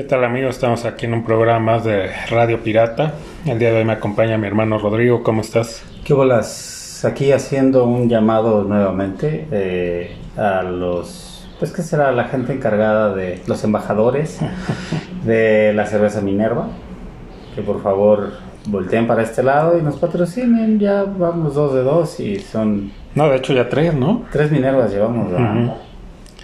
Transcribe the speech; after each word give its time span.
¿Qué 0.00 0.06
tal 0.06 0.24
amigos? 0.24 0.54
Estamos 0.54 0.86
aquí 0.86 1.04
en 1.04 1.12
un 1.12 1.22
programa 1.24 1.72
más 1.72 1.84
de 1.84 2.08
Radio 2.30 2.62
Pirata. 2.62 3.12
El 3.44 3.58
día 3.58 3.70
de 3.70 3.80
hoy 3.80 3.84
me 3.84 3.92
acompaña 3.92 4.38
mi 4.38 4.46
hermano 4.46 4.78
Rodrigo. 4.78 5.22
¿Cómo 5.22 5.42
estás? 5.42 5.84
¿Qué 6.06 6.14
bolas? 6.14 7.04
Aquí 7.04 7.32
haciendo 7.32 7.84
un 7.84 8.08
llamado 8.08 8.64
nuevamente 8.64 9.46
eh, 9.50 10.16
a 10.38 10.62
los, 10.62 11.46
pues 11.58 11.70
que 11.70 11.82
será 11.82 12.12
la 12.12 12.24
gente 12.24 12.54
encargada 12.54 13.14
de 13.14 13.42
los 13.46 13.62
embajadores 13.62 14.40
de 15.26 15.74
la 15.74 15.84
cerveza 15.84 16.22
Minerva, 16.22 16.68
que 17.54 17.60
por 17.60 17.82
favor 17.82 18.32
volteen 18.68 19.06
para 19.06 19.22
este 19.22 19.42
lado 19.42 19.78
y 19.78 19.82
nos 19.82 19.98
patrocinen. 19.98 20.78
Ya 20.78 21.04
vamos 21.04 21.54
dos 21.54 21.74
de 21.74 21.82
dos 21.82 22.20
y 22.20 22.38
son 22.38 22.90
No, 23.14 23.28
de 23.28 23.36
hecho 23.36 23.52
ya 23.52 23.68
tres, 23.68 23.92
¿no? 23.92 24.24
tres 24.32 24.50
Minervas 24.50 24.90
llevamos. 24.90 25.30
¿verdad? 25.30 25.74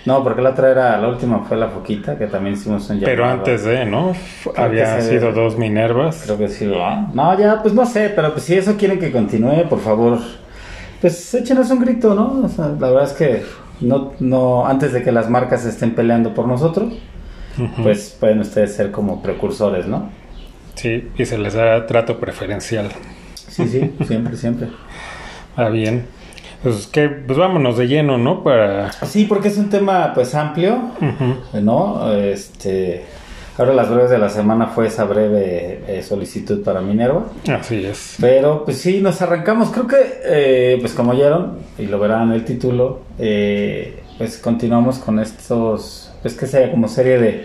No, 0.06 0.23
porque 0.23 0.41
la 0.41 0.51
otra 0.51 0.70
era, 0.70 0.96
la 0.98 1.09
última 1.09 1.41
fue 1.41 1.56
la 1.56 1.69
Foquita, 1.69 2.16
que 2.16 2.28
también 2.28 2.55
hicimos 2.55 2.88
un 2.88 3.01
llamado. 3.01 3.06
Pero 3.06 3.24
antes 3.27 3.65
de, 3.65 3.84
¿no? 3.84 4.15
Había 4.56 5.01
sido 5.01 5.32
dos 5.32 5.59
Minervas. 5.59 6.23
Creo 6.24 6.38
que 6.38 6.48
sí, 6.48 6.66
¿verdad? 6.66 7.09
No, 7.12 7.37
ya, 7.38 7.60
pues 7.60 7.74
no 7.74 7.84
sé, 7.84 8.12
pero 8.15 8.32
pues 8.32 8.45
si 8.45 8.55
eso 8.55 8.77
quieren 8.77 9.01
que 9.01 9.10
continúe, 9.10 9.69
por 9.69 9.80
favor, 9.80 10.19
pues 11.01 11.34
échenos 11.34 11.70
un 11.70 11.80
grito, 11.80 12.15
¿no? 12.15 12.42
O 12.45 12.48
sea, 12.48 12.69
la 12.69 12.88
verdad 12.90 13.04
es 13.04 13.13
que 13.13 13.43
no, 13.80 14.13
no, 14.21 14.65
antes 14.66 14.93
de 14.93 15.02
que 15.02 15.10
las 15.10 15.29
marcas 15.29 15.65
estén 15.66 15.95
peleando 15.95 16.35
por 16.35 16.46
nosotros, 16.46 16.95
pues 17.82 18.16
pueden 18.18 18.38
ustedes 18.41 18.74
ser 18.74 18.93
como 18.93 19.23
precursores, 19.23 19.87
¿no? 19.87 20.09
Sí, 20.74 21.10
y 21.16 21.24
se 21.24 21.37
les 21.37 21.54
da 21.54 21.87
trato 21.87 22.18
preferencial. 22.20 22.91
Sí, 23.35 23.66
sí, 23.66 23.93
siempre, 24.07 24.37
siempre. 24.37 24.68
Ah, 25.59 25.70
bien. 25.70 26.04
Pues 26.67 26.89
que, 26.89 27.09
pues 27.09 27.39
vámonos 27.39 27.79
de 27.79 27.87
lleno, 27.87 28.19
¿no? 28.19 28.43
Para... 28.43 28.91
Sí, 28.91 29.25
porque 29.29 29.47
es 29.47 29.57
un 29.57 29.71
tema 29.71 30.11
pues 30.13 30.35
amplio. 30.35 30.77
¿no? 31.53 32.13
Este, 32.13 33.05
ahora 33.57 33.73
las 33.73 33.89
breves 33.89 34.11
de 34.11 34.19
la 34.19 34.29
semana 34.29 34.67
fue 34.67 34.89
esa 34.89 35.05
breve 35.05 35.85
eh, 35.87 36.03
solicitud 36.03 36.65
para 36.65 36.81
Minerva. 36.81 37.27
Así 37.49 37.87
es. 37.87 38.17
Pero 38.21 38.65
pues 38.65 38.79
sí, 38.79 39.01
nos 39.01 39.23
arrancamos. 39.23 39.71
Creo 39.71 39.87
que, 39.87 39.97
eh, 40.25 40.79
pues 40.81 40.93
como 40.93 41.13
oyeron, 41.13 41.59
y 41.79 41.87
lo 41.87 42.01
verán 42.01 42.31
en 42.31 42.33
el 42.35 42.45
título, 42.45 43.03
eh, 43.17 44.03
pues 44.19 44.39
continuamos 44.39 44.99
con 44.99 45.21
estos, 45.21 46.13
pues 46.21 46.35
que 46.35 46.49
sea 46.49 46.69
como 46.73 46.89
serie 46.89 47.19
de, 47.21 47.45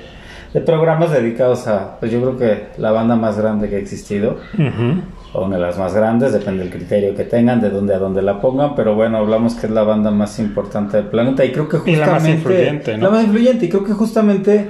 de 0.51 0.61
programas 0.61 1.11
dedicados 1.11 1.67
a, 1.67 1.99
pues 1.99 2.11
yo 2.11 2.19
creo 2.21 2.37
que 2.39 2.81
la 2.81 2.89
banda 2.91 3.15
más 3.15 3.37
grande 3.37 3.69
que 3.69 3.75
ha 3.75 3.79
existido, 3.79 4.39
Ujú. 4.55 5.03
O 5.33 5.45
una 5.45 5.55
de 5.55 5.61
las 5.61 5.77
más 5.77 5.93
grandes, 5.93 6.33
depende 6.33 6.63
del 6.63 6.71
criterio 6.71 7.15
que 7.15 7.23
tengan, 7.23 7.61
de 7.61 7.69
dónde 7.69 7.93
a 7.95 7.99
dónde 7.99 8.21
la 8.21 8.41
pongan, 8.41 8.75
pero 8.75 8.95
bueno, 8.95 9.17
hablamos 9.17 9.55
que 9.55 9.67
es 9.67 9.71
la 9.71 9.83
banda 9.83 10.11
más 10.11 10.39
importante 10.39 10.97
del 10.97 11.07
planeta 11.07 11.45
y 11.45 11.51
creo 11.51 11.69
que 11.69 11.77
Y 11.77 11.79
justamente... 11.79 12.05
la 12.05 12.11
más 12.13 12.27
influyente, 12.27 12.97
¿no? 12.97 13.05
La 13.05 13.09
más 13.11 13.23
influyente, 13.23 13.65
y 13.65 13.69
creo 13.69 13.83
que 13.83 13.93
justamente... 13.93 14.69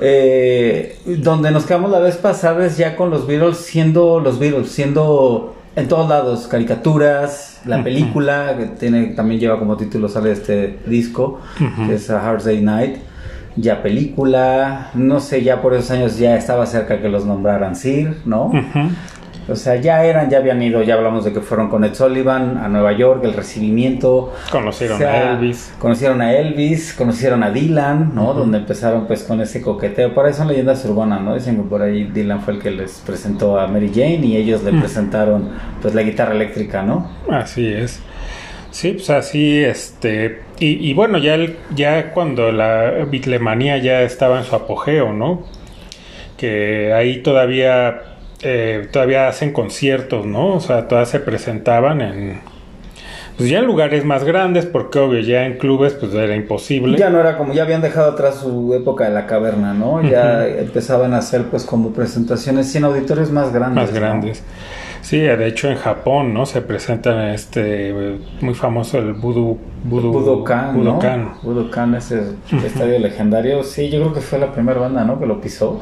eh, 0.00 0.98
donde 1.18 1.50
nos 1.50 1.66
quedamos 1.66 1.90
la 1.90 1.98
vez 1.98 2.16
pasada 2.16 2.64
es 2.64 2.78
ya 2.78 2.96
con 2.96 3.10
los 3.10 3.26
Beatles 3.26 3.58
siendo 3.58 4.20
los 4.20 4.38
Beatles, 4.38 4.70
siendo 4.70 5.54
en 5.76 5.88
todos 5.88 6.08
lados, 6.08 6.48
caricaturas, 6.48 7.60
la 7.64 7.82
película, 7.82 8.54
que 8.58 8.66
tiene, 8.66 9.06
también 9.08 9.40
lleva 9.40 9.58
como 9.58 9.76
título, 9.76 10.08
sale 10.08 10.32
este 10.32 10.78
disco, 10.86 11.40
que 11.86 11.94
es 11.94 12.10
A 12.10 12.26
Hard 12.26 12.44
Day 12.44 12.60
Night, 12.60 12.96
ya 13.56 13.82
película, 13.82 14.90
no 14.94 15.20
sé, 15.20 15.42
ya 15.42 15.62
por 15.62 15.72
esos 15.74 15.90
años 15.90 16.18
ya 16.18 16.36
estaba 16.36 16.66
cerca 16.66 17.00
que 17.00 17.08
los 17.08 17.24
nombraran 17.24 17.74
Sir, 17.74 18.18
¿no? 18.26 18.50
O 19.48 19.56
sea, 19.56 19.76
ya 19.76 20.04
eran, 20.04 20.30
ya 20.30 20.38
habían 20.38 20.62
ido, 20.62 20.82
ya 20.82 20.94
hablamos 20.94 21.24
de 21.24 21.32
que 21.32 21.40
fueron 21.40 21.68
con 21.68 21.82
Ed 21.84 21.94
Sullivan 21.94 22.58
a 22.58 22.68
Nueva 22.68 22.92
York, 22.92 23.22
el 23.24 23.34
recibimiento. 23.34 24.32
Conocieron 24.50 24.96
O 24.96 24.98
sea, 24.98 25.12
a 25.12 25.32
Elvis. 25.32 25.74
Conocieron 25.78 26.20
a 26.22 26.32
Elvis, 26.32 26.94
conocieron 26.94 27.42
a 27.42 27.50
Dylan, 27.50 28.14
¿no? 28.14 28.34
Donde 28.34 28.58
empezaron 28.58 29.06
pues 29.06 29.24
con 29.24 29.40
ese 29.40 29.60
coqueteo. 29.60 30.14
Por 30.14 30.26
ahí 30.26 30.32
son 30.32 30.48
leyendas 30.48 30.84
urbanas, 30.84 31.20
¿no? 31.22 31.34
Dicen 31.34 31.56
que 31.56 31.62
por 31.62 31.82
ahí 31.82 32.04
Dylan 32.04 32.40
fue 32.42 32.54
el 32.54 32.60
que 32.60 32.70
les 32.70 33.02
presentó 33.04 33.58
a 33.58 33.66
Mary 33.66 33.90
Jane 33.92 34.24
y 34.24 34.36
ellos 34.36 34.62
le 34.62 34.72
Mm. 34.72 34.80
presentaron 34.80 35.48
pues 35.80 35.94
la 35.94 36.02
guitarra 36.02 36.32
eléctrica, 36.34 36.82
¿no? 36.82 37.10
Así 37.30 37.66
es. 37.66 38.00
Sí, 38.70 38.92
pues 38.92 39.10
así, 39.10 39.58
este, 39.62 40.40
y, 40.58 40.88
y 40.88 40.94
bueno, 40.94 41.18
ya, 41.18 41.34
el- 41.34 41.56
ya 41.74 42.12
cuando 42.12 42.52
la 42.52 43.04
bitlemanía 43.10 43.76
ya 43.78 44.00
estaba 44.02 44.38
en 44.38 44.44
su 44.44 44.54
apogeo, 44.56 45.12
¿no? 45.12 45.42
Que 46.36 46.92
ahí 46.94 47.18
todavía, 47.22 48.00
eh, 48.42 48.88
todavía 48.90 49.28
hacen 49.28 49.52
conciertos, 49.52 50.26
¿no? 50.26 50.54
O 50.54 50.60
sea, 50.60 50.88
todas 50.88 51.08
se 51.08 51.20
presentaban 51.20 52.00
en, 52.00 52.40
pues 53.36 53.48
ya 53.48 53.60
en 53.60 53.66
lugares 53.66 54.04
más 54.04 54.24
grandes, 54.24 54.66
porque 54.66 54.98
obvio, 54.98 55.20
ya 55.20 55.46
en 55.46 55.58
clubes, 55.58 55.94
pues 55.94 56.12
era 56.14 56.34
imposible. 56.36 56.98
Ya 56.98 57.10
no 57.10 57.20
era 57.20 57.38
como, 57.38 57.54
ya 57.54 57.62
habían 57.62 57.80
dejado 57.80 58.12
atrás 58.12 58.36
su 58.36 58.74
época 58.74 59.04
de 59.04 59.10
la 59.10 59.26
caverna, 59.26 59.74
¿no? 59.74 60.02
Ya 60.02 60.46
empezaban 60.46 61.14
a 61.14 61.18
hacer 61.18 61.44
pues 61.44 61.64
como 61.64 61.92
presentaciones 61.92 62.74
en 62.74 62.84
auditorios 62.84 63.30
más 63.30 63.52
grandes. 63.52 63.84
más 63.84 63.92
¿no? 63.92 64.00
grandes. 64.00 64.44
Sí, 65.00 65.18
de 65.18 65.46
hecho 65.48 65.68
en 65.68 65.76
Japón, 65.76 66.32
¿no? 66.32 66.46
Se 66.46 66.62
presentan 66.62 67.30
este 67.30 67.90
eh, 67.90 68.18
muy 68.40 68.54
famoso 68.54 68.98
el 68.98 69.14
Budo 69.14 69.56
Budo 69.82 70.12
Budokan, 70.12 70.74
¿no? 70.74 70.92
Budokan. 70.92 71.32
Budokan, 71.42 71.94
ese 71.96 72.22
estadio 72.64 72.98
legendario. 73.00 73.64
Sí, 73.64 73.90
yo 73.90 74.00
creo 74.00 74.14
que 74.14 74.20
fue 74.20 74.38
la 74.38 74.52
primera 74.52 74.78
banda, 74.78 75.04
¿no? 75.04 75.18
Que 75.18 75.26
lo 75.26 75.40
pisó. 75.40 75.80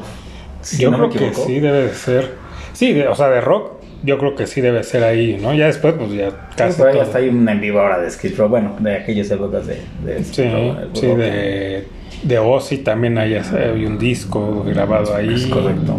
Si 0.61 0.81
yo 0.81 0.89
no 0.89 0.97
creo 0.97 1.09
me 1.09 1.15
que 1.15 1.33
sí 1.35 1.59
debe 1.59 1.83
de 1.83 1.93
ser. 1.93 2.31
Sí, 2.81 2.93
de- 2.93 3.07
o 3.07 3.13
sea, 3.13 3.29
de 3.29 3.41
rock, 3.41 3.73
yo 4.03 4.17
creo 4.17 4.33
que 4.35 4.47
sí 4.47 4.59
debe 4.59 4.81
ser 4.83 5.03
ahí, 5.03 5.37
¿no? 5.39 5.53
Ya 5.53 5.67
después, 5.67 5.93
pues 5.93 6.11
ya 6.13 6.31
casi. 6.57 6.79
Por 6.79 6.87
ahí 6.87 6.93
todo. 6.93 7.03
hasta 7.03 7.19
hay 7.19 7.29
un 7.29 7.47
en 7.47 7.61
vivo 7.61 7.79
ahora 7.79 7.99
de 7.99 8.09
Skid 8.09 8.35
Row, 8.35 8.49
bueno, 8.49 8.75
de 8.79 8.95
aquellas 8.95 9.29
épocas 9.29 9.67
de, 9.67 9.81
de 10.03 10.23
Skid 10.23 10.33
Sí, 10.43 10.49
Row, 10.51 10.75
sí, 10.93 11.05
de, 11.05 11.87
de 12.23 12.39
Ozzy 12.39 12.79
también 12.79 13.19
hay, 13.19 13.35
hay 13.35 13.85
un 13.85 13.99
disco 13.99 14.63
grabado 14.65 15.15
ahí. 15.15 15.31
Es 15.31 15.45
correcto. 15.45 15.93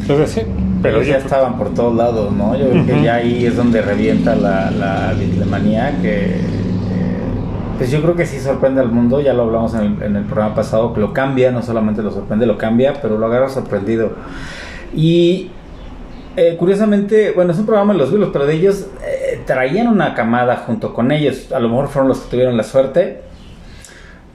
Entonces 0.00 0.30
sí, 0.30 0.42
pero 0.80 0.98
Pero 0.98 1.02
ya 1.02 1.14
creo- 1.16 1.24
estaban 1.26 1.58
por 1.58 1.74
todos 1.74 1.96
lados, 1.96 2.32
¿no? 2.32 2.56
Yo 2.56 2.70
creo 2.70 2.86
que 2.86 3.02
ya 3.02 3.16
ahí 3.16 3.44
es 3.44 3.56
donde 3.56 3.82
revienta 3.82 4.36
la, 4.36 4.70
la 4.70 5.12
bitlemanía 5.18 5.98
que... 6.00 6.36
eh, 6.36 6.38
Pues 7.78 7.90
yo 7.90 8.00
creo 8.00 8.14
que 8.14 8.26
sí 8.26 8.38
sorprende 8.38 8.80
al 8.80 8.92
mundo, 8.92 9.20
ya 9.20 9.32
lo 9.32 9.42
hablamos 9.42 9.74
en 9.74 9.80
el, 9.80 10.02
en 10.04 10.14
el 10.14 10.22
programa 10.22 10.54
pasado, 10.54 10.94
que 10.94 11.00
lo 11.00 11.12
cambia, 11.12 11.50
no 11.50 11.62
solamente 11.62 12.00
lo 12.02 12.12
sorprende, 12.12 12.46
lo 12.46 12.56
cambia, 12.56 12.92
pero 13.02 13.18
lo 13.18 13.26
agarra 13.26 13.48
sorprendido. 13.48 14.12
Y 14.94 15.50
eh, 16.36 16.56
curiosamente, 16.58 17.32
bueno, 17.32 17.52
es 17.52 17.58
un 17.58 17.66
programa 17.66 17.92
de 17.92 17.98
los 17.98 18.10
Beatles, 18.10 18.30
pero 18.32 18.46
de 18.46 18.54
ellos 18.54 18.86
eh, 19.04 19.40
traían 19.46 19.88
una 19.88 20.14
camada 20.14 20.56
junto 20.56 20.92
con 20.92 21.10
ellos. 21.12 21.52
A 21.52 21.60
lo 21.60 21.68
mejor 21.68 21.88
fueron 21.88 22.08
los 22.08 22.20
que 22.20 22.30
tuvieron 22.30 22.56
la 22.56 22.62
suerte. 22.62 23.20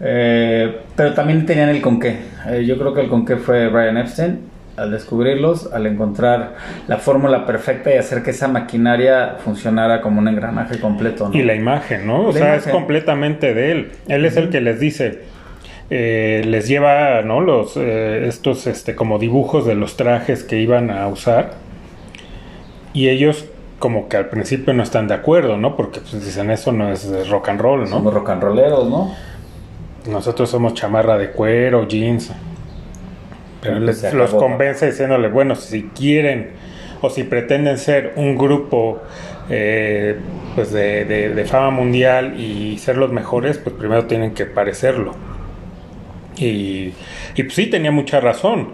Eh, 0.04 0.80
pero 0.96 1.14
también 1.14 1.46
tenían 1.46 1.70
el 1.70 1.82
con 1.82 2.00
qué. 2.00 2.18
Eh, 2.48 2.66
yo 2.66 2.78
creo 2.78 2.94
que 2.94 3.02
el 3.02 3.10
con 3.10 3.26
qué 3.26 3.38
fue 3.38 3.68
Brian 3.68 3.98
Epstein 3.98 4.52
al 4.78 4.92
descubrirlos, 4.92 5.72
al 5.72 5.86
encontrar 5.86 6.56
la 6.88 6.98
fórmula 6.98 7.46
perfecta 7.46 7.94
y 7.94 7.98
hacer 7.98 8.24
que 8.24 8.32
esa 8.32 8.48
maquinaria 8.48 9.36
funcionara 9.44 10.02
como 10.02 10.20
un 10.20 10.28
engranaje 10.28 10.80
completo. 10.80 11.30
¿no? 11.30 11.38
Y 11.38 11.44
la 11.44 11.54
imagen, 11.54 12.08
¿no? 12.08 12.28
O 12.28 12.32
La 12.32 12.34
sea, 12.34 12.56
es 12.56 12.68
completamente 12.68 13.54
de 13.54 13.72
él. 13.72 13.92
Él 14.08 14.26
es 14.26 14.38
el 14.38 14.50
que 14.50 14.62
les 14.62 14.80
dice, 14.80 15.22
eh, 15.90 16.44
les 16.48 16.68
lleva, 16.68 17.22
¿no? 17.22 17.42
Los, 17.42 17.76
eh, 17.78 18.28
estos, 18.28 18.66
este, 18.66 18.96
como 18.96 19.20
dibujos 19.20 19.66
de 19.66 19.76
los 19.76 19.98
trajes 19.98 20.44
que 20.44 20.60
iban 20.60 20.90
a 20.90 21.08
usar. 21.08 21.52
Y 22.94 23.10
ellos 23.10 23.46
como 23.80 24.08
que 24.10 24.18
al 24.18 24.30
principio 24.30 24.74
no 24.74 24.84
están 24.84 25.08
de 25.08 25.14
acuerdo, 25.16 25.58
¿no? 25.58 25.76
Porque 25.76 26.02
pues 26.02 26.24
dicen, 26.24 26.52
eso 26.52 26.72
no 26.72 26.92
es 26.92 27.30
rock 27.30 27.50
and 27.50 27.60
roll, 27.62 27.88
Somos 27.88 28.14
¿no? 28.14 28.20
rock 28.20 28.30
and 28.30 28.44
rolleros, 28.44 28.88
¿no? 28.90 29.14
Nosotros 30.08 30.50
somos 30.50 30.74
chamarra 30.74 31.18
de 31.18 31.32
cuero, 31.32 31.88
jeans. 31.88 32.32
Pero 33.62 33.80
les- 33.80 34.02
los 34.14 34.32
convence 34.40 34.86
diciéndole, 34.88 35.30
bueno, 35.30 35.56
si 35.56 35.84
quieren 35.96 36.52
o 37.02 37.10
si 37.10 37.24
pretenden 37.24 37.78
ser 37.78 38.14
un 38.16 38.36
grupo 38.38 39.00
eh, 39.50 40.18
pues 40.56 40.72
de, 40.72 41.06
de- 41.06 41.30
de 41.30 41.46
fama 41.46 41.72
mundial 41.72 42.40
y 42.40 42.78
ser 42.78 42.98
los 42.98 43.12
mejores, 43.12 43.58
pues 43.58 43.76
primero 43.76 44.06
tienen 44.06 44.34
que 44.34 44.46
parecerlo. 44.46 45.14
Y, 46.38 46.94
y 47.36 47.44
pues 47.44 47.54
sí, 47.54 47.68
tenía 47.68 47.92
mucha 47.92 48.20
razón. 48.20 48.70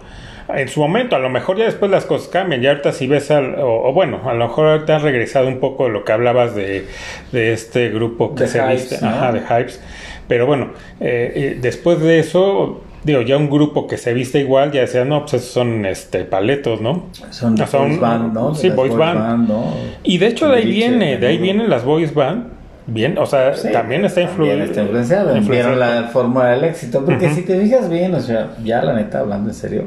En 0.54 0.68
su 0.68 0.80
momento, 0.80 1.14
a 1.14 1.18
lo 1.18 1.28
mejor 1.28 1.58
ya 1.58 1.64
después 1.66 1.90
las 1.90 2.04
cosas 2.06 2.28
cambian. 2.28 2.62
Ya 2.62 2.70
ahorita 2.70 2.92
si 2.92 3.06
ves 3.06 3.30
al, 3.30 3.56
o, 3.56 3.88
o 3.88 3.92
bueno, 3.92 4.20
a 4.24 4.32
lo 4.34 4.46
mejor 4.48 4.66
ahorita 4.66 4.96
has 4.96 5.02
regresado 5.02 5.46
un 5.48 5.60
poco 5.60 5.84
de 5.84 5.90
lo 5.90 6.04
que 6.04 6.12
hablabas 6.12 6.54
de, 6.54 6.86
de 7.32 7.52
este 7.52 7.90
grupo 7.90 8.34
que 8.34 8.46
se 8.46 8.58
Hypes, 8.58 8.90
viste, 8.90 8.98
¿no? 9.04 9.08
ajá, 9.10 9.32
de 9.32 9.40
Hypes. 9.40 9.80
Pero 10.26 10.46
bueno, 10.46 10.68
eh, 11.00 11.58
después 11.60 12.00
de 12.00 12.18
eso, 12.18 12.80
digo, 13.04 13.20
ya 13.22 13.36
un 13.36 13.50
grupo 13.50 13.86
que 13.86 13.96
se 13.98 14.12
viste 14.14 14.38
igual, 14.40 14.72
ya 14.72 14.80
decían, 14.82 15.08
no, 15.08 15.20
pues 15.20 15.34
esos 15.34 15.50
son 15.52 15.84
este 15.86 16.24
paletos, 16.24 16.80
¿no? 16.80 17.06
Son 17.30 17.54
Ah, 17.60 17.66
son- 17.66 17.88
boys 17.88 18.00
band, 18.00 18.32
¿no? 18.32 18.54
sí, 18.54 18.70
boys 18.70 18.94
band. 18.96 19.48
¿no? 19.48 19.64
Y 20.02 20.16
de 20.18 20.26
hecho 20.28 20.48
de 20.48 20.56
ahí 20.56 20.70
viene, 20.70 21.18
de 21.18 21.26
ahí 21.26 21.38
vienen 21.38 21.68
las 21.68 21.84
boys 21.84 22.14
band. 22.14 22.56
Bien, 22.90 23.18
o 23.18 23.26
sea, 23.26 23.54
Sí, 23.54 23.70
también 23.70 24.06
está, 24.06 24.22
influ- 24.22 24.36
también 24.48 24.62
está 24.62 24.80
influenciado. 24.80 25.34
Vieron 25.42 25.78
la 25.78 26.04
fórmula 26.04 26.46
del 26.52 26.64
éxito. 26.64 27.04
Porque 27.04 27.28
si 27.28 27.42
te 27.42 27.60
fijas 27.60 27.90
bien, 27.90 28.14
o 28.14 28.20
sea, 28.20 28.48
ya 28.64 28.82
la 28.82 28.94
neta, 28.94 29.18
hablando 29.18 29.50
en 29.50 29.54
serio, 29.54 29.84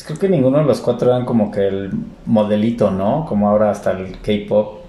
pues 0.00 0.18
creo 0.18 0.18
que 0.18 0.28
ninguno 0.34 0.58
de 0.58 0.64
los 0.64 0.80
cuatro 0.80 1.10
eran 1.10 1.26
como 1.26 1.50
que 1.50 1.68
el 1.68 1.90
modelito, 2.24 2.90
¿no? 2.90 3.26
Como 3.28 3.50
ahora 3.50 3.70
hasta 3.70 3.92
el 3.92 4.18
K-pop, 4.20 4.84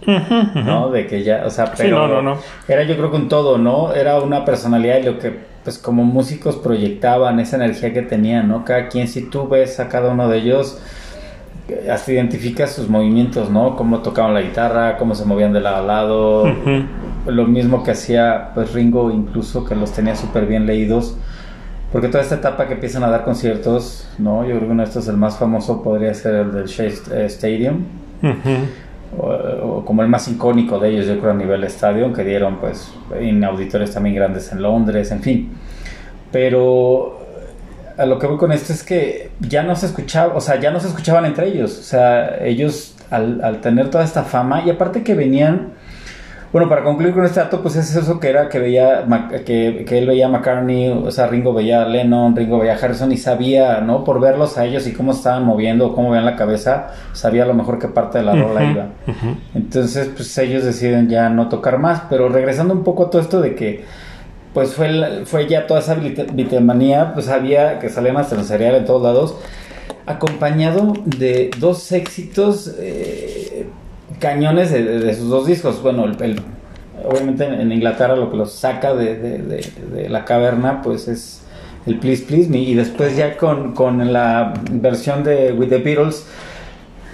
¿no? 0.56 0.90
De 0.90 1.06
que 1.06 1.22
ya, 1.24 1.44
o 1.46 1.50
sea, 1.50 1.68
Sí, 1.68 1.74
pero 1.80 2.08
no, 2.08 2.08
no, 2.08 2.22
no. 2.22 2.38
era 2.66 2.84
yo 2.84 2.96
creo 2.96 3.12
que 3.12 3.18
un 3.18 3.28
todo, 3.28 3.58
¿no? 3.58 3.94
Era 3.94 4.22
una 4.22 4.46
personalidad 4.46 5.00
y 5.00 5.04
lo 5.04 5.20
que, 5.20 5.38
pues 5.66 5.78
como 5.78 6.06
músicos 6.06 6.56
proyectaban, 6.56 7.42
esa 7.42 7.58
energía 7.58 7.92
que 7.92 8.04
tenían, 8.04 8.48
¿no? 8.48 8.64
Cada 8.64 8.88
quien, 8.88 9.10
si 9.10 9.30
tú 9.30 9.50
ves 9.50 9.82
a 9.82 9.90
cada 9.90 10.12
uno 10.12 10.30
de 10.30 10.38
ellos, 10.38 10.80
eh, 11.68 11.90
hasta 11.92 12.14
identificas 12.14 12.72
sus 12.72 12.88
movimientos, 12.88 13.50
¿no? 13.50 13.76
Cómo 13.76 14.00
tocaban 14.00 14.34
la 14.34 14.42
guitarra, 14.42 14.96
cómo 14.96 15.14
se 15.14 15.26
movían 15.26 15.52
de 15.52 15.60
lado 15.60 15.78
a 15.78 15.82
lado, 15.82 16.46
lo 17.26 17.48
mismo 17.48 17.84
que 17.84 17.92
hacía 17.92 18.52
pues 18.54 18.72
Ringo 18.72 19.12
incluso 19.12 19.66
que 19.66 19.76
los 19.76 19.92
tenía 19.92 20.16
súper 20.16 20.46
bien 20.46 20.66
leídos 20.66 21.18
porque 21.92 22.08
toda 22.08 22.24
esta 22.24 22.36
etapa 22.36 22.68
que 22.68 22.74
empiezan 22.74 23.04
a 23.04 23.10
dar 23.10 23.24
conciertos 23.24 24.08
no 24.18 24.44
yo 24.44 24.56
creo 24.56 24.68
que 24.68 24.72
uno 24.74 24.84
de 24.84 24.88
estos 24.90 25.08
el 25.08 25.18
más 25.18 25.38
famoso 25.38 25.84
podría 25.84 26.14
ser 26.14 26.36
el 26.36 26.52
del 26.52 26.66
Shea 26.66 26.88
eh, 26.88 27.26
Stadium. 27.26 27.84
O 29.18 29.84
como 29.84 30.04
el 30.04 30.08
más 30.08 30.30
icónico 30.30 30.80
de 30.80 30.90
ellos 30.90 31.06
yo 31.06 31.20
creo 31.20 31.32
a 31.32 31.36
nivel 31.36 31.66
estadio 31.66 32.14
que 32.14 32.24
dieron 32.24 32.58
pues 32.58 32.94
en 33.20 33.44
auditorios 33.44 33.92
también 33.92 34.16
grandes 34.16 34.52
en 34.54 34.62
Londres 34.62 35.12
en 35.12 35.22
fin. 35.22 35.50
Pero 36.32 37.22
a 37.98 38.06
lo 38.06 38.18
que 38.20 38.28
voy 38.28 38.38
con 38.38 38.52
esto 38.52 38.74
es 38.74 38.84
que 38.84 39.32
ya 39.40 39.64
no 39.64 39.76
se 39.76 39.86
escuchaba, 39.86 40.34
o 40.36 40.42
sea, 40.42 40.60
ya 40.60 40.72
no 40.72 40.80
se 40.80 40.88
escuchaban 40.88 41.26
entre 41.26 41.50
ellos. 41.50 41.78
O 41.78 41.84
sea, 41.84 42.44
ellos 42.44 42.96
al, 43.10 43.44
al 43.44 43.62
tener 43.62 43.90
toda 43.90 44.04
esta 44.04 44.24
fama, 44.24 44.64
y 44.66 44.70
aparte 44.70 45.04
que 45.04 45.14
venían, 45.14 45.74
bueno, 46.52 46.68
para 46.68 46.84
concluir 46.84 47.14
con 47.14 47.24
este 47.24 47.40
dato, 47.40 47.62
pues 47.62 47.78
es 47.78 47.96
eso 47.96 48.20
que 48.20 48.30
era 48.30 48.50
que 48.50 48.60
veía, 48.60 49.06
que, 49.46 49.86
que 49.88 49.98
él 49.98 50.06
veía 50.06 50.26
a 50.26 50.30
McCartney, 50.30 50.90
o 50.90 51.10
sea, 51.10 51.28
Ringo 51.28 51.54
veía 51.54 51.84
a 51.84 51.88
Lennon, 51.88 52.36
Ringo 52.36 52.60
veía 52.60 52.74
a 52.74 52.78
Harrison 52.78 53.12
y 53.12 53.18
sabía, 53.18 53.80
¿no? 53.80 54.04
Por 54.04 54.20
verlos 54.20 54.58
a 54.58 54.66
ellos 54.66 54.86
y 54.86 54.92
cómo 54.92 55.14
estaban 55.14 55.46
moviendo, 55.46 55.94
cómo 55.96 56.10
veían 56.12 56.26
la 56.26 56.36
cabeza, 56.36 56.88
sabía 57.14 57.44
a 57.44 57.46
lo 57.48 57.54
mejor 57.54 57.80
qué 57.80 57.88
parte 57.88 58.18
de 58.18 58.26
la 58.26 58.36
rola 58.36 58.64
iba. 58.66 58.88
Entonces, 59.56 60.10
pues 60.16 60.38
ellos 60.40 60.66
deciden 60.66 61.08
ya 61.08 61.30
no 61.30 61.48
tocar 61.48 61.78
más. 61.80 62.04
Pero 62.10 62.28
regresando 62.28 62.74
un 62.74 62.84
poco 62.84 63.06
a 63.06 63.10
todo 63.10 63.22
esto 63.22 63.40
de 63.40 63.56
que, 63.56 63.86
pues 64.54 64.74
fue, 64.74 65.24
fue 65.26 65.48
ya 65.48 65.66
toda 65.68 65.80
esa 65.80 65.96
vite- 65.96 66.28
vitemanía, 66.34 67.14
pues 67.14 67.30
había 67.30 67.80
que 67.80 67.88
salían 67.88 68.18
hasta 68.18 68.36
el 68.36 68.44
cereal 68.44 68.76
en 68.76 68.84
todos 68.86 69.02
lados, 69.04 69.38
acompañado 70.06 70.94
de 71.06 71.52
dos 71.60 71.92
éxitos 71.94 72.76
eh, 72.80 73.68
cañones 74.20 74.72
de, 74.72 74.84
de- 75.00 75.14
sus 75.14 75.30
dos 75.30 75.48
discos. 75.48 75.82
Bueno, 75.82 76.06
el, 76.06 76.42
obviamente 77.06 77.46
en, 77.46 77.72
Inglaterra 77.72 78.16
lo 78.16 78.30
que 78.32 78.38
los 78.38 78.54
saca 78.54 78.94
de, 78.94 79.16
de- 79.18 79.38
de- 79.40 79.72
de 79.96 80.10
la 80.10 80.26
caverna, 80.26 80.82
pues 80.82 81.08
es 81.08 81.42
el 81.86 81.98
Please 82.00 82.24
Please 82.26 82.50
Me. 82.50 82.60
Y 82.60 82.74
después 82.76 83.16
ya 83.18 83.38
con, 83.38 83.74
con 83.74 84.12
la 84.14 84.54
versión 84.72 85.24
de 85.24 85.54
With 85.54 85.70
the 85.70 85.78
Beatles 85.80 86.26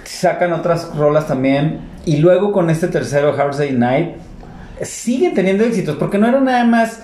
sacan 0.04 0.52
otras 0.52 0.94
rolas 0.96 1.26
también. 1.26 1.80
Y 2.04 2.18
luego 2.18 2.52
con 2.52 2.70
este 2.70 2.88
tercero, 2.88 3.34
Hard 3.38 3.56
Day 3.58 3.72
Night, 3.72 4.14
siguen 4.82 5.34
teniendo 5.34 5.64
éxitos, 5.64 5.96
porque 5.96 6.18
no 6.18 6.26
era 6.28 6.40
nada 6.40 6.64
más 6.64 7.02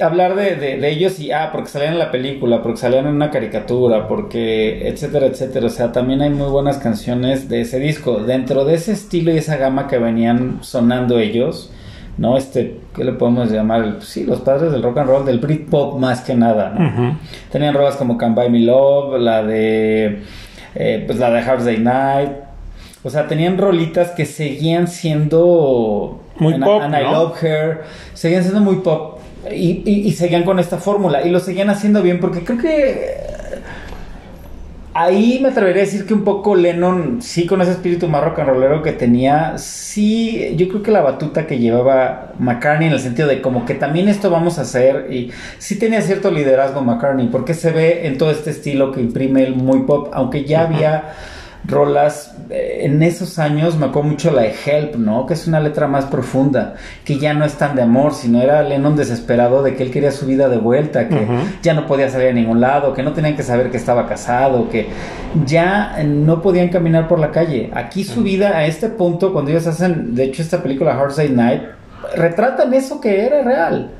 hablar 0.00 0.34
de, 0.34 0.56
de- 0.56 0.76
de 0.78 0.90
ellos 0.90 1.18
y, 1.20 1.32
ah, 1.32 1.50
porque 1.52 1.68
salían 1.68 1.92
en 1.94 1.98
la 1.98 2.10
película, 2.10 2.62
porque 2.62 2.78
salían 2.78 3.06
en 3.06 3.14
una 3.14 3.30
caricatura, 3.30 4.06
porque, 4.08 4.88
etcétera, 4.88 5.26
etcétera. 5.26 5.66
O 5.66 5.70
sea, 5.70 5.92
también 5.92 6.20
hay 6.22 6.30
muy 6.30 6.48
buenas 6.48 6.78
canciones 6.78 7.48
de 7.48 7.60
ese 7.62 7.78
disco. 7.78 8.18
Dentro 8.20 8.64
de 8.64 8.74
ese 8.74 8.92
estilo 8.92 9.32
y 9.32 9.38
esa 9.38 9.56
gama 9.56 9.86
que 9.88 9.98
venían 9.98 10.58
sonando 10.62 11.18
ellos, 11.18 11.70
¿no? 12.18 12.36
Este, 12.36 12.78
¿qué 12.94 13.04
le 13.04 13.12
podemos 13.12 13.50
llamar? 13.50 13.96
Sí, 14.00 14.24
los 14.24 14.40
padres 14.40 14.72
del 14.72 14.82
rock 14.82 14.98
and 14.98 15.08
roll, 15.08 15.24
del 15.24 15.38
Britpop 15.38 15.98
más 15.98 16.20
que 16.22 16.34
nada, 16.34 16.70
¿no? 16.70 17.18
Tenían 17.50 17.74
rolas 17.74 17.96
como 17.96 18.18
Can 18.18 18.34
Buy 18.34 18.50
Me 18.50 18.60
Love, 18.60 19.18
la 19.20 19.42
de. 19.42 20.20
eh, 20.74 21.04
pues 21.06 21.18
la 21.18 21.30
de 21.30 21.40
Hard 21.40 21.64
Day 21.64 21.78
Night. 21.78 22.30
O 23.02 23.08
sea, 23.08 23.26
tenían 23.26 23.56
rolitas 23.56 24.10
que 24.10 24.26
seguían 24.26 24.86
siendo. 24.88 26.20
Muy 26.38 26.54
And- 26.54 26.64
pop, 26.64 26.82
And 26.82 26.94
I. 26.94 27.02
Love 27.04 27.42
Her. 27.42 27.80
Seguían 28.14 28.42
siendo 28.42 28.60
muy 28.60 28.76
pop. 28.76 29.19
Y, 29.50 29.82
y- 29.84 30.08
y 30.08 30.12
seguían 30.12 30.44
con 30.44 30.58
esta 30.58 30.78
fórmula. 30.78 31.22
Y 31.26 31.30
lo 31.30 31.40
seguían 31.40 31.70
haciendo 31.70 32.02
bien 32.02 32.20
porque 32.20 32.44
creo 32.44 32.58
que. 32.58 32.90
eh, 32.90 33.62
Ahí 34.92 35.38
me 35.40 35.50
atrevería 35.50 35.82
a 35.82 35.86
decir 35.86 36.04
que 36.04 36.14
un 36.14 36.24
poco 36.24 36.56
Lennon, 36.56 37.22
sí, 37.22 37.46
con 37.46 37.60
ese 37.62 37.70
espíritu 37.72 38.08
más 38.08 38.24
rock 38.24 38.40
and 38.40 38.48
rollero 38.48 38.82
que 38.82 38.90
tenía, 38.90 39.56
sí, 39.56 40.52
yo 40.56 40.66
creo 40.68 40.82
que 40.82 40.90
la 40.90 41.00
batuta 41.00 41.46
que 41.46 41.58
llevaba 41.60 42.32
McCartney 42.40 42.88
en 42.88 42.94
el 42.94 42.98
sentido 43.00 43.28
de 43.28 43.40
como 43.40 43.64
que 43.64 43.74
también 43.74 44.08
esto 44.08 44.30
vamos 44.30 44.58
a 44.58 44.62
hacer, 44.62 45.06
y 45.12 45.30
sí 45.58 45.78
tenía 45.78 46.02
cierto 46.02 46.32
liderazgo 46.32 46.82
McCartney, 46.82 47.28
porque 47.28 47.54
se 47.54 47.70
ve 47.70 48.08
en 48.08 48.18
todo 48.18 48.32
este 48.32 48.50
estilo 48.50 48.90
que 48.90 49.00
imprime 49.00 49.44
el 49.44 49.54
muy 49.54 49.82
pop, 49.82 50.08
aunque 50.12 50.44
ya 50.44 50.62
había 50.62 51.12
rolas 51.64 52.34
eh, 52.50 52.80
en 52.82 53.02
esos 53.02 53.38
años 53.38 53.76
me 53.76 53.86
acuerdo 53.86 54.08
mucho 54.08 54.30
la 54.30 54.42
de 54.42 54.54
Help, 54.64 54.96
¿no? 54.96 55.26
Que 55.26 55.34
es 55.34 55.46
una 55.46 55.60
letra 55.60 55.86
más 55.86 56.06
profunda, 56.06 56.74
que 57.04 57.18
ya 57.18 57.34
no 57.34 57.44
es 57.44 57.54
tan 57.54 57.76
de 57.76 57.82
amor, 57.82 58.14
sino 58.14 58.40
era 58.40 58.62
Lennon 58.62 58.96
desesperado 58.96 59.62
de 59.62 59.74
que 59.76 59.82
él 59.82 59.90
quería 59.90 60.10
su 60.10 60.26
vida 60.26 60.48
de 60.48 60.58
vuelta, 60.58 61.08
que 61.08 61.26
ya 61.62 61.74
no 61.74 61.86
podía 61.86 62.08
salir 62.08 62.28
a 62.28 62.32
ningún 62.32 62.60
lado, 62.60 62.94
que 62.94 63.02
no 63.02 63.12
tenían 63.12 63.36
que 63.36 63.42
saber 63.42 63.70
que 63.70 63.76
estaba 63.76 64.06
casado, 64.06 64.68
que 64.68 64.88
ya 65.46 66.02
no 66.04 66.42
podían 66.42 66.68
caminar 66.68 67.08
por 67.08 67.18
la 67.18 67.30
calle. 67.30 67.70
Aquí 67.74 68.04
su 68.04 68.22
vida 68.22 68.56
a 68.56 68.66
este 68.66 68.88
punto, 68.88 69.32
cuando 69.32 69.50
ellos 69.50 69.66
hacen, 69.66 70.14
de 70.14 70.24
hecho 70.24 70.42
esta 70.42 70.62
película 70.62 70.98
Hard 70.98 71.18
Night, 71.30 71.62
retratan 72.16 72.72
eso 72.74 73.00
que 73.00 73.26
era 73.26 73.42
real, 73.42 73.90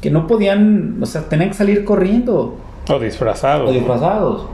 que 0.00 0.10
no 0.10 0.26
podían, 0.26 0.98
o 1.02 1.06
sea, 1.06 1.22
tenían 1.22 1.50
que 1.50 1.54
salir 1.54 1.84
corriendo 1.84 2.56
O 2.88 2.98
disfrazado. 2.98 3.66
o 3.66 3.72
disfrazados. 3.72 4.46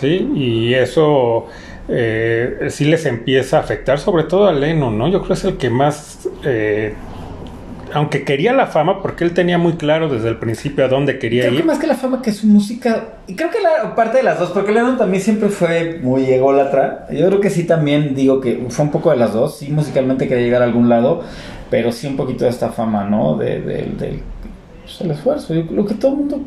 Sí, 0.00 0.28
y 0.34 0.74
eso 0.74 1.46
eh, 1.88 2.66
sí 2.70 2.84
les 2.84 3.06
empieza 3.06 3.58
a 3.58 3.60
afectar, 3.60 3.98
sobre 4.00 4.24
todo 4.24 4.46
a 4.48 4.52
Lennon, 4.52 4.98
¿no? 4.98 5.06
Yo 5.08 5.18
creo 5.20 5.28
que 5.28 5.32
es 5.34 5.44
el 5.44 5.56
que 5.56 5.70
más, 5.70 6.28
eh, 6.44 6.94
aunque 7.92 8.24
quería 8.24 8.52
la 8.52 8.66
fama, 8.66 9.00
porque 9.02 9.22
él 9.22 9.32
tenía 9.34 9.56
muy 9.56 9.74
claro 9.74 10.08
desde 10.08 10.28
el 10.28 10.38
principio 10.38 10.84
a 10.84 10.88
dónde 10.88 11.20
quería 11.20 11.42
Creo 11.42 11.52
que 11.52 11.58
ir. 11.60 11.64
más 11.64 11.78
que 11.78 11.86
la 11.86 11.94
fama 11.94 12.22
que 12.22 12.32
su 12.32 12.48
música, 12.48 13.04
y 13.28 13.36
creo 13.36 13.50
que 13.50 13.60
la 13.60 13.94
parte 13.94 14.16
de 14.16 14.24
las 14.24 14.40
dos, 14.40 14.50
porque 14.50 14.72
Lennon 14.72 14.98
también 14.98 15.22
siempre 15.22 15.48
fue 15.48 16.00
muy 16.02 16.24
ególatra. 16.24 17.06
Yo 17.12 17.28
creo 17.28 17.40
que 17.40 17.50
sí 17.50 17.62
también 17.64 18.16
digo 18.16 18.40
que 18.40 18.66
fue 18.70 18.84
un 18.86 18.90
poco 18.90 19.10
de 19.10 19.16
las 19.16 19.32
dos, 19.32 19.58
sí 19.58 19.70
musicalmente 19.70 20.26
quería 20.26 20.42
llegar 20.44 20.62
a 20.62 20.64
algún 20.64 20.88
lado, 20.88 21.22
pero 21.70 21.92
sí 21.92 22.08
un 22.08 22.16
poquito 22.16 22.42
de 22.44 22.50
esta 22.50 22.70
fama, 22.70 23.04
¿no? 23.04 23.36
De, 23.36 23.60
de- 23.60 23.92
del 23.96 24.20
pues, 24.82 25.00
el 25.02 25.12
esfuerzo, 25.12 25.54
yo- 25.54 25.64
lo 25.70 25.86
que 25.86 25.94
todo 25.94 26.10
el 26.12 26.18
mundo 26.18 26.40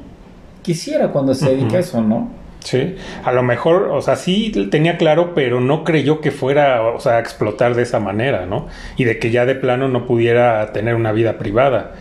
quisiera 0.64 1.08
cuando 1.14 1.34
se 1.34 1.50
dedica 1.52 1.78
a 1.78 1.80
eso, 1.80 2.02
¿no? 2.02 2.37
Sí, 2.60 2.96
a 3.24 3.32
lo 3.32 3.44
mejor, 3.44 3.90
o 3.92 4.02
sea, 4.02 4.16
sí 4.16 4.52
tenía 4.70 4.98
claro, 4.98 5.34
pero 5.34 5.62
no 5.62 5.84
creyó 5.84 6.20
que 6.20 6.32
fuera, 6.32 6.82
o 6.82 7.00
sea, 7.00 7.14
a 7.14 7.20
explotar 7.20 7.76
de 7.76 7.84
esa 7.84 8.00
manera, 8.00 8.46
¿no? 8.46 8.68
Y 8.98 9.06
de 9.06 9.20
que 9.20 9.32
ya 9.32 9.46
de 9.46 9.56
plano 9.56 9.88
no 9.88 10.06
pudiera 10.06 10.74
tener 10.74 10.96
una 10.96 11.12
vida 11.14 11.38
privada, 11.38 11.94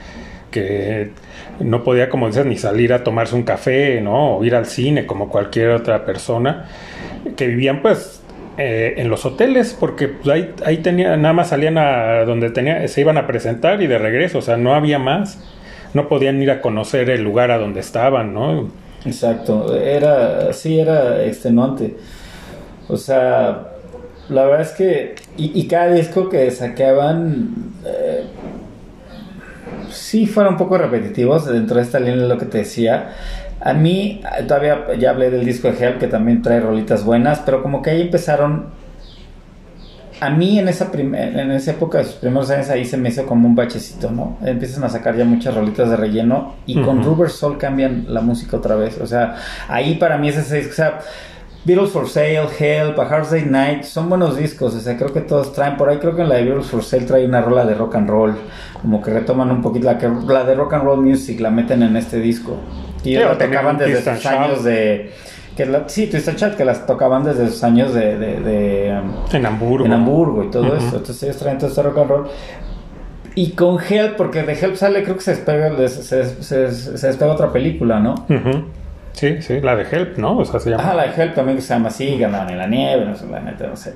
que 0.50 1.10
no 1.60 1.84
podía, 1.84 2.08
como 2.08 2.26
dices, 2.26 2.46
ni 2.46 2.56
salir 2.56 2.92
a 2.92 3.04
tomarse 3.04 3.36
un 3.36 3.44
café, 3.44 4.00
¿no? 4.00 4.38
O 4.38 4.44
ir 4.44 4.54
al 4.56 4.66
cine 4.66 5.06
como 5.06 5.28
cualquier 5.28 5.70
otra 5.70 6.04
persona, 6.04 6.68
que 7.36 7.46
vivían 7.46 7.82
pues 7.82 8.22
eh, 8.58 8.94
en 8.96 9.08
los 9.08 9.24
hoteles, 9.24 9.76
porque 9.78 10.08
pues, 10.08 10.28
ahí, 10.28 10.54
ahí 10.64 10.78
tenía, 10.78 11.16
nada 11.16 11.34
más 11.34 11.50
salían 11.50 11.78
a 11.78 12.24
donde 12.24 12.50
tenía, 12.50 12.88
se 12.88 13.00
iban 13.02 13.18
a 13.18 13.26
presentar 13.26 13.82
y 13.82 13.86
de 13.86 13.98
regreso, 13.98 14.38
o 14.38 14.42
sea, 14.42 14.56
no 14.56 14.74
había 14.74 14.98
más, 14.98 15.38
no 15.94 16.08
podían 16.08 16.42
ir 16.42 16.50
a 16.50 16.60
conocer 16.60 17.10
el 17.10 17.22
lugar 17.22 17.50
a 17.50 17.58
donde 17.58 17.80
estaban, 17.80 18.34
¿no? 18.34 18.70
Exacto, 19.06 19.74
era, 19.76 20.52
sí, 20.52 20.78
era 20.80 21.24
extenuante. 21.24 21.96
O 22.88 22.96
sea, 22.96 23.68
la 24.28 24.44
verdad 24.44 24.62
es 24.62 24.72
que, 24.72 25.14
y, 25.36 25.58
y 25.58 25.68
cada 25.68 25.92
disco 25.92 26.28
que 26.28 26.50
sacaban, 26.50 27.54
eh, 27.84 28.24
sí 29.90 30.26
fueron 30.26 30.54
un 30.54 30.58
poco 30.58 30.76
repetitivos 30.78 31.46
dentro 31.46 31.76
de 31.76 31.82
esta 31.82 32.00
línea 32.00 32.22
de 32.22 32.28
lo 32.28 32.38
que 32.38 32.46
te 32.46 32.58
decía. 32.58 33.12
A 33.60 33.72
mí, 33.74 34.22
todavía 34.46 34.94
ya 34.98 35.10
hablé 35.10 35.30
del 35.30 35.44
disco 35.44 35.70
de 35.70 35.78
Help, 35.84 35.98
que 35.98 36.08
también 36.08 36.42
trae 36.42 36.60
rolitas 36.60 37.04
buenas, 37.04 37.40
pero 37.40 37.62
como 37.62 37.82
que 37.82 37.90
ahí 37.90 38.02
empezaron 38.02 38.66
a 40.20 40.30
mí 40.30 40.58
en 40.58 40.68
esa, 40.68 40.90
en 40.92 41.50
esa 41.50 41.72
época, 41.72 41.98
de 41.98 42.04
sus 42.04 42.14
primeros 42.14 42.50
años, 42.50 42.70
ahí 42.70 42.84
se 42.84 42.96
me 42.96 43.10
hizo 43.10 43.26
como 43.26 43.46
un 43.46 43.54
bachecito, 43.54 44.10
¿no? 44.10 44.38
Empiezan 44.42 44.84
a 44.84 44.88
sacar 44.88 45.16
ya 45.16 45.24
muchas 45.24 45.54
rolitas 45.54 45.90
de 45.90 45.96
relleno 45.96 46.54
y 46.66 46.80
con. 46.82 47.04
Rubber 47.04 47.30
Soul 47.30 47.58
cambian 47.58 48.06
la 48.08 48.20
música 48.20 48.56
otra 48.56 48.76
vez. 48.76 48.98
O 48.98 49.06
sea, 49.06 49.36
ahí 49.68 49.96
para 49.96 50.16
mí 50.16 50.28
es 50.28 50.36
ese 50.38 50.56
disco. 50.56 50.72
O 50.72 50.74
sea, 50.74 51.00
Beatles 51.66 51.90
for 51.90 52.08
Sale, 52.08 52.48
Help, 52.58 52.98
A 52.98 53.02
Hard 53.02 53.28
Day 53.28 53.44
Night, 53.44 53.82
son 53.82 54.08
buenos 54.08 54.36
discos. 54.36 54.74
O 54.74 54.80
sea, 54.80 54.96
creo 54.96 55.12
que 55.12 55.20
todos 55.20 55.52
traen. 55.52 55.76
Por 55.76 55.88
ahí 55.88 55.98
creo 55.98 56.16
que 56.16 56.22
en 56.22 56.28
la 56.28 56.36
de 56.36 56.44
Beatles 56.44 56.66
for 56.66 56.82
Sale 56.82 57.04
trae 57.04 57.26
una 57.26 57.42
rola 57.42 57.66
de 57.66 57.74
rock 57.74 57.96
and 57.96 58.08
roll. 58.08 58.34
Como 58.80 59.02
que 59.02 59.10
retoman 59.10 59.50
un 59.50 59.60
poquito 59.60 59.86
la, 59.86 59.98
que, 59.98 60.08
la 60.08 60.44
de 60.44 60.54
rock 60.54 60.74
and 60.74 60.84
roll 60.84 61.02
music, 61.02 61.40
la 61.40 61.50
meten 61.50 61.82
en 61.82 61.96
este 61.96 62.20
disco. 62.20 62.56
Y 63.04 63.16
ellos 63.16 63.36
la 63.36 63.46
tocaban 63.46 63.76
desde 63.76 64.14
sus 64.14 64.26
años 64.26 64.64
de. 64.64 65.12
Que 65.56 65.64
la, 65.66 65.88
sí, 65.88 66.06
Twist 66.06 66.28
and 66.28 66.38
Shout, 66.38 66.54
que 66.54 66.64
las 66.64 66.84
tocaban 66.86 67.24
desde 67.24 67.48
sus 67.48 67.64
años 67.64 67.94
de. 67.94 68.18
de, 68.18 68.40
de, 68.40 68.88
En 69.32 69.46
Hamburgo. 69.46 69.86
en 69.86 69.92
Hamburgo 69.92 70.44
y 70.44 70.50
todo 70.50 70.76
eso. 70.76 70.96
Entonces 70.96 71.22
ellos 71.22 71.36
traen 71.38 71.56
todo 71.58 71.68
este 71.70 71.82
rock 71.82 71.98
and 71.98 72.10
roll. 72.10 72.26
Y 73.34 73.52
con 73.52 73.78
Help, 73.82 74.16
porque 74.16 74.42
de 74.42 74.52
Help 74.54 74.76
sale, 74.76 75.02
creo 75.02 75.16
que 75.16 75.22
se 75.22 75.32
despega, 75.32 75.76
se, 75.88 76.24
se- 76.42 76.70
se- 76.72 77.06
despega 77.06 77.32
otra 77.32 77.52
película, 77.52 78.00
¿no? 78.00 78.14
Sí, 79.12 79.40
sí, 79.42 79.60
la 79.60 79.76
de 79.76 79.84
Help, 79.90 80.18
¿no? 80.18 80.38
O 80.38 80.44
sea, 80.44 80.60
se 80.60 80.70
llama. 80.70 80.90
Ah, 80.90 80.94
la 80.94 81.06
de 81.08 81.22
Help 81.22 81.34
también 81.34 81.56
que 81.56 81.62
se 81.62 81.72
llama 81.74 81.88
así, 81.88 82.18
ganaban 82.18 82.50
en 82.50 82.58
la 82.58 82.66
nieve, 82.66 83.04
no 83.06 83.14
sé, 83.16 83.26
la 83.26 83.40
neta, 83.40 83.66
no 83.66 83.76
sé. 83.76 83.94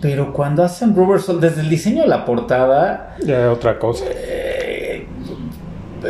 Pero 0.00 0.32
cuando 0.32 0.62
hacen 0.62 0.94
Rubber 0.94 1.20
Soul, 1.20 1.40
desde 1.40 1.60
el 1.62 1.68
diseño 1.68 2.02
de 2.02 2.08
la 2.08 2.24
portada, 2.24 3.16
Ya 3.24 3.50
otra 3.50 3.78
cosa. 3.78 4.04
eh, 4.08 4.67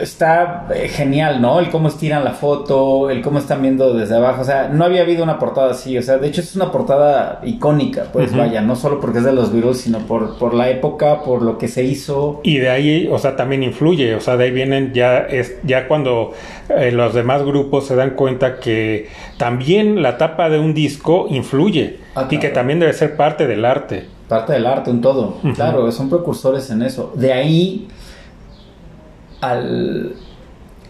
está 0.00 0.66
eh, 0.74 0.88
genial, 0.88 1.40
¿no? 1.40 1.60
El 1.60 1.70
cómo 1.70 1.88
estiran 1.88 2.24
la 2.24 2.32
foto, 2.32 3.10
el 3.10 3.22
cómo 3.22 3.38
están 3.38 3.62
viendo 3.62 3.94
desde 3.94 4.16
abajo, 4.16 4.42
o 4.42 4.44
sea, 4.44 4.68
no 4.68 4.84
había 4.84 5.02
habido 5.02 5.24
una 5.24 5.38
portada 5.38 5.70
así, 5.70 5.96
o 5.96 6.02
sea, 6.02 6.18
de 6.18 6.28
hecho 6.28 6.40
es 6.40 6.54
una 6.56 6.70
portada 6.70 7.40
icónica, 7.44 8.06
pues 8.12 8.36
vaya, 8.36 8.60
no 8.60 8.76
solo 8.76 9.00
porque 9.00 9.18
es 9.18 9.24
de 9.24 9.32
los 9.32 9.52
Beatles, 9.52 9.80
sino 9.80 10.00
por, 10.00 10.38
por 10.38 10.54
la 10.54 10.68
época, 10.70 11.22
por 11.22 11.42
lo 11.42 11.58
que 11.58 11.68
se 11.68 11.84
hizo. 11.84 12.40
Y 12.42 12.58
de 12.58 12.70
ahí, 12.70 13.08
o 13.10 13.18
sea, 13.18 13.36
también 13.36 13.62
influye, 13.62 14.14
o 14.14 14.20
sea, 14.20 14.36
de 14.36 14.44
ahí 14.44 14.50
vienen 14.50 14.92
ya, 14.92 15.18
es, 15.18 15.56
ya 15.64 15.88
cuando 15.88 16.32
eh, 16.68 16.92
los 16.92 17.14
demás 17.14 17.42
grupos 17.44 17.86
se 17.86 17.96
dan 17.96 18.10
cuenta 18.10 18.60
que 18.60 19.08
también 19.36 20.02
la 20.02 20.18
tapa 20.18 20.48
de 20.50 20.58
un 20.58 20.74
disco 20.74 21.26
influye 21.30 21.98
Ah, 22.18 22.26
y 22.28 22.38
que 22.38 22.48
también 22.48 22.80
debe 22.80 22.92
ser 22.92 23.16
parte 23.16 23.46
del 23.46 23.64
arte. 23.64 24.06
Parte 24.28 24.52
del 24.52 24.66
arte, 24.66 24.90
un 24.90 25.00
todo. 25.00 25.36
Claro, 25.54 25.90
son 25.92 26.10
precursores 26.10 26.68
en 26.70 26.82
eso. 26.82 27.12
De 27.14 27.32
ahí 27.32 27.86
al 29.40 30.14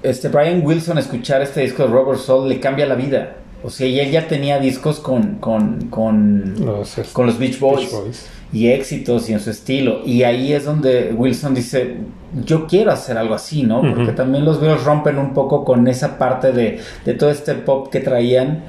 este 0.02 0.28
Brian 0.28 0.64
Wilson 0.64 0.98
escuchar 0.98 1.42
este 1.42 1.60
disco 1.62 1.82
de 1.82 1.88
Robert 1.90 2.20
Soul 2.20 2.48
le 2.48 2.60
cambia 2.60 2.86
la 2.86 2.94
vida. 2.94 3.34
O 3.64 3.70
sea, 3.70 3.88
y 3.88 3.98
él 3.98 4.12
ya 4.12 4.28
tenía 4.28 4.60
discos 4.60 5.00
con, 5.00 5.36
con, 5.36 5.86
con, 5.90 6.54
Los, 6.64 6.96
este, 6.96 7.12
con 7.12 7.26
los 7.26 7.38
Beach 7.40 7.58
Boys, 7.58 7.90
Beach 7.90 8.04
Boys. 8.04 8.30
y 8.52 8.68
éxitos 8.68 9.28
y 9.28 9.32
en 9.32 9.40
su 9.40 9.50
estilo. 9.50 10.00
Y 10.06 10.22
ahí 10.22 10.52
es 10.52 10.64
donde 10.64 11.12
Wilson 11.16 11.54
dice, 11.56 11.96
yo 12.44 12.68
quiero 12.68 12.92
hacer 12.92 13.18
algo 13.18 13.34
así, 13.34 13.64
¿no? 13.64 13.80
Porque 13.82 14.12
también 14.12 14.44
los 14.44 14.60
Beatles 14.60 14.84
rompen 14.84 15.18
un 15.18 15.34
poco 15.34 15.64
con 15.64 15.88
esa 15.88 16.18
parte 16.18 16.52
de, 16.52 16.78
de 17.04 17.14
todo 17.14 17.30
este 17.30 17.54
pop 17.54 17.88
que 17.90 17.98
traían. 18.00 18.62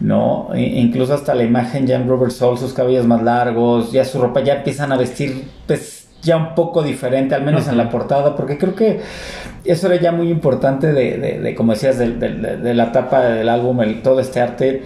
¿no? 0.00 0.50
E- 0.54 0.60
incluso 0.80 1.14
hasta 1.14 1.34
la 1.34 1.42
imagen 1.44 1.86
ya 1.86 1.96
en 1.96 2.06
Robert 2.06 2.32
Soul, 2.32 2.58
sus 2.58 2.74
cabellos 2.74 3.06
más 3.06 3.22
largos, 3.22 3.90
ya 3.92 4.04
su 4.04 4.20
ropa 4.20 4.42
ya 4.44 4.56
empiezan 4.56 4.92
a 4.92 4.98
vestir 4.98 5.48
pues 5.66 6.05
ya 6.26 6.36
un 6.36 6.54
poco 6.54 6.82
diferente, 6.82 7.34
al 7.34 7.42
menos 7.42 7.66
en 7.68 7.76
la 7.78 7.88
portada, 7.88 8.36
porque 8.36 8.58
creo 8.58 8.74
que 8.74 9.00
eso 9.64 9.86
era 9.86 9.96
ya 10.00 10.12
muy 10.12 10.28
importante 10.30 10.92
de, 10.92 11.16
de- 11.18 11.40
de, 11.40 11.54
como 11.54 11.72
decías, 11.72 11.96
de, 11.98 12.10
de- 12.12 12.34
de- 12.34 12.56
de 12.58 12.74
la 12.74 12.92
tapa 12.92 13.22
del 13.22 13.48
álbum, 13.48 13.80
el, 13.82 14.02
todo 14.02 14.20
este 14.20 14.40
arte. 14.40 14.82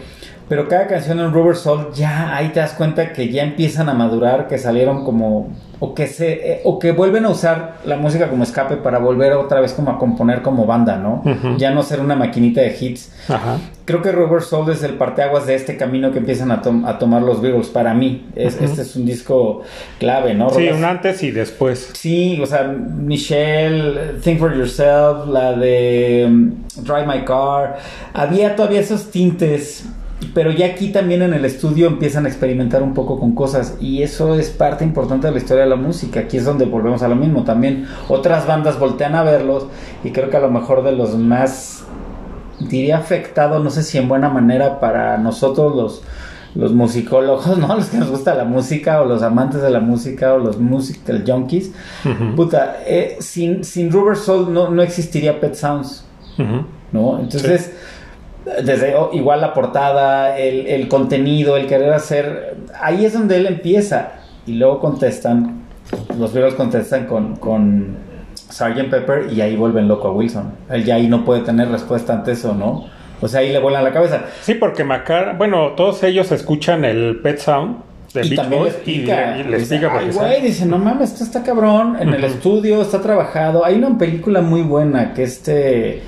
Pero 0.50 0.69
cada 0.69 0.87
canción 0.88 1.21
en 1.21 1.33
Robert 1.33 1.57
Soul 1.57 1.92
ya 1.95 2.37
ahí 2.37 2.49
te 2.49 2.59
das 2.61 2.73
cuenta 2.75 3.12
que 3.14 3.30
ya 3.30 3.42
empiezan 3.45 3.88
a 3.88 3.95
madurar, 3.95 4.49
que 4.49 4.59
salieron 4.59 5.04
como 5.04 5.49
o 5.83 5.95
que 5.95 6.07
se 6.09 6.33
eh, 6.33 6.61
o 6.64 6.78
que 6.78 6.92
vuelven 6.92 7.25
a 7.25 7.30
usar 7.30 7.76
la 7.87 7.97
música 7.97 8.28
como 8.28 8.42
escape 8.42 8.76
para 8.76 8.99
volver 8.99 9.33
otra 9.33 9.61
vez 9.61 9.73
como 9.73 9.92
a 9.92 9.99
componer 9.99 10.42
como 10.42 10.66
banda, 10.66 10.97
¿no? 10.99 11.23
Ya 11.57 11.71
no 11.71 11.83
ser 11.85 12.00
una 12.00 12.16
maquinita 12.16 12.61
de 12.61 12.76
hits. 12.78 13.12
Ajá. 13.28 13.57
Creo 13.87 14.02
que 14.02 14.12
Robert 14.12 14.42
Soul 14.45 14.71
es 14.71 14.83
el 14.83 14.95
parteaguas 14.95 15.47
de 15.47 15.54
este 15.54 15.76
camino 15.76 16.11
que 16.12 16.19
empiezan 16.19 16.50
a, 16.50 16.61
tom- 16.62 16.85
a 16.85 16.99
tomar 16.99 17.23
los 17.23 17.40
Beatles. 17.40 17.69
Para 17.69 17.95
mí, 17.95 18.26
es, 18.37 18.61
este 18.61 18.83
es 18.83 18.95
un 18.97 19.07
disco 19.07 19.62
clave, 19.99 20.35
¿no? 20.35 20.50
Sí, 20.50 20.69
un 20.69 20.85
antes 20.85 21.23
y 21.23 21.30
después. 21.30 21.90
Sí, 21.95 22.38
o 22.42 22.47
sea, 22.47 22.64
Michelle, 22.64 24.19
Think 24.23 24.38
for 24.40 24.54
Yourself, 24.57 25.26
la 25.28 25.52
de 25.52 26.25
um, 26.28 26.52
Drive 26.83 27.07
My 27.07 27.25
Car. 27.25 27.78
Había 28.12 28.54
todavía 28.57 28.80
esos 28.80 29.11
tintes, 29.11 29.87
pero 30.34 30.50
ya 30.50 30.66
aquí 30.66 30.90
también 30.90 31.22
en 31.22 31.34
el 31.34 31.44
estudio 31.44 31.86
empiezan 31.86 32.26
a 32.26 32.28
experimentar 32.28 32.82
un 32.82 32.94
poco 32.94 33.18
con 33.18 33.34
cosas 33.34 33.76
y 33.80 34.02
eso 34.02 34.38
es 34.38 34.50
parte 34.50 34.84
importante 34.84 35.26
de 35.26 35.32
la 35.32 35.38
historia 35.38 35.64
de 35.64 35.70
la 35.70 35.76
música. 35.76 36.20
Aquí 36.20 36.36
es 36.36 36.44
donde 36.44 36.66
volvemos 36.66 37.02
a 37.02 37.08
lo 37.08 37.16
mismo. 37.16 37.44
También 37.44 37.86
otras 38.08 38.46
bandas 38.46 38.78
voltean 38.78 39.14
a 39.14 39.22
verlos 39.22 39.66
y 40.04 40.10
creo 40.10 40.30
que 40.30 40.36
a 40.36 40.40
lo 40.40 40.50
mejor 40.50 40.84
de 40.84 40.92
los 40.92 41.16
más, 41.16 41.84
diría 42.60 42.98
afectado, 42.98 43.58
no 43.58 43.70
sé 43.70 43.82
si 43.82 43.98
en 43.98 44.08
buena 44.08 44.28
manera 44.28 44.78
para 44.80 45.18
nosotros 45.18 45.74
los 45.74 46.02
los 46.54 46.72
musicólogos, 46.72 47.58
¿no? 47.58 47.76
Los 47.76 47.86
que 47.86 47.98
nos 47.98 48.10
gusta 48.10 48.34
la 48.34 48.44
música 48.44 49.00
o 49.00 49.04
los 49.04 49.22
amantes 49.22 49.62
de 49.62 49.70
la 49.70 49.80
música 49.80 50.34
o 50.34 50.38
los 50.38 50.58
musical 50.58 51.24
junkies. 51.26 51.72
Puta, 52.36 52.78
eh, 52.86 53.16
sin, 53.20 53.64
sin 53.64 53.90
Rubber 53.90 54.16
Soul 54.16 54.52
no, 54.52 54.68
no 54.68 54.82
existiría 54.82 55.40
Pet 55.40 55.54
Sounds. 55.54 56.04
¿no? 56.92 57.20
Entonces, 57.20 57.72
desde 58.64 58.95
oh, 58.95 59.11
igual 59.12 59.40
la 59.40 59.54
portada, 59.54 60.38
el, 60.38 60.66
el 60.66 60.88
contenido, 60.88 61.57
el 61.57 61.66
querer 61.66 61.92
hacer, 61.92 62.57
ahí 62.80 63.04
es 63.04 63.12
donde 63.12 63.37
él 63.37 63.47
empieza. 63.47 64.12
Y 64.47 64.54
luego 64.54 64.80
contestan, 64.80 65.62
los 66.19 66.33
Beatles 66.33 66.54
contestan 66.54 67.07
con, 67.07 67.37
con 67.37 67.97
Sgt. 68.35 68.90
Pepper 68.90 69.33
y 69.33 69.40
ahí 69.40 69.57
vuelven 69.57 69.88
loco 69.88 70.09
a 70.09 70.12
Wilson. 70.12 70.52
Él 70.71 70.85
ya 70.85 70.97
ahí 70.97 71.09
no 71.09 71.25
puede 71.25 71.42
tener 71.42 71.69
respuesta 71.69 72.12
ante 72.12 72.33
eso, 72.33 72.54
¿no? 72.54 72.87
O 73.21 73.28
sea, 73.28 73.40
ahí 73.40 73.52
le 73.52 73.59
vuelan 73.59 73.85
la 73.85 73.92
cabeza. 73.92 74.25
Sí, 74.40 74.54
porque 74.54 74.83
Macar, 74.83 75.37
bueno, 75.37 75.73
todos 75.76 76.02
ellos 76.02 76.33
escuchan 76.33 76.85
el 76.85 77.21
Pet 77.23 77.38
Sound 77.38 77.76
de 78.14 78.26
y 78.26 78.30
Beach 78.30 78.40
también 78.40 78.62
Boys 78.62 78.75
les 78.75 78.83
y, 78.88 79.00
pica. 79.00 79.38
y 79.38 79.64
pica 79.64 79.99
Ay, 79.99 80.11
güey, 80.11 80.42
dice, 80.42 80.66
no 80.66 80.78
mames, 80.78 81.12
esto 81.12 81.25
está 81.25 81.42
cabrón. 81.42 81.97
En 82.00 82.14
el 82.14 82.25
estudio 82.25 82.80
está 82.83 83.00
trabajado. 83.00 83.64
Hay 83.64 83.76
una 83.76 83.97
película 83.99 84.40
muy 84.40 84.62
buena 84.62 85.12
que 85.12 85.23
este 85.25 86.02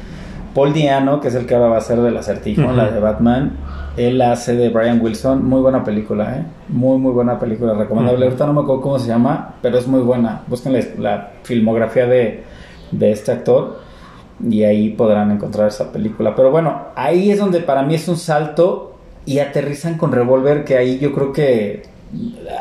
Paul 0.54 0.72
Diano, 0.72 1.20
que 1.20 1.28
es 1.28 1.34
el 1.34 1.46
que 1.46 1.54
ahora 1.54 1.68
va 1.68 1.76
a 1.78 1.80
ser 1.80 2.00
del 2.00 2.16
acertijo, 2.16 2.62
Ujú. 2.62 2.72
la 2.76 2.90
de 2.90 3.00
Batman. 3.00 3.52
Él 3.96 4.20
hace 4.22 4.54
de 4.56 4.68
Brian 4.70 5.00
Wilson. 5.02 5.44
Muy 5.44 5.60
buena 5.60 5.84
película, 5.84 6.36
¿eh? 6.38 6.44
Muy, 6.68 6.98
muy 6.98 7.12
buena 7.12 7.38
película. 7.38 7.74
Recomendable. 7.74 8.18
Ujú. 8.20 8.24
Ahorita 8.26 8.46
no 8.46 8.52
me 8.54 8.60
acuerdo 8.62 8.80
cómo 8.82 8.98
se 8.98 9.08
llama, 9.08 9.54
pero 9.62 9.78
es 9.78 9.86
muy 9.86 10.00
buena. 10.00 10.42
Busquen 10.46 10.72
la, 10.72 10.80
la 10.98 11.30
filmografía 11.42 12.06
de, 12.06 12.42
de 12.90 13.12
este 13.12 13.32
actor 13.32 13.80
y 14.48 14.62
ahí 14.64 14.90
podrán 14.90 15.30
encontrar 15.30 15.68
esa 15.68 15.92
película. 15.92 16.34
Pero 16.34 16.50
bueno, 16.50 16.82
ahí 16.96 17.30
es 17.30 17.38
donde 17.38 17.60
para 17.60 17.82
mí 17.82 17.94
es 17.94 18.08
un 18.08 18.16
salto 18.16 18.94
y 19.24 19.38
aterrizan 19.38 19.98
con 19.98 20.10
Revolver, 20.12 20.64
que 20.64 20.76
ahí 20.76 20.98
yo 20.98 21.12
creo 21.12 21.32
que 21.32 21.82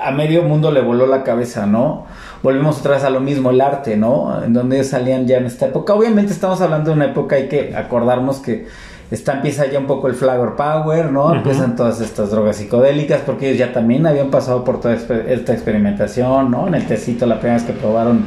a 0.04 0.12
medio 0.12 0.44
mundo 0.44 0.72
le 0.72 0.82
voló 0.82 1.08
la 1.08 1.24
cabeza, 1.24 1.66
¿no? 1.66 2.06
Volvemos 2.42 2.80
otra 2.80 2.96
vez 2.96 3.04
a 3.04 3.10
lo 3.10 3.20
mismo, 3.20 3.50
el 3.50 3.62
arte, 3.62 3.98
¿no? 3.98 4.44
En 4.44 4.54
donde 4.54 4.78
ellos 4.78 4.88
salían 4.88 5.28
ya 5.28 5.38
en 5.38 5.46
esta 5.46 5.68
época. 5.68 5.94
Obviamente 5.94 6.32
estamos 6.32 6.62
hablando 6.62 6.92
de 6.92 6.96
una 6.96 7.06
época, 7.06 7.36
hay 7.36 7.48
que 7.48 7.76
acordarnos 7.76 8.40
que 8.40 8.68
está, 9.12 9.34
empieza 9.34 9.66
ya 9.68 9.80
un 9.80 9.88
poco 9.88 10.08
el 10.08 10.16
Flower 10.16 10.56
Power, 10.56 11.12
¿no? 11.12 11.36
Empiezan 11.36 11.76
todas 11.76 12.00
estas 12.02 12.32
drogas 12.32 12.56
psicodélicas, 12.56 13.22
porque 13.26 13.50
ellos 13.50 13.60
ya 13.60 13.74
también 13.74 14.06
habían 14.08 14.30
pasado 14.30 14.64
por 14.64 14.80
toda 14.80 14.94
esta 14.94 15.54
experimentación, 15.54 16.50
¿no? 16.50 16.68
En 16.68 16.76
el 16.76 16.88
tecito, 16.88 17.26
la 17.26 17.40
primera 17.40 17.56
vez 17.56 17.64
que 17.64 17.74
probaron 17.74 18.26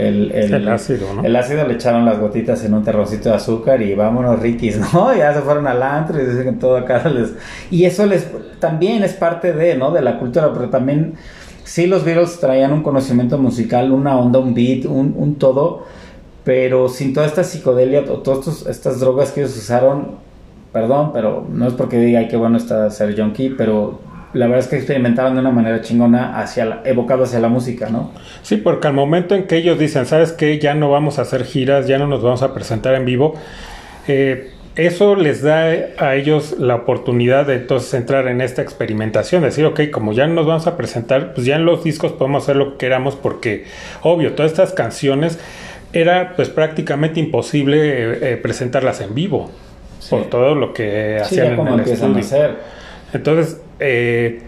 el, 0.00 0.32
El 0.54 0.68
ácido, 0.68 1.12
¿no? 1.14 1.24
El 1.24 1.34
ácido 1.36 1.66
le 1.66 1.74
echaron 1.74 2.04
las 2.04 2.18
gotitas 2.18 2.64
en 2.64 2.74
un 2.74 2.82
terrocito 2.84 3.28
de 3.28 3.34
azúcar 3.36 3.82
y 3.82 3.94
vámonos 3.94 4.38
riquis, 4.40 4.78
¿no? 4.92 5.14
Ya 5.16 5.32
se 5.34 5.40
fueron 5.40 5.66
al 5.66 5.82
antro 5.82 6.20
y 6.20 6.26
dicen 6.26 6.44
que 6.44 6.52
todo 6.60 6.76
acá 6.76 7.08
les... 7.08 7.34
Y 7.70 7.84
eso 7.84 8.06
les 8.06 8.26
también 8.60 9.02
es 9.04 9.12
parte 9.14 9.52
de, 9.52 9.76
¿no? 9.76 9.90
De 9.90 10.02
la 10.02 10.18
cultura, 10.18 10.52
pero 10.52 10.68
también 10.70 11.14
sí 11.64 11.86
los 11.86 12.04
Beatles 12.04 12.40
traían 12.40 12.72
un 12.72 12.82
conocimiento 12.82 13.38
musical, 13.38 13.92
una 13.92 14.16
onda, 14.18 14.38
un 14.38 14.54
beat, 14.54 14.86
un, 14.86 15.14
un 15.16 15.34
todo, 15.36 15.84
pero 16.44 16.88
sin 16.88 17.12
toda 17.12 17.26
esta 17.26 17.44
psicodelia 17.44 18.00
o 18.08 18.18
todas 18.18 18.38
estos- 18.48 18.66
estas 18.66 19.00
drogas 19.00 19.32
que 19.32 19.40
ellos 19.42 19.56
usaron, 19.56 20.12
perdón, 20.72 21.10
pero 21.12 21.46
no 21.52 21.66
es 21.66 21.74
porque 21.74 21.98
diga, 21.98 22.20
ay, 22.20 22.28
qué 22.28 22.36
bueno 22.36 22.56
está 22.56 22.88
ser 22.90 23.18
junkie, 23.20 23.50
pero 23.50 24.00
la 24.34 24.46
verdad 24.46 24.60
es 24.60 24.68
que 24.68 24.76
experimentaban 24.76 25.34
de 25.34 25.40
una 25.40 25.50
manera 25.50 25.80
chingona 25.80 26.38
hacia 26.40 26.64
la, 26.64 26.82
evocado 26.84 27.24
hacia 27.24 27.38
la 27.40 27.48
música, 27.48 27.88
¿no? 27.88 28.12
Sí, 28.42 28.56
porque 28.56 28.86
al 28.88 28.94
momento 28.94 29.34
en 29.34 29.44
que 29.46 29.56
ellos 29.56 29.78
dicen, 29.78 30.06
¿sabes 30.06 30.32
qué? 30.32 30.58
Ya 30.58 30.74
no 30.74 30.90
vamos 30.90 31.18
a 31.18 31.22
hacer 31.22 31.44
giras, 31.44 31.86
ya 31.86 31.98
no 31.98 32.06
nos 32.06 32.22
vamos 32.22 32.42
a 32.42 32.52
presentar 32.54 32.94
en 32.94 33.04
vivo, 33.04 33.34
eh, 34.06 34.50
eso 34.76 35.16
les 35.16 35.42
da 35.42 35.64
a 35.98 36.14
ellos 36.14 36.54
la 36.58 36.76
oportunidad 36.76 37.46
de 37.46 37.54
entonces 37.56 37.92
entrar 37.94 38.28
en 38.28 38.40
esta 38.40 38.62
experimentación, 38.62 39.42
decir, 39.42 39.64
ok, 39.66 39.80
como 39.90 40.12
ya 40.12 40.26
no 40.28 40.34
nos 40.34 40.46
vamos 40.46 40.66
a 40.68 40.76
presentar, 40.76 41.34
pues 41.34 41.46
ya 41.46 41.56
en 41.56 41.64
los 41.64 41.82
discos 41.82 42.12
podemos 42.12 42.44
hacer 42.44 42.54
lo 42.56 42.72
que 42.72 42.86
queramos 42.86 43.16
porque, 43.16 43.64
obvio, 44.02 44.34
todas 44.34 44.52
estas 44.52 44.72
canciones 44.72 45.40
era 45.92 46.34
pues 46.36 46.48
prácticamente 46.48 47.18
imposible 47.18 48.32
eh, 48.32 48.36
presentarlas 48.36 49.00
en 49.00 49.14
vivo 49.14 49.50
Sí. 50.00 50.10
por 50.10 50.26
todo 50.26 50.54
lo 50.54 50.72
que 50.72 51.16
Sí, 51.24 51.40
hacían 51.40 51.44
ya 51.46 51.50
en 51.50 51.56
como 51.56 51.74
el 51.74 51.80
empiezan 51.80 52.14
a 52.14 52.20
hacer. 52.20 52.56
Entonces, 53.12 53.60
eh, 53.80 54.40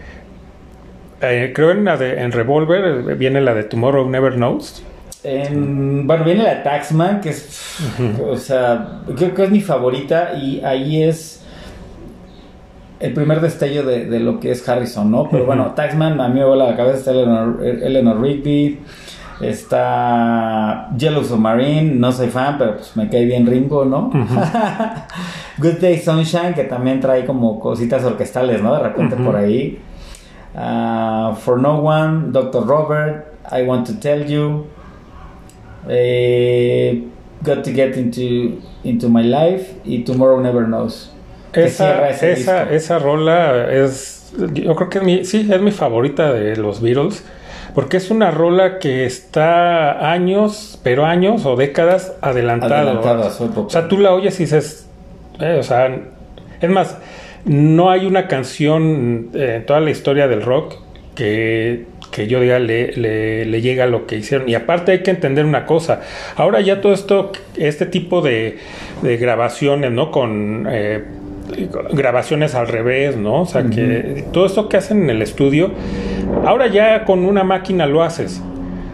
eh, 1.21 1.51
creo 1.53 1.71
en 1.71 1.85
la 1.85 1.97
de 1.97 2.21
en 2.21 2.31
Revolver 2.31 3.09
eh, 3.09 3.13
viene 3.15 3.41
la 3.41 3.53
de 3.53 3.63
Tomorrow 3.63 4.09
Never 4.09 4.33
Knows. 4.33 4.83
En- 5.23 6.07
bueno, 6.07 6.23
viene 6.23 6.43
la 6.43 6.63
Taxman, 6.63 7.21
que 7.21 7.29
es, 7.29 7.77
o 8.27 8.35
sea, 8.37 9.01
creo 9.15 9.35
que 9.35 9.43
es 9.43 9.51
mi 9.51 9.61
favorita 9.61 10.33
y 10.33 10.61
ahí 10.63 11.03
es 11.03 11.43
el 12.99 13.13
primer 13.13 13.39
destello 13.41 13.83
de, 13.83 14.05
de 14.05 14.19
lo 14.19 14.39
que 14.39 14.51
es 14.51 14.67
Harrison, 14.67 15.09
¿no? 15.11 15.29
Pero 15.29 15.45
bueno, 15.45 15.73
Taxman 15.75 16.19
a 16.21 16.27
mí 16.27 16.39
me 16.39 16.45
vuela 16.45 16.69
la 16.71 16.75
cabeza, 16.75 16.97
está 16.97 17.11
Eleanor, 17.11 17.59
Eleanor 17.63 18.21
Rigby, 18.21 18.79
está 19.41 20.89
Yellow 20.97 21.23
Submarine, 21.23 21.95
no 21.95 22.11
soy 22.11 22.27
fan, 22.27 22.57
pero 22.57 22.77
pues 22.77 22.95
me 22.95 23.09
cae 23.09 23.25
bien 23.25 23.45
Ringo, 23.45 23.85
¿no? 23.85 24.11
Good 25.57 25.79
Day 25.79 25.99
Sunshine, 25.99 26.53
que 26.53 26.63
también 26.63 26.99
trae 26.99 27.25
como 27.25 27.59
cositas 27.59 28.03
orquestales, 28.03 28.61
¿no? 28.61 28.73
De 28.73 28.79
repente 28.79 29.15
por 29.15 29.35
ahí. 29.35 29.79
Ah, 30.55 31.35
For 31.39 31.59
No 31.59 31.79
One, 31.79 32.31
Dr. 32.31 32.65
Robert, 32.65 33.33
I 33.51 33.63
Want 33.63 33.87
to 33.87 33.93
Tell 33.99 34.25
You. 34.25 34.65
Eh, 35.89 37.03
Got 37.43 37.63
to 37.63 37.71
Get 37.71 37.97
Into, 37.97 38.61
into 38.83 39.09
My 39.09 39.23
Life 39.23 39.81
y 39.83 40.03
Tomorrow 40.03 40.41
Never 40.41 40.65
Knows. 40.65 41.11
Esa, 41.53 42.09
esa, 42.09 42.71
esa 42.71 42.99
rola 42.99 43.69
es, 43.71 44.33
yo 44.53 44.75
creo 44.75 44.89
que 44.89 44.99
es 44.99 45.03
mi, 45.03 45.25
sí, 45.25 45.49
es 45.51 45.61
mi 45.61 45.71
favorita 45.71 46.31
de 46.31 46.55
los 46.55 46.81
Beatles, 46.81 47.25
porque 47.73 47.97
es 47.97 48.11
una 48.11 48.31
rola 48.31 48.79
que 48.79 49.05
está 49.05 50.11
años, 50.11 50.79
pero 50.83 51.05
años 51.05 51.45
o 51.45 51.55
décadas 51.55 52.13
adelantado. 52.21 52.75
Adelantado 52.75 53.23
a 53.23 53.29
su 53.29 53.45
época. 53.45 53.67
O 53.67 53.69
sea, 53.69 53.87
tú 53.87 53.97
la 53.97 54.13
oyes 54.13 54.39
y 54.39 54.43
dices, 54.43 54.87
eh, 55.39 55.57
o 55.59 55.63
sea, 55.63 55.95
es 56.59 56.69
más, 56.69 56.97
no 57.45 57.89
hay 57.89 58.05
una 58.05 58.27
canción 58.27 59.29
eh, 59.33 59.55
en 59.57 59.65
toda 59.65 59.79
la 59.79 59.89
historia 59.91 60.27
del 60.27 60.41
rock 60.41 60.75
que, 61.15 61.85
que 62.11 62.27
yo 62.27 62.39
diga 62.41 62.59
le, 62.59 62.91
le, 62.93 63.45
le 63.45 63.61
llega 63.61 63.85
a 63.85 63.87
lo 63.87 64.05
que 64.05 64.17
hicieron. 64.17 64.47
Y 64.49 64.55
aparte 64.55 64.91
hay 64.91 65.03
que 65.03 65.11
entender 65.11 65.45
una 65.45 65.65
cosa, 65.65 66.01
ahora 66.35 66.61
ya 66.61 66.81
todo 66.81 66.93
esto, 66.93 67.31
este 67.57 67.85
tipo 67.85 68.21
de, 68.21 68.59
de 69.01 69.17
grabaciones, 69.17 69.91
¿no? 69.91 70.11
Con... 70.11 70.67
eh, 70.69 71.03
grabaciones 71.93 72.55
al 72.55 72.67
revés, 72.67 73.17
¿no? 73.17 73.41
O 73.41 73.45
sea, 73.45 73.63
que 73.63 74.25
todo 74.31 74.45
esto 74.45 74.69
que 74.69 74.77
hacen 74.77 75.03
en 75.03 75.09
el 75.09 75.21
estudio, 75.21 75.71
ahora 76.45 76.67
ya 76.67 77.05
con 77.05 77.25
una 77.25 77.43
máquina 77.43 77.85
lo 77.85 78.03
haces. 78.03 78.41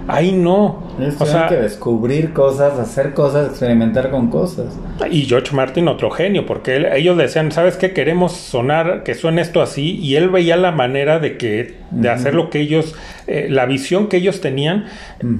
Ahí 0.10 0.32
no. 0.32 0.88
O 1.20 1.26
sea, 1.26 1.48
que 1.48 1.56
descubrir 1.58 2.32
cosas, 2.32 2.80
hacer 2.80 3.14
cosas, 3.14 3.50
experimentar 3.50 4.10
con 4.10 4.30
cosas. 4.30 4.68
y 5.12 5.24
George 5.24 5.54
Martin 5.54 5.90
otro 5.90 6.10
genio, 6.12 6.46
porque 6.46 6.78
él- 6.78 6.86
ellos 6.86 7.18
decían, 7.18 7.52
¿sabes 7.52 7.76
qué? 7.76 7.92
Queremos 7.92 8.32
sonar, 8.32 9.04
que 9.04 9.16
suene 9.16 9.42
esto 9.42 9.62
así, 9.62 9.98
y 10.00 10.16
él 10.16 10.30
veía 10.30 10.56
la 10.56 10.72
manera 10.72 11.20
de 11.20 11.38
que, 11.38 11.76
de 11.92 12.10
hacer 12.10 12.36
lo 12.36 12.50
que 12.50 12.62
ellos, 12.62 12.96
eh, 13.28 13.48
la 13.50 13.66
visión 13.66 14.08
que 14.08 14.18
ellos 14.18 14.40
tenían, 14.40 14.86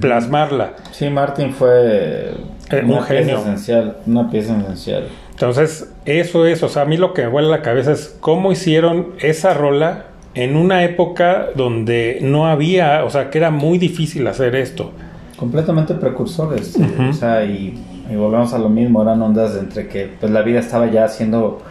plasmarla. 0.00 0.74
Sí, 0.92 1.08
Martin 1.08 1.52
fue 1.54 2.32
Eh, 2.70 2.82
una 2.84 2.98
un 2.98 3.02
genio. 3.04 3.24
pieza 3.36 3.40
esencial, 3.40 3.96
una 4.06 4.30
pieza 4.30 4.56
esencial. 4.58 5.04
Entonces, 5.38 5.88
eso 6.04 6.46
es, 6.46 6.64
o 6.64 6.68
sea, 6.68 6.82
a 6.82 6.84
mí 6.84 6.96
lo 6.96 7.14
que 7.14 7.22
me 7.22 7.28
vuela 7.28 7.48
la 7.48 7.62
cabeza 7.62 7.92
es 7.92 8.16
cómo 8.18 8.50
hicieron 8.50 9.10
esa 9.20 9.54
rola 9.54 10.06
en 10.34 10.56
una 10.56 10.82
época 10.82 11.46
donde 11.54 12.18
no 12.22 12.48
había, 12.48 13.04
o 13.04 13.10
sea, 13.10 13.30
que 13.30 13.38
era 13.38 13.52
muy 13.52 13.78
difícil 13.78 14.26
hacer 14.26 14.56
esto. 14.56 14.90
Completamente 15.36 15.94
precursores. 15.94 16.76
O 17.08 17.12
sea, 17.12 17.44
y, 17.44 17.80
y 18.10 18.16
volvemos 18.16 18.52
a 18.52 18.58
lo 18.58 18.68
mismo, 18.68 19.00
eran 19.00 19.22
ondas 19.22 19.54
de 19.54 19.60
entre 19.60 19.86
que 19.86 20.10
pues 20.18 20.32
la 20.32 20.42
vida 20.42 20.58
estaba 20.58 20.90
ya 20.90 21.06
siendo 21.06 21.62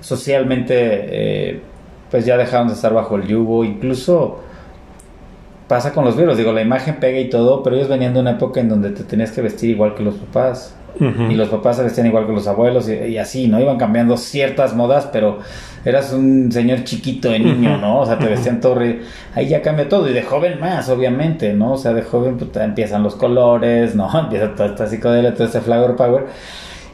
socialmente, 0.00 0.74
eh, 0.78 1.60
pues 2.10 2.24
ya 2.24 2.38
dejaron 2.38 2.68
de 2.68 2.74
estar 2.74 2.94
bajo 2.94 3.16
el 3.16 3.26
yugo, 3.26 3.64
incluso 3.64 4.40
pasa 5.68 5.92
con 5.92 6.06
los 6.06 6.16
virus, 6.16 6.38
digo, 6.38 6.54
la 6.54 6.62
imagen 6.62 6.96
pega 6.96 7.20
y 7.20 7.28
todo, 7.28 7.62
pero 7.62 7.76
ellos 7.76 7.88
venían 7.88 8.14
de 8.14 8.20
una 8.20 8.30
época 8.30 8.60
en 8.60 8.70
donde 8.70 8.90
te 8.92 9.04
tenías 9.04 9.30
que 9.30 9.42
vestir 9.42 9.68
igual 9.68 9.94
que 9.94 10.02
los 10.02 10.14
papás. 10.14 10.74
Y 10.98 11.34
los 11.34 11.48
papás 11.48 11.76
se 11.76 11.82
vestían 11.82 12.06
igual 12.06 12.26
que 12.26 12.32
los 12.32 12.46
abuelos 12.48 12.88
y, 12.88 12.92
y 12.94 13.18
así, 13.18 13.48
¿no? 13.48 13.60
Iban 13.60 13.76
cambiando 13.78 14.16
ciertas 14.16 14.74
modas, 14.74 15.08
pero 15.12 15.38
eras 15.84 16.12
un 16.12 16.50
señor 16.52 16.84
chiquito 16.84 17.30
de 17.30 17.38
niño. 17.38 17.76
¿no? 17.78 18.00
O 18.00 18.06
sea, 18.06 18.18
te 18.18 18.26
vestían 18.26 18.60
todo... 18.60 18.74
re- 18.76 19.00
Ahí 19.34 19.48
ya 19.48 19.62
cambia 19.62 19.88
todo 19.88 20.08
y 20.08 20.12
de 20.12 20.22
joven 20.22 20.58
más, 20.60 20.88
obviamente, 20.88 21.52
¿no? 21.54 21.72
O 21.72 21.76
sea, 21.78 21.92
de 21.92 22.02
joven 22.02 22.36
pues, 22.36 22.50
empiezan 22.56 23.02
los 23.02 23.14
colores, 23.14 23.94
¿no? 23.94 24.10
Empieza 24.18 24.54
toda 24.54 24.70
esta 24.70 24.86
psicodelia, 24.86 25.34
todo 25.34 25.44
este 25.46 25.60
flower 25.60 25.96
power. 25.96 26.26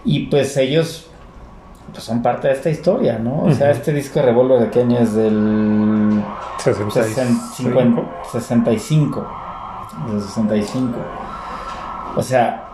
Y 0.05 0.27
pues 0.27 0.57
ellos 0.57 1.09
pues, 1.93 2.05
son 2.05 2.23
parte 2.23 2.49
de 2.49 2.55
esta 2.55 2.71
historia, 2.71 3.19
¿no? 3.19 3.43
O 3.45 3.53
sea, 3.53 3.71
este 3.71 3.93
disco 3.93 4.21
de 4.21 4.27
Revolver 4.27 4.61
de 4.61 4.71
qué 4.71 4.81
año 4.81 4.99
es 4.99 5.15
del... 5.15 6.23
65. 6.59 7.41
50, 7.57 8.03
65. 8.33 9.27
De 10.13 10.21
65. 10.21 10.93
O 12.17 12.23
sea, 12.23 12.66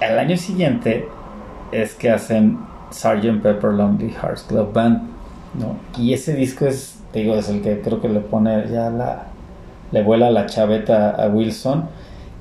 al 0.00 0.18
año 0.18 0.36
siguiente 0.36 1.08
es 1.72 1.94
que 1.94 2.10
hacen 2.10 2.58
Sgt. 2.90 3.42
Pepper 3.42 3.72
Lonely 3.72 4.10
Hearts 4.10 4.42
Club 4.42 4.72
Band, 4.72 5.02
¿no? 5.54 5.76
Y 5.96 6.12
ese 6.12 6.34
disco 6.34 6.66
es, 6.66 6.98
digo, 7.12 7.34
es 7.34 7.48
el 7.48 7.62
que 7.62 7.80
creo 7.80 8.00
que 8.00 8.08
le 8.08 8.20
pone 8.20 8.68
ya 8.68 8.90
la. 8.90 9.26
le 9.92 10.02
vuela 10.02 10.30
la 10.30 10.46
chaveta 10.46 11.10
a 11.10 11.28
Wilson. 11.28 11.88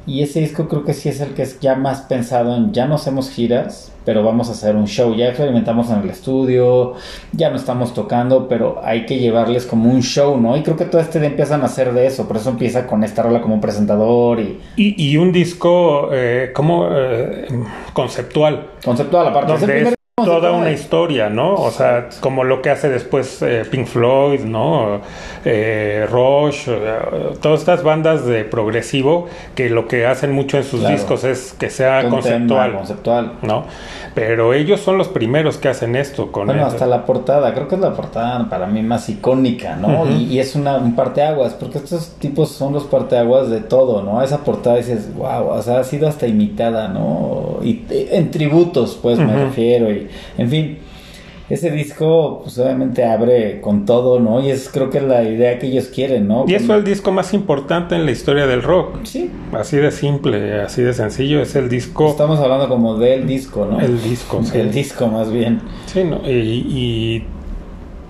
Y 0.09 0.23
ese 0.23 0.39
disco 0.39 0.67
creo 0.67 0.83
que 0.83 0.93
sí 0.95 1.07
es 1.09 1.21
el 1.21 1.35
que 1.35 1.43
es 1.43 1.59
ya 1.59 1.75
más 1.75 2.01
pensado 2.01 2.55
en 2.55 2.73
ya 2.73 2.87
no 2.87 2.95
hacemos 2.95 3.29
giras, 3.29 3.91
pero 4.05 4.23
vamos 4.23 4.49
a 4.49 4.53
hacer 4.53 4.75
un 4.75 4.87
show. 4.87 5.13
Ya 5.15 5.27
experimentamos 5.27 5.91
en 5.91 5.99
el 5.99 6.09
estudio, 6.09 6.95
ya 7.31 7.51
no 7.51 7.57
estamos 7.57 7.93
tocando, 7.93 8.47
pero 8.47 8.81
hay 8.83 9.05
que 9.05 9.19
llevarles 9.19 9.67
como 9.67 9.91
un 9.91 10.01
show, 10.01 10.39
¿no? 10.41 10.57
Y 10.57 10.63
creo 10.63 10.77
que 10.77 10.85
todo 10.85 10.99
este 10.99 11.19
día 11.19 11.29
empiezan 11.29 11.61
a 11.61 11.65
hacer 11.65 11.93
de 11.93 12.07
eso. 12.07 12.27
Por 12.27 12.37
eso 12.37 12.49
empieza 12.49 12.87
con 12.87 13.03
esta 13.03 13.21
rola 13.21 13.39
como 13.39 13.53
un 13.53 13.61
presentador 13.61 14.39
y 14.39 14.59
Y, 14.77 15.11
y 15.11 15.17
un 15.17 15.31
disco 15.31 16.09
eh, 16.11 16.51
como 16.55 16.87
eh, 16.91 17.47
conceptual. 17.93 18.65
conceptual 18.83 19.27
aparte. 19.27 19.53
Es 19.53 19.61
el 19.61 19.69
primer 19.69 19.98
toda 20.25 20.51
una 20.51 20.71
historia, 20.71 21.29
¿no? 21.29 21.55
O 21.55 21.71
sea, 21.71 22.09
como 22.19 22.43
lo 22.43 22.61
que 22.61 22.69
hace 22.69 22.89
después 22.89 23.41
eh, 23.41 23.63
Pink 23.69 23.85
Floyd, 23.87 24.41
¿no? 24.41 25.01
Eh, 25.45 26.05
Rush, 26.09 26.67
eh, 26.67 26.97
todas 27.41 27.59
estas 27.61 27.83
bandas 27.83 28.25
de 28.25 28.43
progresivo 28.43 29.27
que 29.55 29.69
lo 29.69 29.87
que 29.87 30.05
hacen 30.05 30.31
mucho 30.31 30.57
en 30.57 30.63
sus 30.63 30.81
Claro. 30.81 30.95
discos 30.95 31.23
es 31.23 31.53
que 31.57 31.69
sea 31.69 31.97
Un 31.97 32.01
tema 32.03 32.11
conceptual, 32.21 32.73
conceptual. 32.75 33.31
¿no? 33.41 33.63
Pero 34.15 34.53
ellos 34.53 34.79
son 34.81 34.97
los 34.97 35.07
primeros 35.07 35.57
que 35.57 35.69
hacen 35.69 35.95
esto 35.95 36.31
con 36.31 36.47
Bueno, 36.47 36.61
el- 36.63 36.67
hasta 36.67 36.85
la 36.87 37.05
portada, 37.05 37.53
creo 37.53 37.67
que 37.67 37.75
es 37.75 37.81
la 37.81 37.93
portada 37.93 38.49
para 38.49 38.65
mí 38.65 38.81
más 38.81 39.07
icónica, 39.07 39.75
¿no? 39.75 40.09
Y, 40.09 40.23
y 40.25 40.39
es 40.39 40.55
una, 40.55 40.75
un 40.77 40.95
parteaguas, 40.95 41.53
porque 41.53 41.77
estos 41.77 42.15
tipos 42.19 42.49
son 42.51 42.73
los 42.73 42.83
parteaguas 42.85 43.49
de 43.49 43.61
todo, 43.61 44.01
¿no? 44.01 44.21
Esa 44.21 44.39
portada 44.39 44.77
dices, 44.77 45.09
wow, 45.15 45.49
o 45.49 45.61
sea, 45.61 45.79
ha 45.79 45.83
sido 45.83 46.07
hasta 46.07 46.27
imitada, 46.27 46.87
¿no? 46.89 47.59
Y 47.61 47.83
eh, 47.89 48.09
en 48.13 48.31
tributos, 48.31 48.99
pues 49.01 49.19
me 49.19 49.35
refiero, 49.35 49.89
y 49.91 50.08
en 50.37 50.49
fin. 50.49 50.77
Ese 51.49 51.71
disco, 51.71 52.41
pues 52.43 52.59
obviamente 52.59 53.03
abre 53.03 53.59
con 53.59 53.83
todo, 53.83 54.19
¿no? 54.19 54.39
Y 54.39 54.51
es 54.51 54.69
creo 54.71 54.91
que 54.91 54.99
es 54.99 55.03
la 55.03 55.23
idea 55.23 55.57
que 55.57 55.65
ellos 55.65 55.87
quieren, 55.87 56.27
¿no? 56.27 56.45
Y 56.47 56.53
es 56.53 56.69
el 56.69 56.83
disco 56.83 57.11
más 57.11 57.33
importante 57.33 57.95
en 57.95 58.05
la 58.05 58.11
historia 58.11 58.45
del 58.45 58.61
rock. 58.61 58.99
Sí, 59.03 59.31
Así 59.51 59.77
de 59.77 59.91
simple, 59.91 60.61
así 60.61 60.83
de 60.83 60.93
sencillo. 60.93 61.41
Es 61.41 61.55
el 61.55 61.67
disco. 61.67 62.07
estamos 62.07 62.39
hablando 62.39 62.69
como 62.69 62.97
del 62.99 63.25
disco, 63.25 63.65
¿no? 63.65 63.79
El 63.79 63.99
disco, 64.03 64.43
sí. 64.43 64.59
El 64.59 64.71
disco 64.71 65.07
más 65.07 65.31
bien. 65.31 65.59
Sí, 65.87 66.03
¿no? 66.03 66.21
y, 66.23 66.29
y, 66.29 67.23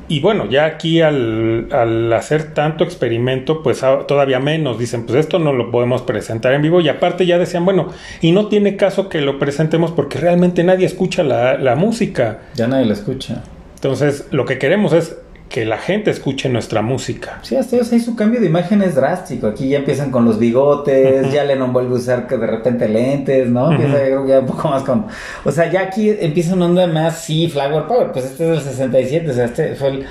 y 0.09 0.19
bueno, 0.19 0.49
ya 0.49 0.65
aquí 0.65 0.99
al, 1.01 1.67
al 1.71 2.11
hacer 2.11 2.53
tanto 2.53 2.83
experimento, 2.83 3.63
pues 3.63 3.83
a- 3.83 4.05
todavía 4.07 4.39
menos. 4.39 4.77
Dicen, 4.79 5.05
pues 5.05 5.19
esto 5.19 5.39
no 5.39 5.53
lo 5.53 5.71
podemos 5.71 6.01
presentar 6.01 6.53
en 6.53 6.61
vivo. 6.61 6.81
Y 6.81 6.89
aparte 6.89 7.25
ya 7.25 7.37
decían, 7.37 7.63
bueno, 7.63 7.87
y 8.19 8.31
no 8.33 8.47
tiene 8.47 8.75
caso 8.75 9.07
que 9.07 9.21
lo 9.21 9.39
presentemos 9.39 9.91
porque 9.91 10.19
realmente 10.19 10.63
nadie 10.63 10.85
escucha 10.85 11.23
la, 11.23 11.57
la 11.57 11.75
música. 11.75 12.39
Ya 12.55 12.67
nadie 12.67 12.85
lo 12.85 12.93
escucha. 12.93 13.43
Entonces, 13.75 14.27
lo 14.31 14.43
que 14.45 14.57
queremos 14.57 14.91
es 14.93 15.15
que 15.49 15.65
la 15.65 15.77
gente 15.79 16.11
escuche 16.11 16.47
nuestra 16.47 16.81
música. 16.83 17.39
Sí, 17.41 17.55
hasta 17.55 17.75
ellos 17.75 17.91
ahí 17.91 17.99
su 17.99 18.15
cambio 18.15 18.39
de 18.39 18.45
imagen 18.45 18.83
es 18.83 18.93
drástico. 18.93 19.47
Aquí 19.47 19.67
ya 19.69 19.79
empiezan 19.79 20.11
con 20.11 20.23
los 20.23 20.37
bigotes, 20.37 21.33
ya 21.33 21.43
Lennon 21.43 21.73
vuelve 21.73 21.95
a 21.95 21.97
usar 21.97 22.27
que 22.27 22.37
de 22.37 22.45
repente 22.45 22.87
lentes, 22.87 23.49
¿no? 23.49 23.71
Empieza 23.71 23.95
creo 23.95 24.23
que 24.25 24.29
ya 24.29 24.39
un 24.41 24.45
poco 24.45 24.67
más 24.69 24.83
con... 24.83 25.07
O 25.43 25.51
sea, 25.51 25.71
ya 25.71 25.81
aquí 25.81 26.09
empieza 26.19 26.53
una 26.53 26.67
onda 26.67 26.85
más, 26.85 27.17
sí, 27.23 27.49
Flower 27.49 27.85
Power, 27.87 28.11
pues 28.11 28.25
este 28.25 28.43
es 28.43 28.49
del 28.51 28.61
67, 28.61 29.29
o 29.29 29.33
sea, 29.33 29.45
este 29.45 29.73
fue 29.75 29.87
el 29.87 30.05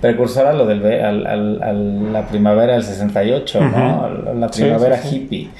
precursor 0.00 0.46
a 0.46 0.52
lo 0.52 0.66
del 0.66 0.84
al, 0.84 1.26
al- 1.26 1.62
al- 1.62 2.12
la 2.12 2.28
primavera 2.28 2.74
del 2.74 2.84
68, 2.84 3.60
¿no? 3.62 3.66
Ujú. 3.66 4.28
A 4.30 4.34
la 4.34 4.48
primavera 4.48 4.98
sí, 4.98 5.08
sí. 5.08 5.16
hippie. 5.16 5.50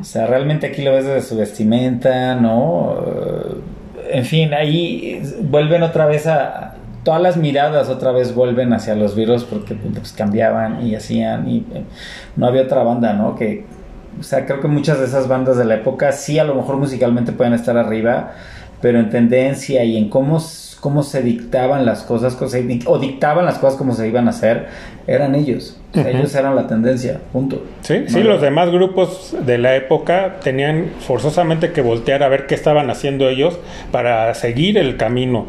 O 0.00 0.04
sea, 0.04 0.26
realmente 0.26 0.66
aquí 0.66 0.82
lo 0.82 0.92
ves 0.92 1.04
desde 1.04 1.22
su 1.22 1.36
vestimenta, 1.36 2.34
¿no? 2.34 2.96
Eh, 3.06 4.14
En 4.14 4.24
fin, 4.24 4.52
ahí 4.54 5.22
vuelven 5.42 5.84
otra 5.84 6.06
vez 6.06 6.26
a... 6.26 6.69
Todas 7.04 7.22
las 7.22 7.36
miradas 7.36 7.88
otra 7.88 8.12
vez 8.12 8.34
vuelven 8.34 8.72
hacia 8.72 8.94
los 8.94 9.14
virus 9.16 9.44
porque 9.44 9.74
pues, 9.74 10.12
cambiaban 10.12 10.86
y 10.86 10.94
hacían 10.94 11.48
y 11.48 11.58
eh, 11.74 11.82
no 12.36 12.46
había 12.46 12.62
otra 12.62 12.82
banda, 12.82 13.14
¿no? 13.14 13.34
Que, 13.36 13.64
o 14.18 14.22
sea, 14.22 14.44
creo 14.44 14.60
que 14.60 14.68
muchas 14.68 14.98
de 14.98 15.06
esas 15.06 15.26
bandas 15.26 15.56
de 15.56 15.64
la 15.64 15.76
época 15.76 16.12
sí 16.12 16.38
a 16.38 16.44
lo 16.44 16.54
mejor 16.54 16.76
musicalmente 16.76 17.32
pueden 17.32 17.54
estar 17.54 17.76
arriba, 17.78 18.32
pero 18.82 18.98
en 18.98 19.08
tendencia 19.08 19.82
y 19.84 19.96
en 19.96 20.10
cómo, 20.10 20.42
cómo 20.80 21.02
se 21.02 21.22
dictaban 21.22 21.86
las 21.86 22.02
cosas, 22.02 22.34
cómo 22.34 22.50
se 22.50 22.66
dic- 22.66 22.84
o 22.86 22.98
dictaban 22.98 23.46
las 23.46 23.58
cosas 23.58 23.78
como 23.78 23.94
se 23.94 24.06
iban 24.06 24.26
a 24.26 24.30
hacer, 24.30 24.66
eran 25.06 25.34
ellos. 25.34 25.76
Ellos 25.94 26.34
eran 26.36 26.54
la 26.54 26.66
tendencia, 26.68 27.18
punto. 27.32 27.64
Sí, 27.80 28.04
sí, 28.06 28.22
los 28.22 28.40
demás 28.40 28.70
grupos 28.70 29.34
de 29.44 29.58
la 29.58 29.74
época 29.74 30.36
tenían 30.44 30.90
forzosamente 31.00 31.72
que 31.72 31.80
voltear 31.82 32.22
a 32.22 32.28
ver 32.28 32.46
qué 32.46 32.54
estaban 32.54 32.90
haciendo 32.90 33.28
ellos 33.28 33.58
para 33.90 34.32
seguir 34.34 34.78
el 34.78 34.96
camino. 34.96 35.46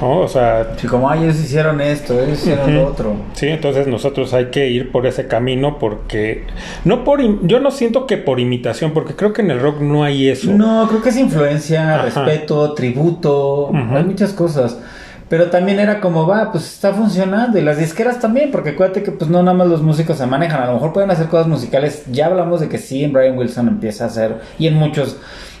¿No? 0.00 0.20
O 0.20 0.28
sea, 0.28 0.74
Sí, 0.76 0.86
como, 0.86 1.12
ellos 1.12 1.36
hicieron 1.36 1.80
esto, 1.80 2.20
ellos 2.20 2.38
hicieron 2.40 2.74
lo 2.74 2.82
Ujú. 2.82 2.90
otro. 2.92 3.16
Sí, 3.34 3.46
entonces 3.48 3.86
nosotros 3.86 4.32
hay 4.34 4.46
que 4.46 4.68
ir 4.68 4.90
por 4.92 5.06
ese 5.06 5.26
camino 5.26 5.78
porque 5.78 6.44
no 6.84 7.04
por 7.04 7.20
yo 7.46 7.60
no 7.60 7.70
siento 7.70 8.06
que 8.06 8.16
por 8.16 8.40
imitación, 8.40 8.92
porque 8.92 9.14
creo 9.14 9.32
que 9.32 9.42
en 9.42 9.50
el 9.50 9.60
rock 9.60 9.80
no 9.80 10.04
hay 10.04 10.28
eso. 10.28 10.50
No, 10.52 10.86
creo 10.88 11.02
que 11.02 11.08
es 11.10 11.16
influencia, 11.16 11.94
Ajá. 11.96 12.02
respeto, 12.04 12.72
tributo, 12.74 13.68
Ujú. 13.68 13.96
hay 13.96 14.04
muchas 14.04 14.32
cosas. 14.32 14.78
Pero 15.28 15.50
también 15.50 15.80
era 15.80 16.00
como, 16.00 16.24
va, 16.24 16.52
pues 16.52 16.64
está 16.72 16.92
funcionando. 16.92 17.58
Y 17.58 17.62
las 17.62 17.78
disqueras 17.78 18.20
también, 18.20 18.52
porque 18.52 18.70
acuérdate 18.70 19.02
que 19.02 19.10
pues 19.10 19.28
no 19.28 19.42
nada 19.42 19.56
más 19.56 19.66
los 19.66 19.82
músicos 19.82 20.18
se 20.18 20.26
manejan. 20.26 20.62
A 20.62 20.66
lo 20.66 20.74
mejor 20.74 20.92
pueden 20.92 21.10
hacer 21.10 21.26
cosas 21.26 21.48
musicales. 21.48 22.04
Ya 22.12 22.26
hablamos 22.26 22.60
de 22.60 22.68
que 22.68 22.78
sí, 22.78 23.02
en 23.02 23.12
Brian 23.12 23.36
Wilson 23.36 23.66
empieza 23.66 24.04
a 24.04 24.06
hacer, 24.06 24.36
y 24.56 24.68
en 24.68 24.74
muchos, 24.74 25.16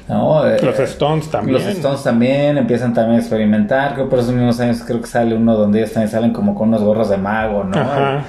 ¿no? 0.08 0.46
Eh, 0.46 0.58
Los 0.62 0.78
Stones 0.78 1.30
también. 1.30 1.54
Los 1.54 1.66
Stones 1.66 2.02
también 2.02 2.58
empiezan 2.58 2.94
también 2.94 3.16
a 3.18 3.20
experimentar. 3.20 3.94
Creo 3.94 4.06
que 4.06 4.10
por 4.10 4.18
esos 4.20 4.32
mismos 4.32 4.58
años 4.60 4.82
creo 4.86 5.00
que 5.00 5.06
sale 5.06 5.34
uno 5.34 5.56
donde 5.56 5.80
ellos 5.80 5.92
también 5.92 6.10
salen 6.10 6.32
como 6.32 6.54
con 6.54 6.68
unos 6.68 6.82
gorros 6.82 7.08
de 7.10 7.16
mago, 7.16 7.64
¿no? 7.64 7.78
Ajá. 7.78 8.24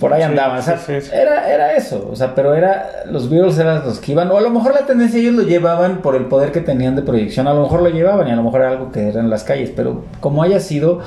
Por 0.00 0.14
ahí 0.14 0.22
Sí, 0.22 0.28
andaban, 0.28 0.58
o 0.60 0.62
sea, 0.62 0.78
sí, 0.78 0.94
sí, 0.98 1.00
sí. 1.02 1.10
Era, 1.12 1.52
era 1.52 1.74
eso, 1.74 2.08
o 2.10 2.16
sea, 2.16 2.34
pero 2.34 2.54
era, 2.54 2.88
los 3.10 3.28
Beatles 3.28 3.58
eran 3.58 3.84
los 3.84 4.00
que 4.00 4.12
iban, 4.12 4.30
o 4.30 4.38
a 4.38 4.40
lo 4.40 4.48
mejor 4.48 4.72
la 4.72 4.86
tendencia 4.86 5.20
ellos 5.20 5.34
lo 5.34 5.42
llevaban 5.42 5.98
por 5.98 6.16
el 6.16 6.24
poder 6.24 6.52
que 6.52 6.60
tenían 6.62 6.96
de 6.96 7.02
proyección, 7.02 7.48
a 7.48 7.52
lo 7.52 7.64
mejor 7.64 7.82
lo 7.82 7.90
llevaban 7.90 8.26
y 8.26 8.30
a 8.30 8.36
lo 8.36 8.42
mejor 8.42 8.62
era 8.62 8.70
algo 8.70 8.90
que 8.92 9.08
era 9.08 9.20
en 9.20 9.28
las 9.28 9.44
calles, 9.44 9.70
pero 9.76 10.06
como 10.20 10.42
haya 10.42 10.58
sido, 10.58 11.00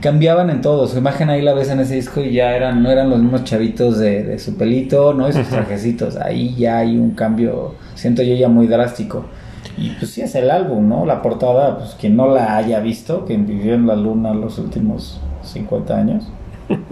cambiaban 0.00 0.50
en 0.50 0.62
todo, 0.62 0.88
su 0.88 0.98
imagen 0.98 1.30
ahí 1.30 1.42
la 1.42 1.54
ves 1.54 1.70
en 1.70 1.78
ese 1.78 1.94
disco 1.94 2.20
y 2.22 2.32
ya 2.32 2.56
eran, 2.56 2.82
no 2.82 2.90
eran 2.90 3.08
los 3.08 3.20
mismos 3.20 3.44
chavitos 3.44 4.00
de, 4.00 4.24
de 4.24 4.40
su 4.40 4.56
pelito, 4.56 5.14
¿no? 5.14 5.28
Y 5.28 5.32
sus 5.32 5.46
trajecitos, 5.46 6.16
ahí 6.16 6.56
ya 6.56 6.78
hay 6.78 6.96
un 6.98 7.12
cambio, 7.12 7.76
siento 7.94 8.24
yo 8.24 8.34
ya 8.34 8.48
muy 8.48 8.66
drástico. 8.66 9.26
Y 9.76 9.90
pues 9.90 10.12
sí 10.12 10.22
es 10.22 10.34
el 10.34 10.50
álbum, 10.50 10.88
¿no? 10.88 11.04
La 11.04 11.20
portada, 11.22 11.78
pues 11.78 11.96
quien 11.98 12.16
no 12.16 12.28
la 12.28 12.56
haya 12.56 12.80
visto, 12.80 13.24
quien 13.24 13.46
vivió 13.46 13.74
en 13.74 13.86
la 13.86 13.96
luna 13.96 14.32
los 14.34 14.58
últimos 14.58 15.20
50 15.42 15.96
años 15.96 16.24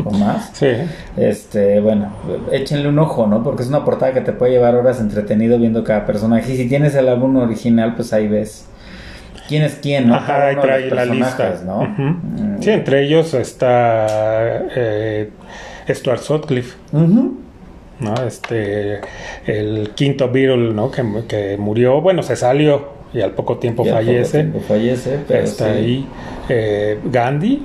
o 0.05 0.11
más. 0.11 0.51
Sí. 0.55 0.68
Este, 1.16 1.81
bueno, 1.81 2.12
échenle 2.51 2.88
un 2.88 2.99
ojo, 2.99 3.27
¿no? 3.27 3.42
Porque 3.42 3.62
es 3.62 3.68
una 3.68 3.85
portada 3.85 4.12
que 4.12 4.21
te 4.21 4.33
puede 4.33 4.53
llevar 4.53 4.75
horas 4.75 5.01
entretenido 5.01 5.59
viendo 5.59 5.85
cada 5.85 6.07
personaje. 6.07 6.53
Y 6.53 6.57
si 6.57 6.68
tienes 6.68 6.95
el 6.95 7.09
álbum 7.09 7.37
original, 7.37 7.95
pues 7.95 8.12
ahí 8.12 8.29
ves 8.29 8.66
quién 9.49 9.62
es 9.62 9.75
quién, 9.77 10.09
¿no? 10.09 10.14
Ajá, 10.16 10.49
ahí 10.49 10.57
trae 10.57 10.90
la 10.90 11.05
lista. 11.05 11.61
¿no? 11.64 11.83
Mm. 11.83 12.61
Sí, 12.61 12.71
entre 12.71 13.05
ellos 13.05 13.35
está 13.35 14.07
eh, 14.75 15.31
Stuart 15.88 16.21
Sutcliffe, 16.21 16.77
Ujú. 16.92 17.38
¿No? 18.00 18.14
Este, 18.26 19.00
el 19.46 19.90
quinto 19.94 20.31
Beatle, 20.31 20.72
¿no? 20.72 20.90
Que, 20.90 21.05
que 21.28 21.57
murió, 21.57 22.00
bueno, 22.00 22.22
se 22.22 22.37
salió 22.37 23.02
y 23.12 23.20
al 23.20 23.33
poco 23.33 23.59
tiempo 23.59 23.85
fallece. 23.85 24.38
tiempo 24.38 24.61
fallece, 24.61 25.18
pero 25.28 25.44
está 25.44 25.66
sí. 25.66 25.78
ahí 25.78 26.09
eh, 26.48 26.98
Gandhi, 27.05 27.62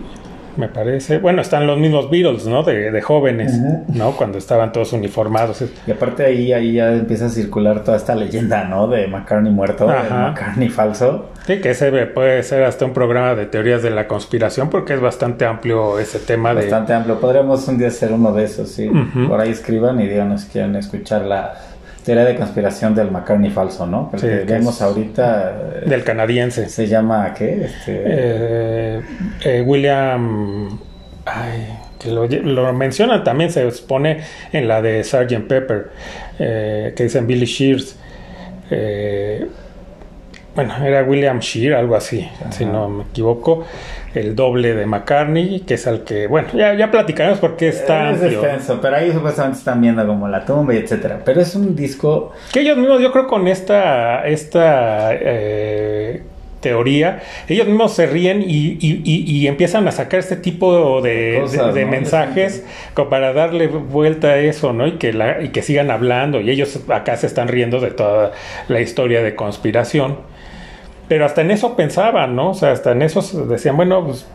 me 0.58 0.68
parece. 0.68 1.20
Bueno, 1.20 1.42
están 1.42 1.68
los 1.68 1.78
mismos 1.78 2.10
Beatles, 2.10 2.46
¿no? 2.48 2.64
De, 2.64 2.92
de 2.92 3.02
jóvenes. 3.02 3.54
¿no? 3.88 4.12
Cuando 4.12 4.38
estaban 4.38 4.72
todos 4.72 4.94
uniformados. 4.94 5.64
Y 5.86 5.92
aparte 5.92 6.26
ahí, 6.26 6.52
ahí 6.54 6.74
ya 6.74 6.92
empieza 6.94 7.28
a 7.28 7.30
circular 7.30 7.84
toda 7.84 7.98
esta 7.98 8.16
leyenda, 8.16 8.64
¿no? 8.66 8.88
De 8.88 9.08
McCartney 9.08 9.52
muerto, 9.52 9.90
Ajá. 9.90 10.04
de 10.04 10.10
McCartney 10.10 10.70
falso. 10.70 11.30
Sí, 11.46 11.62
que 11.62 11.72
ese 11.72 11.92
puede 12.08 12.44
ser 12.44 12.64
hasta 12.64 12.86
un 12.86 12.94
programa 12.94 13.36
de 13.36 13.46
teorías 13.46 13.82
de 13.82 13.90
la 13.92 14.08
conspiración 14.08 14.70
porque 14.70 14.94
es 14.94 15.02
bastante 15.02 15.46
amplio 15.46 16.00
ese 16.00 16.20
tema 16.20 16.54
de... 16.54 16.62
Bastante 16.62 16.94
amplio. 16.94 17.20
Podríamos 17.20 17.68
un 17.68 17.78
día 17.78 17.88
hacer 17.88 18.12
uno 18.12 18.34
de 18.34 18.44
esos, 18.44 18.70
sí. 18.70 18.90
Por 19.28 19.40
ahí 19.40 19.52
escriban 19.52 20.00
y 20.02 20.08
díganos 20.08 20.42
si 20.42 20.50
quieren 20.50 20.76
escuchar 20.76 21.22
la 21.24 21.54
teoría 22.08 22.26
de 22.26 22.36
conspiración 22.36 22.96
del 22.96 23.12
McCartney 23.12 23.52
falso, 23.52 23.86
¿no? 23.86 24.10
El 24.14 24.20
Sí, 24.20 24.28
que 24.28 24.46
que 24.46 24.54
vemos 24.54 24.82
ahorita 24.82 25.56
eh, 25.84 25.90
del 25.90 26.04
canadiense. 26.04 26.70
se 26.70 26.88
llama, 26.88 27.34
¿qué? 27.34 27.66
Este, 27.66 28.02
Eh, 28.06 29.02
eh, 29.44 29.62
William... 29.66 30.80
Ay, 31.26 31.68
que 32.00 32.10
lo, 32.12 32.26
lo 32.28 32.74
mencionan 32.74 33.24
también, 33.24 33.52
se 33.52 33.68
expone 33.68 34.22
en 34.54 34.68
la 34.68 34.82
de 34.82 35.04
Sgt. 35.04 35.48
Pepper, 35.48 35.90
eh, 36.40 36.94
que 36.96 37.04
dicen 37.04 37.28
Billy 37.28 37.46
Shears. 37.46 37.98
Eh, 38.72 39.46
bueno, 40.58 40.74
era 40.84 41.04
William 41.04 41.40
Shear, 41.40 41.76
algo 41.76 41.96
así, 41.96 42.28
si 42.50 42.66
no 42.66 42.90
me 42.90 43.04
equivoco. 43.04 43.64
El 44.16 44.36
doble 44.36 44.74
de 44.74 44.88
McCartney, 44.88 45.60
que 45.60 45.76
es 45.76 45.86
al 45.86 46.04
que, 46.04 46.26
bueno, 46.26 46.48
ya, 46.56 46.74
ya 46.74 46.90
platicaremos 46.90 47.38
porque 47.40 47.68
está 47.68 48.10
es 48.12 48.24
extenso, 48.24 48.80
pero 48.82 48.96
ahí 48.96 49.12
supuestamente 49.12 49.60
están 49.60 49.80
viendo 49.80 50.06
como 50.08 50.28
la 50.28 50.44
tumba 50.44 50.74
y 50.74 50.78
etcétera. 50.78 51.20
Pero 51.24 51.40
es 51.42 51.54
un 51.54 51.76
disco 51.76 52.32
Que 52.52 52.62
ellos 52.62 52.76
mismos, 52.78 53.00
yo 53.00 53.12
creo, 53.12 53.28
con 53.28 53.48
esta, 53.48 54.28
esta 54.28 55.12
eh, 55.14 56.24
teoría, 56.62 57.22
ellos 57.48 57.68
mismos 57.68 57.94
se 57.94 58.08
ríen 58.08 58.42
y, 58.42 58.78
y- 58.80 59.02
y- 59.06 59.24
y 59.38 59.48
empiezan 59.48 59.88
a 59.88 59.92
sacar 59.92 60.20
este 60.22 60.38
tipo 60.38 61.02
de, 61.04 61.38
Cosas, 61.42 61.68
de- 61.68 61.80
de 61.82 61.86
¿no? 61.86 61.92
mensajes 61.92 62.66
como 62.96 63.10
para 63.12 63.34
darle 63.34 63.68
vuelta 63.68 64.30
a 64.30 64.38
eso, 64.40 64.74
¿no? 64.74 64.88
Y 64.88 64.94
que, 64.94 65.14
la, 65.14 65.44
y 65.44 65.50
que 65.50 65.62
sigan 65.62 65.92
hablando. 65.92 66.42
Y 66.42 66.50
ellos 66.50 66.80
acá 66.90 67.16
se 67.18 67.28
están 67.28 67.48
riendo 67.50 67.80
de 67.80 67.92
toda 67.92 68.32
la 68.68 68.82
historia 68.82 69.22
de 69.22 69.36
conspiración. 69.36 70.18
Pero 71.08 71.26
hasta 71.26 71.42
en 71.42 71.52
eso 71.52 71.76
pensaban, 71.76 72.36
¿no? 72.36 72.52
O 72.52 72.54
sea, 72.54 72.72
hasta 72.72 72.92
en 72.92 73.02
eso 73.02 73.22
decían, 73.48 73.78
bueno, 73.78 74.04
pues 74.06 74.26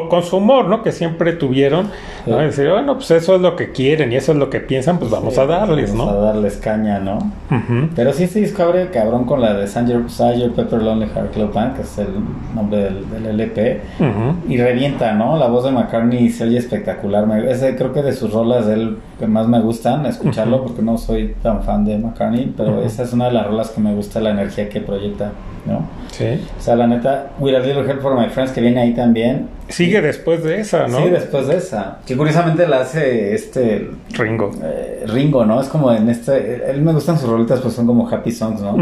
con 0.00 0.22
su 0.22 0.38
humor, 0.38 0.66
¿no? 0.66 0.82
Que 0.82 0.90
siempre 0.90 1.34
tuvieron, 1.34 1.90
¿no? 2.26 2.38
Sí. 2.38 2.44
Decir, 2.44 2.70
bueno, 2.70 2.94
pues 2.94 3.10
eso 3.10 3.34
es 3.34 3.42
lo 3.42 3.56
que 3.56 3.72
quieren 3.72 4.12
y 4.12 4.16
eso 4.16 4.32
es 4.32 4.38
lo 4.38 4.48
que 4.48 4.60
piensan, 4.60 4.98
pues 4.98 5.10
vamos 5.10 5.36
a 5.36 5.44
darles, 5.44 5.90
vamos 5.90 6.06
¿no? 6.06 6.18
a 6.18 6.24
darles 6.32 6.56
caña, 6.56 6.98
¿no? 6.98 7.18
Ujú. 7.18 7.90
Pero 7.94 8.12
sí 8.12 8.26
disco 8.26 8.62
abre 8.62 8.88
cabrón 8.90 9.24
con 9.26 9.40
la 9.42 9.52
de 9.54 9.66
Sgt. 9.66 10.08
Sgt. 10.08 10.54
Pepper 10.56 10.82
Lonely 10.82 11.10
Heart 11.14 11.32
Club 11.34 11.52
Band, 11.52 11.76
que 11.76 11.82
es 11.82 11.98
el 11.98 12.08
nombre 12.54 12.84
del, 12.84 13.10
del 13.10 13.26
LP. 13.26 13.80
Ujú. 14.00 14.52
Y 14.52 14.56
revienta, 14.56 15.12
¿no? 15.12 15.36
La 15.36 15.48
voz 15.48 15.64
de 15.64 15.72
McCartney 15.72 16.30
se 16.30 16.44
oye 16.44 16.58
espectacular. 16.58 17.28
Ese 17.46 17.76
creo 17.76 17.92
que 17.92 18.02
de 18.02 18.12
sus 18.12 18.32
rolas 18.32 18.66
él 18.68 18.96
que 19.22 19.28
más 19.28 19.46
me 19.46 19.60
gustan 19.60 20.04
escucharlo 20.04 20.64
porque 20.64 20.82
no 20.82 20.98
soy 20.98 21.34
tan 21.42 21.62
fan 21.62 21.84
de 21.84 21.96
McCartney, 21.96 22.52
pero 22.56 22.82
esa 22.82 23.04
es 23.04 23.12
una 23.12 23.26
de 23.26 23.32
las 23.32 23.46
rolas 23.46 23.70
que 23.70 23.80
me 23.80 23.94
gusta 23.94 24.18
la 24.20 24.30
energía 24.30 24.68
que 24.68 24.80
proyecta, 24.80 25.30
¿no? 25.64 25.86
Sí. 26.10 26.26
O 26.58 26.60
sea, 26.60 26.74
la 26.74 26.88
neta, 26.88 27.30
With 27.38 27.54
a 27.54 27.60
Little 27.60 27.88
Help 27.88 28.02
for 28.02 28.18
My 28.18 28.28
Friends 28.28 28.50
que 28.50 28.60
viene 28.60 28.80
ahí 28.80 28.94
también. 28.94 29.48
Sigue 29.68 30.02
después 30.02 30.42
de 30.42 30.58
esa, 30.60 30.88
¿no? 30.88 30.98
Sí, 30.98 31.08
después 31.08 31.46
de 31.46 31.56
esa. 31.56 31.98
Que 32.04 32.16
curiosamente 32.16 32.66
la 32.66 32.80
hace 32.80 33.32
este 33.34 33.88
Ringo. 34.10 34.50
eh, 34.62 35.04
Ringo, 35.06 35.46
¿no? 35.46 35.60
Es 35.60 35.68
como 35.68 35.92
en 35.92 36.10
este. 36.10 36.68
Él 36.70 36.82
me 36.82 36.92
gustan 36.92 37.16
sus 37.18 37.28
rolitas, 37.30 37.60
pues 37.60 37.72
son 37.74 37.86
como 37.86 38.08
happy 38.08 38.32
songs, 38.32 38.60
¿no? 38.60 38.76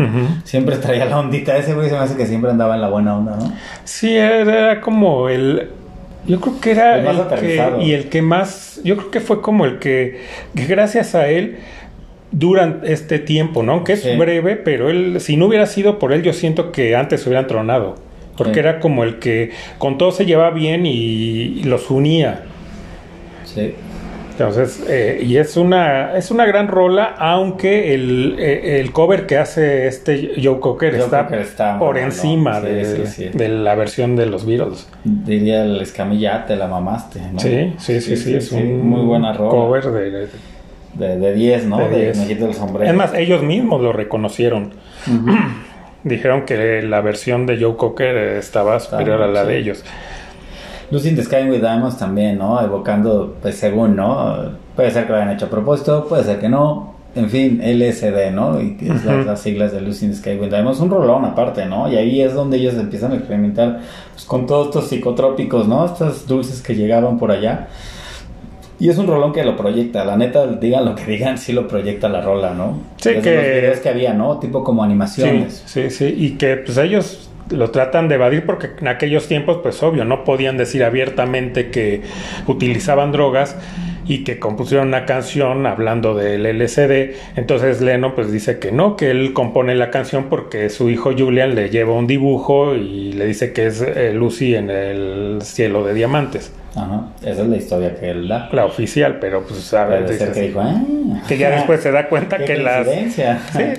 Siempre 0.45 0.77
traía 0.79 1.05
la 1.05 1.19
ondita. 1.21 1.57
Ese 1.57 1.75
güey 1.75 1.89
se 1.91 1.95
me 1.95 2.01
hace 2.01 2.17
que 2.17 2.27
siempre 2.27 2.51
andaba 2.51 2.75
en 2.75 2.81
la 2.81 2.89
buena 2.89 3.17
onda, 3.17 3.37
¿no? 3.37 3.53
Sí, 3.85 4.17
era 4.17 4.81
como 4.81 5.29
el. 5.29 5.69
Yo 6.27 6.41
creo 6.41 6.61
que 6.61 6.71
era 6.73 6.99
El 6.99 7.05
más 7.05 7.33
el 7.33 7.41
que, 7.41 7.73
y 7.83 7.93
el 7.93 8.09
que 8.09 8.23
más. 8.23 8.81
Yo 8.85 8.97
creo 8.97 9.11
que 9.11 9.21
fue 9.21 9.41
como 9.41 9.65
el 9.65 9.79
que, 9.79 10.21
que 10.55 10.67
gracias 10.67 11.15
a 11.15 11.29
él 11.29 11.59
duran 12.33 12.81
este 12.85 13.19
tiempo, 13.19 13.63
¿no? 13.63 13.73
Aunque 13.73 13.95
es 13.95 14.03
Sí. 14.03 14.17
breve, 14.17 14.57
pero 14.57 14.91
él, 14.91 15.21
si 15.21 15.37
no 15.37 15.47
hubiera 15.47 15.67
sido 15.67 15.99
por 15.99 16.13
él, 16.13 16.23
yo 16.23 16.33
siento 16.33 16.73
que 16.73 16.95
antes 16.95 17.27
hubieran 17.27 17.47
tronado. 17.47 17.97
Porque 18.37 18.55
Sí. 18.55 18.59
era 18.61 18.81
como 18.81 19.03
el 19.05 19.19
que 19.19 19.51
con 19.79 19.99
todo 19.99 20.13
se 20.13 20.25
llevaba 20.27 20.51
bien 20.51 20.87
y, 20.87 20.93
y 20.93 21.63
los 21.65 21.91
unía. 21.91 22.43
Sí. 23.45 23.75
Entonces, 24.41 24.85
eh, 24.89 25.21
y 25.23 25.37
es 25.37 25.57
una, 25.57 26.17
es 26.17 26.31
una 26.31 26.47
gran 26.47 26.69
rola, 26.69 27.15
aunque 27.19 27.95
el, 27.95 28.37
eh, 28.39 28.81
el 28.81 28.91
cover 28.93 29.27
que 29.27 29.37
hace 29.37 29.87
este 29.87 30.33
Joe 30.43 30.61
Cocker 30.61 30.95
Joe 30.95 31.05
está, 31.05 31.25
Cocker 31.25 31.39
está 31.41 31.79
por 31.79 31.99
encima 31.99 32.61
sí, 32.61 32.67
de, 32.67 32.85
sí, 32.85 33.07
sí. 33.07 33.29
de 33.37 33.49
la 33.49 33.75
versión 33.75 34.17
de 34.17 34.27
los 34.27 34.47
Beatles. 34.47 34.89
Diría 35.05 35.65
el 35.65 35.81
escamilla, 35.81 36.47
te 36.47 36.57
la 36.57 36.67
mamaste, 36.69 37.21
¿no? 37.33 37.39
Sí, 37.39 37.75
sí, 37.79 38.01
sí, 38.01 38.17
sí, 38.17 38.35
es 38.35 38.51
un 38.53 38.89
muy 38.89 39.03
buena 39.05 39.33
rola. 39.33 39.51
cover 39.51 39.85
de, 39.91 40.11
de- 40.11 40.29
De, 40.95 41.17
de 41.19 41.33
10, 41.35 41.67
¿no? 41.67 41.79
De 41.79 41.89
De, 41.89 42.03
10. 42.07 42.19
Me 42.19 42.27
quito 42.27 42.47
el 42.47 42.55
sombrero. 42.55 42.91
Es 42.91 42.97
más, 42.97 43.15
ellos 43.15 43.43
mismos 43.43 43.81
lo 43.81 43.93
reconocieron. 43.93 44.73
Ujú. 45.07 45.31
Dijeron 46.03 46.47
que 46.47 46.81
la 46.83 47.01
versión 47.03 47.45
de 47.47 47.61
Joe 47.61 47.77
Cocker 47.77 48.17
estaba 48.39 48.81
superior 48.81 49.21
a 49.23 49.27
la 49.29 49.45
de 49.45 49.59
ellos. 49.59 49.85
Lucy 50.91 51.09
in 51.11 51.17
the 51.17 51.23
Sky 51.23 51.49
with 51.49 51.61
Diamonds 51.61 51.97
también, 51.99 52.39
¿no? 52.39 52.61
Evocando, 52.61 53.37
pues 53.41 53.57
según, 53.57 53.97
¿no? 53.97 54.35
Puede 54.75 54.91
ser 54.91 55.05
que 55.07 55.11
lo 55.13 55.17
hayan 55.19 55.31
hecho 55.31 55.47
a 55.47 55.49
propósito, 55.51 56.07
puede 56.09 56.25
ser 56.25 56.39
que 56.41 56.49
no. 56.49 56.99
En 57.17 57.29
fin, 57.29 57.61
LSD, 57.61 58.31
¿no? 58.33 58.61
Y 58.61 58.77
es 58.81 59.05
las, 59.05 59.41
siglas 59.41 59.73
de 59.73 59.81
Lucy 59.81 60.05
in 60.07 60.13
the 60.13 60.17
Sky 60.17 60.37
with 60.37 60.49
Diamonds. 60.51 60.79
Un 60.79 60.91
rolón 60.91 61.25
aparte, 61.25 61.67
¿no? 61.67 61.91
Y 61.91 61.97
ahí 61.97 62.21
es 62.21 62.35
donde 62.35 62.57
ellos 62.59 62.75
empiezan 62.75 63.11
a 63.13 63.17
experimentar 63.17 63.81
pues, 64.13 64.25
con 64.25 64.47
todos 64.47 64.67
estos 64.69 64.89
psicotrópicos, 64.89 65.67
¿no? 65.67 65.85
Estos 65.85 66.27
dulces 66.29 66.63
que 66.63 66.77
llegaban 66.77 67.19
por 67.19 67.33
allá. 67.33 67.67
Y 68.79 68.89
es 68.89 68.97
un 68.97 69.07
rolón 69.09 69.33
que 69.33 69.45
lo 69.45 69.57
proyecta, 69.57 70.05
la 70.05 70.17
neta, 70.17 70.47
digan 70.47 70.85
lo 70.85 70.95
que 70.95 71.05
digan, 71.05 71.37
sí 71.37 71.53
lo 71.53 71.69
proyecta 71.69 72.09
la 72.09 72.21
rola, 72.23 72.55
¿no? 72.55 72.79
Sí, 72.97 73.11
Desde 73.11 73.23
que- 73.23 73.35
los 73.35 73.45
videos 73.45 73.79
que 73.81 73.89
había, 73.91 74.15
¿no? 74.15 74.39
Tipo 74.39 74.63
como 74.65 74.83
Sí, 74.83 74.87
animaciones. 74.87 75.63
sí, 75.67 75.91
sí. 75.91 76.15
Y 76.17 76.31
que 76.39 76.57
pues 76.59 76.79
ellos 76.79 77.29
lo 77.51 77.71
tratan 77.71 78.09
de 78.09 78.17
evadir 78.17 78.47
porque 78.47 78.71
en 78.79 78.89
aquellos 78.89 79.29
tiempos, 79.29 79.59
pues 79.63 79.83
obvio, 79.83 80.05
no 80.05 80.25
podían 80.25 80.57
decir 80.57 80.85
abiertamente 80.85 81.71
que 81.71 82.03
utilizaban 82.47 83.13
drogas 83.13 83.57
y 84.07 84.25
que 84.25 84.39
compusieron 84.39 84.89
una 84.89 85.05
canción 85.07 85.67
hablando 85.67 86.15
del 86.15 86.45
LSD. 86.45 87.15
Entonces 87.37 87.81
Leno 87.81 88.15
pues 88.15 88.33
dice 88.33 88.59
que 88.59 88.73
no, 88.73 88.97
que 88.97 89.11
él 89.11 89.33
compone 89.33 89.75
la 89.75 89.91
canción 89.91 90.27
porque 90.31 90.69
su 90.71 90.91
hijo 90.91 91.13
Julian 91.17 91.55
le 91.55 91.71
lleva 91.71 91.93
un 91.95 92.07
dibujo 92.07 92.75
y 92.75 93.13
le 93.13 93.27
dice 93.27 93.53
que 93.53 93.67
es 93.67 93.81
eh, 93.83 94.13
Lucy 94.15 94.55
en 94.55 94.71
el 94.71 95.39
cielo 95.43 95.85
de 95.85 95.95
diamantes. 95.95 96.53
Ajá, 96.77 97.09
esa 97.23 97.43
es 97.43 97.49
la 97.49 97.57
historia 97.57 97.97
que 97.97 98.11
él 98.11 98.29
da. 98.29 98.49
La 98.53 98.65
oficial, 98.65 99.19
pero 99.21 99.43
pues 99.43 99.73
dices, 100.09 100.31
que 100.31 100.41
dijo, 100.43 100.61
ah, 100.61 100.81
que 101.27 101.37
ya 101.37 101.51
después 101.51 101.81
se 101.81 101.91
da 101.91 102.09
cuenta 102.09 102.39
que 102.45 102.57
las. 102.59 102.87
Sí, 102.87 103.23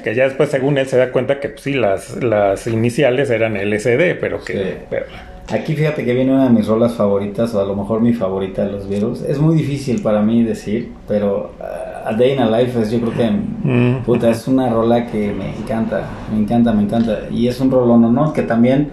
que 0.03 0.13
ya 0.13 0.25
después, 0.25 0.49
según 0.49 0.77
él, 0.77 0.87
se 0.87 0.97
da 0.97 1.09
cuenta 1.11 1.39
que 1.39 1.47
pues, 1.47 1.61
sí, 1.61 1.73
las, 1.73 2.21
las 2.21 2.67
iniciales 2.67 3.29
eran 3.29 3.53
LSD, 3.53 4.19
pero 4.19 4.43
que, 4.43 4.53
Sí. 4.53 4.63
pero 4.89 5.05
Aquí 5.53 5.75
fíjate 5.75 6.05
que 6.05 6.13
viene 6.13 6.31
una 6.33 6.45
de 6.45 6.49
mis 6.51 6.67
rolas 6.67 6.93
favoritas, 6.93 7.53
o 7.53 7.61
a 7.61 7.65
lo 7.65 7.75
mejor 7.75 8.01
mi 8.01 8.13
favorita 8.13 8.65
de 8.65 8.71
los 8.71 8.87
Beatles. 8.87 9.21
Es 9.21 9.39
muy 9.39 9.55
difícil 9.55 10.01
para 10.01 10.21
mí 10.21 10.43
decir, 10.43 10.91
pero 11.07 11.51
uh, 11.59 12.07
A 12.09 12.13
Day 12.13 12.33
in 12.33 12.39
a 12.39 12.59
Life 12.59 12.79
es, 12.81 12.91
yo 12.91 12.99
creo 13.01 13.13
que, 13.13 13.31
Mm. 13.31 14.03
puta, 14.03 14.29
es 14.29 14.47
una 14.47 14.69
rola 14.69 15.05
que 15.07 15.31
me 15.33 15.55
encanta, 15.57 16.03
me 16.33 16.39
encanta, 16.39 16.71
me 16.73 16.83
encanta. 16.83 17.19
Y 17.31 17.47
es 17.47 17.59
un 17.59 17.69
rolón, 17.71 18.13
¿no? 18.13 18.33
Que 18.33 18.41
también 18.43 18.89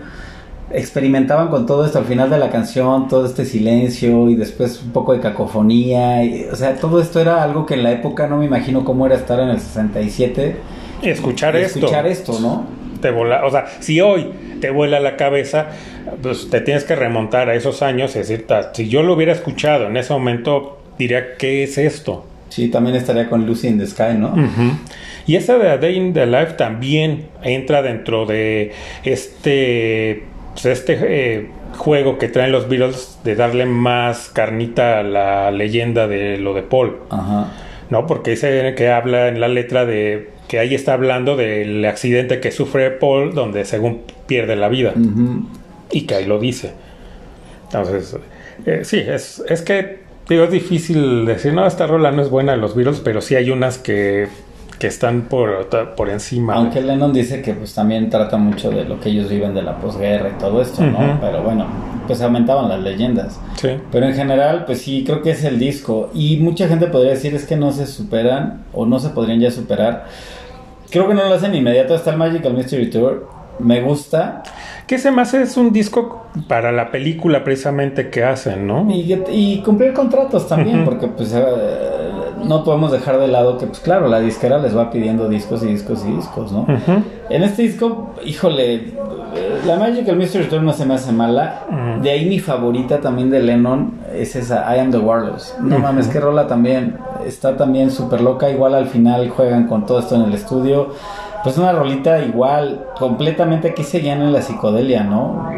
experimentaban 0.70 1.48
con 1.48 1.64
todo 1.64 1.84
esto 1.86 1.98
al 1.98 2.04
final 2.04 2.28
de 2.28 2.38
la 2.38 2.50
canción, 2.50 3.08
todo 3.08 3.24
este 3.24 3.44
silencio 3.46 4.28
y 4.28 4.34
después 4.34 4.82
un 4.82 4.90
poco 4.92 5.12
de 5.14 5.20
cacofonía. 5.20 6.22
y- 6.24 6.44
o 6.52 6.56
sea, 6.56 6.76
todo 6.76 7.00
esto 7.00 7.20
era 7.20 7.42
algo 7.42 7.64
que 7.64 7.74
en 7.74 7.82
la 7.84 7.92
época 7.92 8.26
no 8.26 8.36
me 8.38 8.44
imagino 8.44 8.84
cómo 8.84 9.06
era 9.06 9.14
estar 9.14 9.40
en 9.40 9.48
el 9.48 9.60
67. 9.60 10.56
Escuchar 11.02 11.54
y 11.54 11.58
esto. 11.60 11.78
Escuchar 11.78 12.06
esto, 12.06 12.38
¿no? 12.40 12.64
Te 13.00 13.10
vola, 13.10 13.44
o 13.44 13.50
sea, 13.50 13.66
si 13.80 14.00
hoy 14.00 14.30
te 14.60 14.70
vuela 14.70 15.00
la 15.00 15.16
cabeza, 15.16 15.68
pues 16.22 16.50
te 16.50 16.60
tienes 16.60 16.84
que 16.84 16.96
remontar 16.96 17.48
a 17.48 17.54
esos 17.54 17.82
años 17.82 18.14
y 18.16 18.20
decir, 18.20 18.46
"Ta, 18.46 18.74
si 18.74 18.88
yo 18.88 19.02
lo 19.02 19.14
hubiera 19.14 19.32
escuchado 19.32 19.86
en 19.86 19.96
ese 19.96 20.12
momento, 20.12 20.78
diría, 20.98 21.36
¿qué 21.36 21.62
es 21.62 21.78
esto? 21.78 22.26
Sí, 22.48 22.68
también 22.68 22.96
estaría 22.96 23.28
con 23.28 23.46
Lucy 23.46 23.68
in 23.68 23.78
the 23.78 23.86
Sky, 23.86 24.14
¿no? 24.16 24.34
Y 25.26 25.36
esa 25.36 25.58
de 25.58 25.70
A 25.70 25.76
Day 25.76 25.96
in 25.96 26.14
the 26.14 26.26
Life 26.26 26.54
también 26.54 27.26
entra 27.42 27.82
dentro 27.82 28.24
de 28.24 28.72
este, 29.04 30.24
pues, 30.54 30.64
este 30.64 30.98
eh, 31.00 31.46
juego 31.76 32.16
que 32.16 32.28
traen 32.28 32.50
los 32.50 32.68
Beatles 32.68 33.18
de 33.24 33.36
darle 33.36 33.66
más 33.66 34.30
carnita 34.30 35.00
a 35.00 35.02
la 35.02 35.50
leyenda 35.50 36.08
de 36.08 36.38
lo 36.38 36.54
de 36.54 36.62
Paul. 36.62 36.96
Ajá. 37.10 37.52
¿no? 37.90 38.06
Porque 38.06 38.32
dice 38.32 38.74
que 38.76 38.90
habla 38.90 39.28
en 39.28 39.40
la 39.40 39.48
letra 39.48 39.84
de 39.84 40.30
que 40.48 40.58
ahí 40.58 40.74
está 40.74 40.94
hablando 40.94 41.36
del 41.36 41.84
accidente 41.84 42.40
que 42.40 42.50
sufre 42.50 42.90
Paul, 42.90 43.34
donde 43.34 43.64
según 43.64 44.00
pierde 44.26 44.56
la 44.56 44.68
vida, 44.68 44.94
y 45.92 46.02
que 46.02 46.14
ahí 46.14 46.24
lo 46.24 46.38
dice. 46.38 46.72
Entonces, 47.64 48.16
eh, 48.64 48.80
sí, 48.82 48.96
es, 48.98 49.44
es 49.46 49.62
que, 49.62 50.00
digo, 50.28 50.44
es 50.44 50.50
difícil 50.50 51.26
decir, 51.26 51.52
no, 51.52 51.66
esta 51.66 51.86
rola 51.86 52.10
no 52.10 52.22
es 52.22 52.30
buena 52.30 52.52
de 52.52 52.58
los 52.58 52.74
Beatles, 52.74 53.00
pero 53.00 53.20
sí 53.20 53.34
hay 53.34 53.50
unas 53.50 53.76
que, 53.76 54.28
que 54.78 54.86
están 54.86 55.22
por, 55.22 55.68
por 55.94 56.08
encima. 56.08 56.54
Aunque 56.54 56.80
Lennon 56.80 57.12
dice 57.12 57.42
que 57.42 57.52
pues 57.52 57.74
también 57.74 58.08
trata 58.08 58.38
mucho 58.38 58.70
de 58.70 58.84
lo 58.84 58.98
que 59.00 59.10
ellos 59.10 59.28
viven 59.28 59.54
de 59.54 59.62
la 59.62 59.76
posguerra 59.76 60.30
y 60.34 60.38
todo 60.38 60.62
esto, 60.62 60.82
¿no? 60.82 61.18
Pero 61.20 61.42
bueno, 61.42 61.66
pues 62.08 62.20
aumentaban 62.20 62.68
las 62.68 62.80
leyendas. 62.80 63.38
Sí. 63.54 63.68
Pero 63.92 64.06
en 64.06 64.14
general, 64.14 64.64
pues 64.64 64.82
sí, 64.82 65.04
creo 65.06 65.22
que 65.22 65.30
es 65.30 65.44
el 65.44 65.60
disco. 65.60 66.10
Y 66.12 66.38
mucha 66.38 66.66
gente 66.66 66.88
podría 66.88 67.12
decir 67.12 67.34
es 67.34 67.46
que 67.46 67.56
no 67.56 67.70
se 67.70 67.86
superan 67.86 68.64
o 68.72 68.84
no 68.84 68.98
se 68.98 69.10
podrían 69.10 69.38
ya 69.38 69.52
superar. 69.52 70.06
Creo 70.90 71.06
que 71.06 71.14
no 71.14 71.24
lo 71.24 71.34
hacen 71.34 71.54
inmediato. 71.54 71.94
Está 71.94 72.10
el 72.10 72.16
Magical 72.16 72.54
Mystery 72.54 72.90
Tour. 72.90 73.28
Me 73.60 73.80
gusta. 73.80 74.42
Que 74.88 74.98
se 74.98 75.10
me 75.10 75.22
hace 75.22 75.42
es 75.42 75.56
un 75.56 75.72
disco 75.72 76.26
para 76.48 76.72
la 76.72 76.90
película 76.90 77.44
precisamente 77.44 78.08
que 78.08 78.24
hacen, 78.24 78.66
¿no? 78.66 78.90
Y, 78.90 79.12
y 79.30 79.62
cumplir 79.62 79.92
contratos 79.92 80.48
también, 80.48 80.84
porque 80.84 81.06
pues 81.08 81.34
eh, 81.34 81.42
no 82.44 82.64
podemos 82.64 82.92
dejar 82.92 83.18
de 83.18 83.28
lado 83.28 83.58
que, 83.58 83.66
pues 83.66 83.80
claro, 83.80 84.08
la 84.08 84.20
disquera 84.20 84.58
les 84.58 84.76
va 84.76 84.90
pidiendo 84.90 85.28
discos 85.28 85.62
y 85.62 85.66
discos 85.66 86.04
y 86.06 86.12
discos, 86.12 86.52
¿no? 86.52 86.66
En 87.28 87.42
este 87.42 87.62
disco, 87.62 88.10
híjole, 88.24 88.74
eh, 88.74 89.60
la 89.66 89.76
Magical 89.76 90.16
Mystery 90.16 90.46
Tour 90.46 90.62
no 90.62 90.72
se 90.72 90.86
me 90.86 90.94
hace 90.94 91.12
mala. 91.12 91.98
De 92.02 92.10
ahí 92.10 92.26
mi 92.26 92.38
favorita 92.38 93.00
también 93.00 93.30
de 93.30 93.40
Lennon 93.40 93.92
es 94.14 94.36
esa, 94.36 94.64
I 94.74 94.80
Am 94.80 94.90
the 94.90 94.98
Warlords. 94.98 95.56
No 95.60 95.78
mames, 95.78 96.08
qué 96.08 96.20
rola 96.20 96.46
también. 96.46 96.96
Está 97.26 97.56
también 97.56 97.90
súper 97.90 98.20
loca. 98.20 98.50
Igual 98.50 98.74
al 98.74 98.86
final 98.86 99.28
juegan 99.28 99.66
con 99.66 99.84
todo 99.84 99.98
esto 99.98 100.14
en 100.14 100.22
el 100.22 100.34
estudio. 100.34 100.88
Pues 101.44 101.56
una 101.56 101.72
rolita 101.72 102.20
igual, 102.24 102.84
completamente 102.98 103.68
aquí 103.68 103.84
seguían 103.84 104.20
en 104.22 104.32
la 104.32 104.42
psicodelia, 104.42 105.04
¿no? 105.04 105.48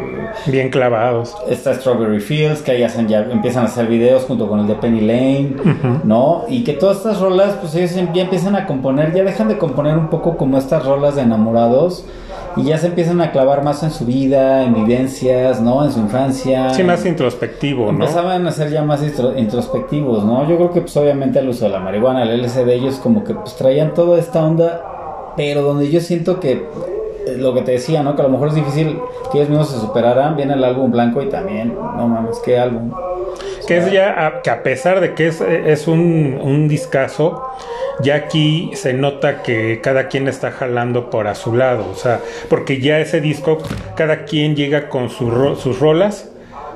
Bien 0.47 0.69
clavados. 0.69 1.35
Está 1.49 1.73
Strawberry 1.73 2.19
Fields, 2.21 2.61
que 2.61 2.71
ahí 2.71 2.83
hacen 2.83 3.07
ya, 3.07 3.19
empiezan 3.19 3.63
a 3.63 3.65
hacer 3.67 3.87
videos 3.87 4.23
junto 4.23 4.47
con 4.47 4.59
el 4.61 4.67
de 4.67 4.75
Penny 4.75 5.01
Lane. 5.01 5.55
¿no? 6.03 6.43
Y 6.47 6.63
que 6.63 6.73
todas 6.73 6.97
estas 6.97 7.19
rolas, 7.19 7.55
pues 7.59 7.75
ellos 7.75 7.91
ya 8.13 8.21
empiezan 8.21 8.55
a 8.55 8.65
componer, 8.67 9.13
ya 9.13 9.23
dejan 9.23 9.47
de 9.49 9.57
componer 9.57 9.97
un 9.97 10.07
poco 10.09 10.37
como 10.37 10.57
estas 10.57 10.85
rolas 10.85 11.15
de 11.15 11.23
enamorados 11.23 12.05
y 12.55 12.63
ya 12.63 12.77
se 12.77 12.87
empiezan 12.87 13.19
a 13.21 13.31
clavar 13.31 13.63
más 13.63 13.81
en 13.83 13.91
su 13.91 14.05
vida, 14.05 14.63
en 14.63 14.73
vivencias, 14.73 15.61
¿no? 15.61 15.83
En 15.85 15.91
su 15.91 15.99
infancia. 15.99 16.69
Sí, 16.73 16.83
más 16.83 17.05
introspectivo, 17.05 17.85
¿no? 17.91 17.91
Empezaban 18.05 18.45
a 18.45 18.51
ser 18.51 18.69
ya 18.69 18.83
más 18.83 19.01
intro- 19.03 19.37
introspectivos, 19.37 20.23
¿no? 20.25 20.47
Yo 20.47 20.57
creo 20.57 20.71
que 20.71 20.81
pues 20.81 20.95
obviamente 20.97 21.39
el 21.39 21.49
uso 21.49 21.65
de 21.65 21.71
la 21.71 21.79
marihuana, 21.79 22.23
el 22.23 22.41
LSD, 22.41 22.69
ellos 22.69 22.95
como 22.95 23.23
que 23.23 23.33
pues 23.33 23.55
traían 23.55 23.93
toda 23.93 24.19
esta 24.19 24.43
onda, 24.45 24.81
pero 25.35 25.61
donde 25.61 25.89
yo 25.89 25.99
siento 26.01 26.39
que 26.39 26.51
eh, 27.27 27.35
lo 27.37 27.53
que 27.53 27.61
te 27.61 27.71
decía, 27.73 28.03
¿no? 28.03 28.15
Que 28.15 28.21
a 28.21 28.25
lo 28.25 28.31
mejor 28.31 28.49
es 28.49 28.55
difícil 28.55 28.99
que 29.31 29.37
ellos 29.37 29.49
mismos 29.49 29.69
se 29.69 29.79
superaran, 29.79 30.35
viene 30.35 30.53
el 30.53 30.63
álbum 30.63 30.91
blanco 30.91 31.21
y 31.21 31.29
también, 31.29 31.73
no 31.75 32.07
mames, 32.07 32.39
qué 32.43 32.59
álbum. 32.59 32.91
Que 33.67 33.77
es 33.77 33.91
ya, 33.91 34.25
a, 34.25 34.41
que 34.41 34.49
a 34.49 34.63
pesar 34.63 34.99
de 34.99 35.13
que 35.13 35.27
es, 35.27 35.39
es 35.41 35.87
un, 35.87 36.39
un 36.41 36.67
discazo, 36.67 37.47
ya 38.01 38.15
aquí 38.15 38.71
se 38.73 38.93
nota 38.93 39.43
que 39.43 39.79
cada 39.81 40.07
quien 40.07 40.27
está 40.27 40.51
jalando 40.51 41.09
por 41.09 41.27
a 41.27 41.35
su 41.35 41.55
lado. 41.55 41.85
O 41.89 41.95
sea, 41.95 42.19
porque 42.49 42.81
ya 42.81 42.99
ese 42.99 43.21
disco, 43.21 43.59
cada 43.95 44.25
quien 44.25 44.55
llega 44.55 44.89
con 44.89 45.09
su 45.09 45.29
ro- 45.29 45.55
sus 45.55 45.79
rolas, 45.79 46.29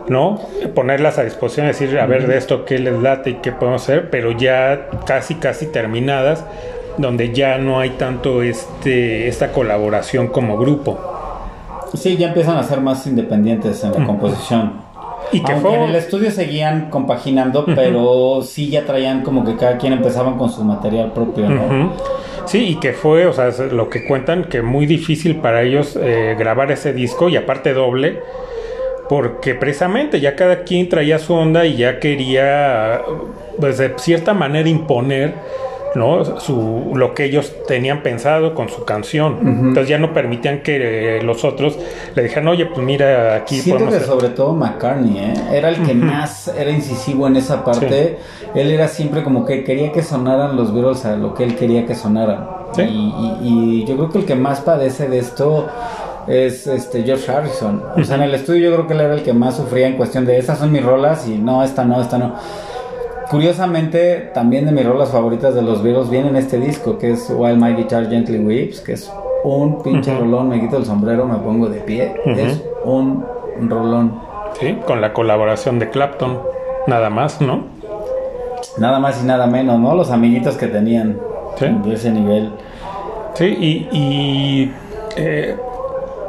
¿no? 0.07 0.39
Ponerlas 0.75 1.17
a 1.17 1.23
disposición, 1.23 1.65
decir, 1.65 1.97
a 1.99 2.05
ver 2.05 2.27
de 2.27 2.37
esto 2.37 2.63
qué 2.63 2.77
les 2.77 2.93
late 3.01 3.31
y 3.31 3.33
qué 3.35 3.51
podemos 3.51 3.81
hacer, 3.81 4.11
pero 4.11 4.31
ya 4.31 4.87
casi, 5.07 5.35
casi 5.35 5.65
terminadas, 5.65 6.45
donde 6.97 7.33
ya 7.33 7.57
no 7.57 7.79
hay 7.79 7.91
tanto 7.91 8.41
este, 8.41 9.27
esta 9.27 9.51
colaboración 9.51 10.27
como 10.27 10.57
grupo. 10.57 10.97
Sí, 11.93 12.17
ya 12.17 12.27
empiezan 12.29 12.57
a 12.57 12.63
ser 12.63 12.81
más 12.81 13.05
independientes 13.07 13.83
en 13.83 13.91
la 13.93 14.05
composición. 14.05 14.73
Y 15.31 15.39
que 15.41 15.53
Aunque 15.53 15.69
fue- 15.69 15.77
en 15.77 15.83
el 15.89 15.95
estudio 15.95 16.29
seguían 16.31 16.89
compaginando, 16.89 17.65
pero 17.65 18.41
sí 18.43 18.69
ya 18.69 18.85
traían 18.85 19.23
como 19.23 19.43
que 19.43 19.55
cada 19.55 19.77
quien 19.77 19.93
empezaban 19.93 20.37
con 20.37 20.49
su 20.49 20.63
material 20.63 21.11
propio, 21.13 21.49
¿no? 21.49 21.93
Sí, 22.45 22.69
y 22.69 22.75
que 22.75 22.93
fue, 22.93 23.25
o 23.25 23.33
sea, 23.33 23.49
lo 23.71 23.89
que 23.89 24.05
cuentan, 24.05 24.43
que 24.45 24.61
muy 24.61 24.85
difícil 24.85 25.37
para 25.37 25.63
ellos 25.63 25.97
eh, 25.99 26.35
grabar 26.37 26.71
ese 26.71 26.93
disco 26.93 27.27
y 27.27 27.37
aparte 27.37 27.73
doble, 27.73 28.19
porque 29.09 29.55
precisamente 29.55 30.19
ya 30.19 30.35
cada 30.35 30.63
quien 30.63 30.89
traía 30.89 31.17
su 31.17 31.33
onda 31.33 31.65
y 31.65 31.75
ya 31.77 31.99
quería, 31.99 33.01
pues 33.59 33.79
de 33.79 33.93
cierta 33.97 34.33
manera 34.35 34.69
imponer, 34.69 35.33
¿no? 35.95 36.39
Su, 36.39 36.91
lo 36.95 37.13
que 37.13 37.25
ellos 37.25 37.53
tenían 37.67 38.03
pensado 38.03 38.53
con 38.53 38.69
su 38.69 38.83
canción. 38.85 39.37
Entonces 39.41 39.87
ya 39.87 39.97
no 39.97 40.13
permitían 40.13 40.61
que 40.61 41.17
eh, 41.17 41.21
los 41.23 41.43
otros 41.43 41.77
le 42.15 42.23
dijeran, 42.23 42.47
oye, 42.49 42.65
pues 42.67 42.85
mira, 42.85 43.35
aquí 43.35 43.59
Siento 43.59 43.85
podemos 43.85 43.93
que 43.93 44.03
hacer-". 44.03 44.07
sobre 44.21 44.29
todo 44.35 44.53
McCartney, 44.53 45.17
¿eh? 45.17 45.33
Era 45.53 45.69
el 45.69 45.81
que 45.83 45.93
más 45.93 46.47
era 46.49 46.69
incisivo 46.71 47.27
en 47.27 47.37
esa 47.37 47.63
parte. 47.63 48.19
Él 48.53 48.71
era 48.71 48.87
siempre 48.87 49.23
como 49.23 49.45
que 49.45 49.63
quería 49.63 49.91
que 49.91 50.03
sonaran 50.03 50.55
los 50.55 50.73
Beatles 50.73 51.05
a 51.05 51.15
lo 51.15 51.33
que 51.33 51.43
él 51.43 51.55
quería 51.55 51.85
que 51.85 51.95
sonaran. 51.95 52.47
Sí. 52.73 52.81
Y, 52.83 52.85
y- 52.87 53.39
y 53.81 53.85
yo 53.85 53.95
creo 53.95 54.09
que 54.09 54.17
el 54.19 54.25
que 54.25 54.35
más 54.35 54.59
padece 54.61 55.07
de 55.07 55.19
esto 55.19 55.67
es 56.27 56.65
este 56.67 57.03
George 57.03 57.31
Harrison. 57.31 57.83
O 57.97 58.03
sea, 58.03 58.15
en 58.15 58.23
el 58.23 58.33
estudio 58.35 58.69
yo 58.69 58.75
creo 58.75 58.87
que 58.87 58.93
él 58.93 59.01
era 59.01 59.13
el 59.13 59.23
que 59.23 59.33
más 59.33 59.55
sufría 59.57 59.87
en 59.87 59.95
cuestión 59.95 60.25
de 60.25 60.37
estas 60.39 60.57
son 60.59 60.71
mis 60.71 60.83
rolas 60.83 61.27
y 61.27 61.37
no, 61.37 61.63
esta 61.63 61.85
no, 61.85 62.01
esta 62.01 62.17
no. 62.17 62.33
Curiosamente, 63.35 64.31
también 64.33 64.65
de 64.65 64.71
mis 64.71 64.85
rolas 64.85 65.09
favoritas 65.09 65.53
de 65.53 65.61
los 65.61 65.83
Beatles 65.83 66.09
viene 66.09 66.29
en 66.29 66.37
este 66.37 66.57
disco, 66.57 66.97
que 66.97 67.11
es 67.11 67.29
While 67.29 67.57
My 67.57 67.73
Guitar 67.73 68.09
Gently 68.09 68.39
Weeps, 68.39 68.79
que 68.79 68.93
es 68.93 69.11
un 69.43 69.83
pinche 69.83 70.17
rolón, 70.17 70.47
me 70.47 70.61
quito 70.61 70.77
el 70.77 70.85
sombrero, 70.85 71.25
me 71.25 71.35
pongo 71.39 71.67
de 71.67 71.81
pie. 71.81 72.15
Es 72.25 72.63
un 72.85 73.25
rolón. 73.67 74.21
Sí, 74.57 74.77
con 74.87 75.01
la 75.01 75.11
colaboración 75.11 75.79
de 75.79 75.89
Clapton, 75.89 76.39
nada 76.87 77.09
más, 77.09 77.41
¿no? 77.41 77.65
Nada 78.77 78.99
más 78.99 79.21
y 79.21 79.25
nada 79.25 79.47
menos, 79.47 79.81
¿no? 79.81 79.95
Los 79.95 80.11
amiguitos 80.11 80.55
que 80.55 80.67
tenían 80.67 81.19
Sí. 81.57 81.65
de 81.83 81.93
ese 81.93 82.11
nivel. 82.11 82.51
Sí, 83.33 83.45
y, 83.59 83.87
y, 83.91 84.73
eh, 85.17 85.57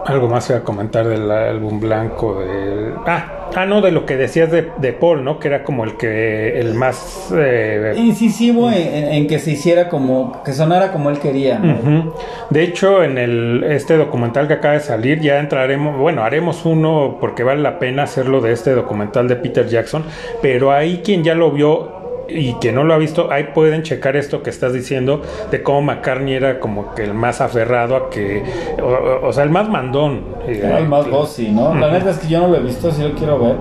algo 0.06 0.26
más 0.28 0.50
iba 0.50 0.58
a 0.58 0.64
comentar 0.64 1.06
del 1.06 1.30
álbum 1.30 1.78
blanco 1.78 2.40
de 2.40 2.94
ah, 3.06 3.26
ah 3.54 3.66
no 3.66 3.80
de 3.80 3.92
lo 3.92 4.06
que 4.06 4.16
decías 4.16 4.50
de, 4.50 4.70
de 4.78 4.92
Paul, 4.92 5.24
¿no? 5.24 5.38
Que 5.38 5.48
era 5.48 5.64
como 5.64 5.84
el 5.84 5.96
que 5.96 6.58
el 6.58 6.74
más 6.74 7.32
eh, 7.34 7.94
Incisivo 7.96 8.70
en, 8.70 9.26
que 9.26 9.38
se 9.38 9.52
hiciera 9.52 9.88
como, 9.88 10.42
que 10.44 10.52
sonara 10.52 10.92
como 10.92 11.10
él 11.10 11.18
quería. 11.18 11.60
De 12.50 12.62
hecho, 12.62 13.02
en 13.02 13.18
el 13.18 13.64
este 13.68 13.96
documental 13.96 14.46
que 14.48 14.54
acaba 14.54 14.74
de 14.74 14.80
salir 14.80 15.20
ya 15.20 15.38
entraremos, 15.38 15.98
bueno, 15.98 16.22
haremos 16.22 16.64
uno 16.64 17.18
porque 17.20 17.42
vale 17.42 17.62
la 17.62 17.78
pena 17.78 18.04
hacerlo 18.04 18.40
de 18.40 18.52
este 18.52 18.72
documental 18.72 19.28
de 19.28 19.36
Peter 19.36 19.66
Jackson, 19.66 20.04
pero 20.42 20.72
ahí 20.72 21.02
quien 21.04 21.24
ya 21.24 21.34
lo 21.34 21.50
vio 21.50 21.95
y 22.28 22.54
quien 22.54 22.74
no 22.74 22.84
lo 22.84 22.94
ha 22.94 22.98
visto, 22.98 23.30
ahí 23.30 23.48
pueden 23.54 23.82
checar 23.82 24.16
esto 24.16 24.42
que 24.42 24.50
estás 24.50 24.72
diciendo 24.72 25.22
de 25.50 25.62
cómo 25.62 25.82
McCartney 25.82 26.34
era 26.34 26.60
como 26.60 26.94
que 26.94 27.04
el 27.04 27.14
más 27.14 27.40
aferrado 27.40 27.96
a 27.96 28.10
que, 28.10 28.42
o, 29.22 29.32
sea, 29.32 29.44
el 29.44 29.50
más 29.50 29.68
mandón. 29.68 30.24
Era 30.46 30.78
el 30.78 30.88
más 30.88 31.08
bossy, 31.08 31.50
¿no? 31.50 31.74
La 31.74 31.90
neta 31.90 32.10
es 32.10 32.18
que 32.18 32.28
yo 32.28 32.40
no 32.40 32.48
lo 32.48 32.56
he 32.56 32.60
visto, 32.60 32.90
sí 32.90 33.02
lo 33.02 33.12
quiero 33.14 33.38
ver. 33.38 33.56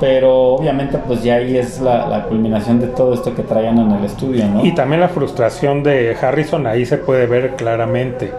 Pero 0.00 0.54
obviamente 0.54 0.98
pues 0.98 1.22
ya 1.22 1.36
ahí 1.36 1.56
es 1.56 1.80
la, 1.80 2.08
la 2.08 2.24
culminación 2.24 2.80
de 2.80 2.88
todo 2.88 3.14
esto 3.14 3.34
que 3.34 3.42
traían 3.42 3.78
en 3.78 3.92
el 3.92 4.04
estudio, 4.04 4.44
¿no? 4.46 4.64
Y 4.64 4.74
también 4.74 5.00
la 5.00 5.08
frustración 5.08 5.82
de 5.82 6.16
Harrison 6.20 6.66
ahí 6.66 6.84
se 6.84 6.98
puede 6.98 7.26
ver 7.26 7.54
claramente, 7.56 8.30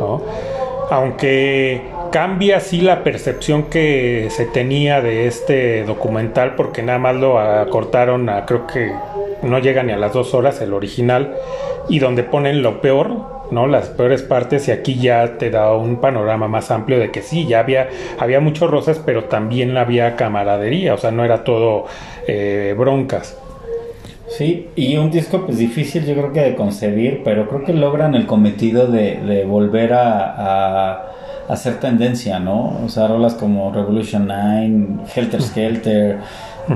¿no? 0.00 0.22
Aunque 0.90 1.82
cambia 2.12 2.58
así 2.58 2.82
la 2.82 3.02
percepción 3.02 3.64
que 3.64 4.28
se 4.30 4.44
tenía 4.44 5.00
de 5.00 5.26
este 5.26 5.82
documental 5.84 6.54
porque 6.54 6.82
nada 6.82 6.98
más 6.98 7.16
lo 7.16 7.38
acortaron 7.38 8.28
a 8.28 8.44
creo 8.44 8.66
que 8.66 8.92
no 9.42 9.58
llega 9.58 9.82
ni 9.82 9.92
a 9.92 9.96
las 9.96 10.12
dos 10.12 10.34
horas 10.34 10.60
el 10.60 10.72
original 10.72 11.34
y 11.88 11.98
donde 11.98 12.22
ponen 12.22 12.62
lo 12.62 12.80
peor 12.80 13.42
¿no? 13.52 13.66
Las 13.66 13.88
peores 13.90 14.22
partes 14.22 14.66
y 14.68 14.70
aquí 14.72 14.96
ya 14.96 15.38
te 15.38 15.50
da 15.50 15.76
un 15.76 16.00
panorama 16.00 16.48
más 16.48 16.70
amplio 16.70 16.98
de 16.98 17.10
que 17.10 17.22
sí, 17.22 17.46
ya 17.46 17.60
había, 17.60 17.88
había 18.18 18.40
muchos 18.40 18.70
roces, 18.70 19.00
pero 19.04 19.24
también 19.24 19.76
había 19.76 20.16
camaradería, 20.16 20.94
o 20.94 20.98
sea, 20.98 21.10
no 21.10 21.24
era 21.24 21.44
todo 21.44 21.84
eh, 22.26 22.74
broncas. 22.76 23.38
Sí, 24.28 24.68
y 24.76 24.96
un 24.96 25.10
disco 25.10 25.44
pues 25.44 25.58
difícil 25.58 26.06
yo 26.06 26.14
creo 26.14 26.32
que 26.32 26.40
de 26.40 26.54
concebir, 26.54 27.20
pero 27.22 27.48
creo 27.48 27.64
que 27.64 27.74
logran 27.74 28.14
el 28.14 28.26
cometido 28.26 28.86
de, 28.86 29.20
de 29.20 29.44
volver 29.44 29.92
a, 29.92 30.94
a, 30.94 31.12
hacer 31.48 31.80
tendencia, 31.80 32.38
¿no? 32.38 32.80
O 32.82 32.88
sea, 32.88 33.08
rolas 33.08 33.34
como 33.34 33.70
Revolution 33.70 34.26
9, 34.26 35.04
Helter 35.14 35.42
Skelter, 35.42 36.18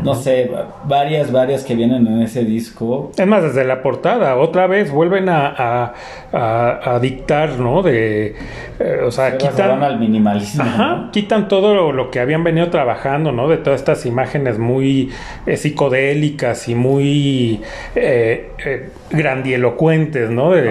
no 0.03 0.15
sé, 0.15 0.51
varias, 0.85 1.31
varias 1.33 1.65
que 1.65 1.75
vienen 1.75 2.07
en 2.07 2.23
ese 2.23 2.45
disco. 2.45 3.13
Es 3.17 3.27
más, 3.27 3.43
desde 3.43 3.65
la 3.65 3.83
portada, 3.83 4.37
otra 4.37 4.67
vez 4.67 4.91
vuelven 4.91 5.29
a, 5.29 5.47
a, 5.49 5.95
a- 6.33 6.95
a 6.95 6.99
dictar, 7.01 7.59
¿no? 7.59 7.83
De, 7.83 8.35
eh, 8.79 9.01
o 9.07 9.11
sea, 9.11 9.33
Se 9.33 9.39
quitan, 9.39 9.83
al 9.83 9.99
minimalismo. 9.99 10.63
Ajá, 10.63 10.95
¿no? 10.97 11.11
quitan 11.13 11.49
todo 11.49 11.75
lo, 11.75 11.93
lo 11.93 12.11
que 12.11 12.21
habían 12.21 12.45
venido 12.45 12.69
trabajando, 12.69 13.33
¿no? 13.33 13.49
De 13.49 13.57
todas 13.59 13.81
estas 13.81 14.07
imágenes 14.07 14.59
muy 14.59 15.11
eh, 15.47 15.57
psicodélicas 15.57 16.69
y 16.69 16.75
muy 16.75 17.61
eh, 17.95 18.51
eh, 18.65 18.91
grandielocuentes, 19.11 20.31
¿no? 20.31 20.51
De, 20.53 20.69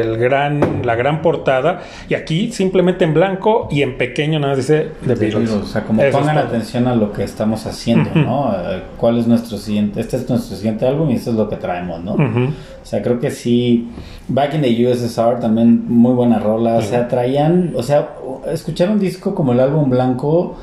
el 0.00 0.16
gran, 0.18 0.82
la 0.84 0.94
gran 0.94 1.22
portada. 1.22 1.82
Y 2.08 2.14
aquí 2.14 2.52
simplemente 2.52 3.04
en 3.04 3.14
blanco 3.14 3.68
y 3.70 3.82
en 3.82 3.96
pequeño 3.96 4.38
nada 4.38 4.54
más 4.54 4.58
dice 4.66 4.88
The 5.06 5.14
The 5.14 5.26
Beatles. 5.26 5.50
O 5.52 5.64
sea, 5.64 5.82
como 5.82 6.02
Eso 6.02 6.18
pongan 6.18 6.38
atención 6.38 6.86
a 6.88 6.94
lo 6.94 7.12
que 7.12 7.24
estamos 7.24 7.66
haciendo, 7.66 8.10
¿no? 8.14 8.41
Eh, 8.52 8.82
¿Cuál 8.98 9.18
es 9.18 9.26
nuestro 9.26 9.58
siguiente? 9.58 10.00
Este 10.00 10.16
es 10.16 10.28
nuestro 10.28 10.56
siguiente 10.56 10.86
álbum 10.86 11.10
y 11.10 11.14
esto 11.14 11.30
es 11.30 11.36
lo 11.36 11.48
que 11.48 11.56
traemos, 11.56 12.02
¿no? 12.02 12.14
O 12.14 12.84
sea, 12.84 13.02
creo 13.02 13.20
que 13.20 13.30
sí. 13.30 13.88
Back 14.28 14.54
in 14.54 14.62
the 14.62 14.86
USSR 14.90 15.38
también 15.40 15.84
muy 15.88 16.14
buena 16.14 16.38
rola. 16.38 16.76
O 16.76 16.82
sea, 16.82 17.08
traían. 17.08 17.72
O 17.76 17.82
sea, 17.82 18.14
escuchar 18.52 18.90
un 18.90 18.98
disco 18.98 19.34
como 19.34 19.52
el 19.52 19.60
álbum 19.60 19.88
blanco 19.90 20.56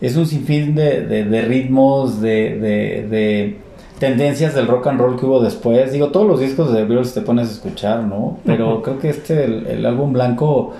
es 0.00 0.16
un 0.16 0.26
sinfín 0.26 0.74
de, 0.74 1.06
de, 1.06 1.24
de 1.24 1.42
ritmos, 1.42 2.20
de, 2.20 2.58
de, 2.58 3.06
de 3.08 3.56
tendencias 3.98 4.54
del 4.54 4.66
rock 4.66 4.88
and 4.88 5.00
roll 5.00 5.18
que 5.18 5.24
hubo 5.26 5.40
después. 5.40 5.92
Digo, 5.92 6.08
todos 6.08 6.26
los 6.26 6.38
discos 6.40 6.70
de 6.72 6.80
The 6.80 6.84
Beatles 6.84 7.14
te 7.14 7.22
pones 7.22 7.48
a 7.48 7.52
escuchar, 7.52 8.04
¿no? 8.04 8.38
Pero 8.44 8.82
creo 8.82 8.98
que 8.98 9.08
este, 9.08 9.44
el, 9.44 9.66
el 9.66 9.86
álbum 9.86 10.12
blanco. 10.12 10.74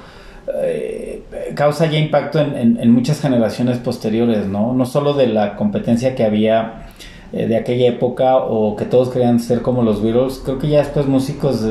eh, 0.62 1.05
causa 1.54 1.86
ya 1.86 1.98
impacto 1.98 2.38
en, 2.40 2.78
en- 2.80 2.90
muchas 2.90 3.20
generaciones 3.20 3.78
posteriores, 3.78 4.46
¿no? 4.46 4.72
No 4.74 4.86
solo 4.86 5.14
de 5.14 5.26
la 5.28 5.56
competencia 5.56 6.14
que 6.14 6.24
había 6.24 6.86
eh, 7.32 7.46
de 7.46 7.56
aquella 7.56 7.88
época 7.88 8.36
o 8.36 8.76
que 8.76 8.84
todos 8.84 9.10
querían 9.10 9.40
ser 9.40 9.62
como 9.62 9.82
los 9.82 10.02
Beatles, 10.02 10.40
creo 10.44 10.58
que 10.58 10.68
ya 10.68 10.78
después 10.78 11.06
músicos, 11.06 11.62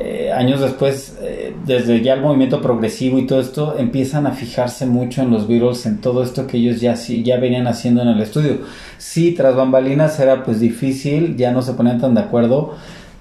eh, 0.00 0.30
años 0.32 0.60
después, 0.60 1.18
eh, 1.22 1.54
desde 1.64 2.00
ya 2.02 2.14
el 2.14 2.20
movimiento 2.20 2.60
progresivo 2.60 3.18
y 3.18 3.26
todo 3.26 3.40
esto, 3.40 3.76
empiezan 3.78 4.26
a 4.26 4.32
fijarse 4.32 4.86
mucho 4.86 5.22
en 5.22 5.30
los 5.30 5.46
Beatles, 5.48 5.86
en 5.86 6.00
todo 6.00 6.22
esto 6.22 6.46
que 6.46 6.56
ellos 6.58 6.80
ya, 6.80 6.94
ya 6.94 7.36
venían 7.38 7.66
haciendo 7.66 8.02
en 8.02 8.08
el 8.08 8.20
estudio. 8.20 8.60
Sí, 8.98 9.32
tras 9.32 9.54
bambalinas 9.54 10.18
era 10.20 10.42
pues 10.44 10.60
difícil, 10.60 11.36
ya 11.36 11.52
no 11.52 11.62
se 11.62 11.72
ponían 11.74 12.00
tan 12.00 12.14
de 12.14 12.20
acuerdo, 12.22 12.74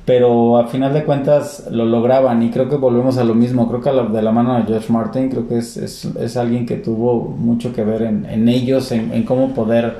pero 0.05 0.57
a 0.57 0.67
final 0.67 0.93
de 0.93 1.03
cuentas 1.03 1.65
lo 1.71 1.83
lograban 1.85 2.43
y 2.43 2.51
creo 2.51 2.69
que 2.69 2.75
volvemos 2.75 3.17
a 3.17 3.23
lo 3.23 3.33
mismo, 3.33 3.67
creo 3.67 3.81
que 3.81 3.89
a 3.89 3.93
la- 3.93 4.03
de 4.03 4.21
la 4.21 4.31
mano 4.31 4.55
de 4.57 4.63
George 4.63 4.93
Martin, 4.93 5.29
creo 5.29 5.47
que 5.47 5.57
es, 5.57 5.77
es, 5.77 6.05
es 6.19 6.37
alguien 6.37 6.65
que 6.67 6.75
tuvo 6.75 7.21
mucho 7.21 7.73
que 7.73 7.83
ver 7.83 8.03
en, 8.03 8.25
en 8.25 8.47
ellos, 8.47 8.91
en, 8.91 9.11
en 9.13 9.23
cómo 9.23 9.53
poder 9.53 9.93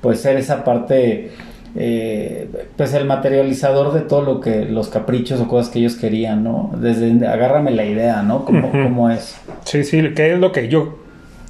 pues 0.00 0.20
ser 0.20 0.36
esa 0.36 0.62
parte, 0.64 1.30
eh, 1.76 2.48
pues 2.76 2.92
el 2.94 3.04
materializador 3.04 3.92
de 3.92 4.00
todo 4.02 4.22
lo 4.22 4.40
que, 4.40 4.64
los 4.64 4.88
caprichos 4.88 5.40
o 5.40 5.48
cosas 5.48 5.72
que 5.72 5.78
ellos 5.80 5.96
querían, 5.96 6.44
¿no? 6.44 6.70
Desde 6.76 7.26
agárrame 7.26 7.70
la 7.72 7.84
idea, 7.84 8.22
¿no? 8.22 8.38
Ujú. 8.38 8.60
cómo 8.70 9.10
es. 9.10 9.36
Sí, 9.64 9.82
sí, 9.84 10.02
¿qué 10.14 10.32
es 10.34 10.38
lo 10.38 10.52
que 10.52 10.68
yo... 10.68 10.98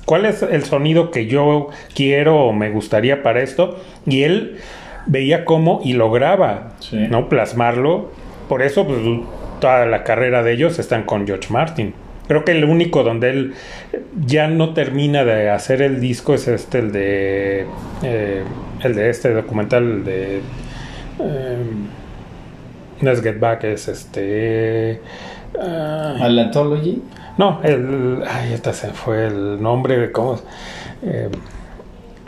¿Cuál 0.04 0.26
es 0.26 0.42
el 0.42 0.64
sonido 0.64 1.10
que 1.12 1.26
yo 1.26 1.68
quiero 1.94 2.46
o 2.46 2.52
me 2.52 2.70
gustaría 2.70 3.22
para 3.22 3.40
esto? 3.40 3.76
Y 4.04 4.22
él 4.24 4.56
veía 5.06 5.44
cómo 5.44 5.80
y 5.84 5.92
lograba, 5.94 6.72
Sí. 6.80 6.96
¿no? 7.10 7.28
Plasmarlo. 7.28 8.10
Por 8.48 8.62
eso, 8.62 8.86
pues, 8.86 8.98
toda 9.60 9.86
la 9.86 10.04
carrera 10.04 10.42
de 10.42 10.52
ellos 10.52 10.78
están 10.78 11.04
con 11.04 11.26
George 11.26 11.52
Martin. 11.52 11.94
Creo 12.28 12.44
que 12.44 12.52
el 12.52 12.64
único 12.64 13.02
donde 13.02 13.30
él 13.30 13.54
ya 14.24 14.46
no 14.48 14.74
termina 14.74 15.24
de 15.24 15.50
hacer 15.50 15.82
el 15.82 16.00
disco 16.00 16.34
es 16.34 16.48
este, 16.48 16.78
el 16.78 16.92
de... 16.92 17.66
eh, 18.02 18.42
el 18.82 18.94
de 18.94 19.10
este 19.10 19.32
documental, 19.32 20.04
de... 20.04 20.40
eh, 21.20 21.56
no 23.00 23.10
es 23.10 23.22
Get 23.22 23.38
Back, 23.40 23.64
es 23.64 23.88
este... 23.88 25.00
ah, 25.60 26.14
¿A 26.20 26.28
la 26.28 26.42
Anthology? 26.42 27.02
no, 27.38 27.60
el. 27.64 28.22
Ay, 28.28 28.52
esta 28.52 28.72
se 28.72 28.88
fue 28.90 29.26
el 29.26 29.60
nombre 29.62 29.98
de 29.98 30.12
cómo. 30.12 30.38
eh, 31.02 31.28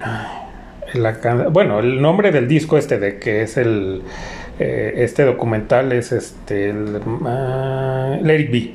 ay, 0.01 0.44
la 0.95 1.13
bueno, 1.51 1.79
el 1.81 2.01
nombre 2.01 2.31
del 2.33 2.49
disco 2.49 2.79
este 2.79 2.99
de 2.99 3.19
que 3.19 3.43
es 3.43 3.57
el. 3.57 4.03
eh, 4.59 4.95
este 4.99 5.25
documental 5.25 5.93
es 5.93 6.13
este. 6.13 6.71
El, 6.71 6.95
Let 8.23 8.41
It 8.41 8.51
Be. 8.51 8.71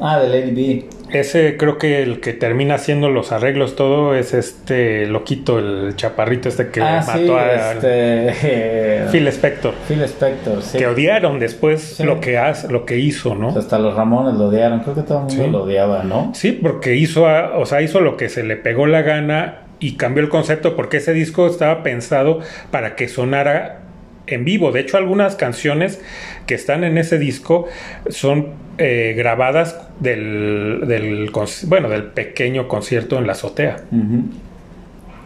Ah, 0.00 0.20
de 0.20 0.28
Lady 0.28 0.52
B. 0.54 0.84
Ese 1.18 1.56
creo 1.56 1.76
que 1.76 2.00
el 2.04 2.20
que 2.20 2.32
termina 2.32 2.76
haciendo 2.76 3.10
los 3.10 3.32
arreglos 3.32 3.74
todo 3.74 4.14
es 4.14 4.32
este 4.32 5.06
loquito, 5.06 5.58
el 5.58 5.96
chaparrito 5.96 6.48
este 6.48 6.68
que 6.68 6.80
ah, 6.80 7.02
mató 7.04 7.18
sí, 7.18 7.30
a 7.32 7.72
este, 7.72 9.04
Phil 9.10 9.26
Spector. 9.26 9.74
Phil 9.88 10.00
Spector, 10.02 10.62
sí. 10.62 10.78
Que 10.78 10.86
odiaron 10.86 11.40
después 11.40 11.80
Sí. 11.82 12.04
lo 12.04 12.20
que 12.20 12.38
hace, 12.38 12.70
lo 12.70 12.86
que 12.86 12.98
hizo, 12.98 13.34
¿no? 13.34 13.48
O 13.48 13.52
sea, 13.52 13.62
hasta 13.62 13.80
los 13.80 13.96
Ramones 13.96 14.34
lo 14.34 14.44
odiaron, 14.46 14.78
creo 14.80 14.94
que 14.94 15.02
todo 15.02 15.26
el 15.28 15.36
mundo 15.36 15.58
lo 15.58 15.64
odiaba, 15.64 16.04
¿no? 16.04 16.30
Sí, 16.36 16.52
porque 16.52 16.94
hizo, 16.94 17.26
a- 17.26 17.58
o 17.58 17.66
sea, 17.66 17.82
hizo 17.82 18.00
lo 18.00 18.16
que 18.16 18.28
se 18.28 18.44
le 18.44 18.54
pegó 18.54 18.86
la 18.86 19.02
gana 19.02 19.62
y 19.80 19.92
cambió 19.92 20.22
el 20.22 20.28
concepto 20.28 20.76
porque 20.76 20.98
ese 20.98 21.12
disco 21.12 21.46
estaba 21.46 21.82
pensado 21.82 22.40
para 22.70 22.94
que 22.94 23.08
sonara 23.08 23.80
en 24.26 24.44
vivo. 24.44 24.72
De 24.72 24.80
hecho, 24.80 24.96
algunas 24.96 25.34
canciones 25.34 26.00
que 26.46 26.54
están 26.54 26.84
en 26.84 26.98
ese 26.98 27.18
disco 27.18 27.66
son 28.08 28.48
eh, 28.78 29.14
grabadas 29.16 29.80
del, 29.98 30.84
del, 30.86 31.30
bueno, 31.66 31.88
del 31.88 32.04
pequeño 32.04 32.68
concierto 32.68 33.18
en 33.18 33.26
la 33.26 33.32
azotea. 33.32 33.76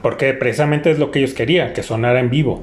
Porque 0.02 0.32
precisamente 0.34 0.90
es 0.90 0.98
lo 0.98 1.10
que 1.10 1.18
ellos 1.18 1.34
querían, 1.34 1.72
que 1.72 1.82
sonara 1.82 2.20
en 2.20 2.30
vivo. 2.30 2.62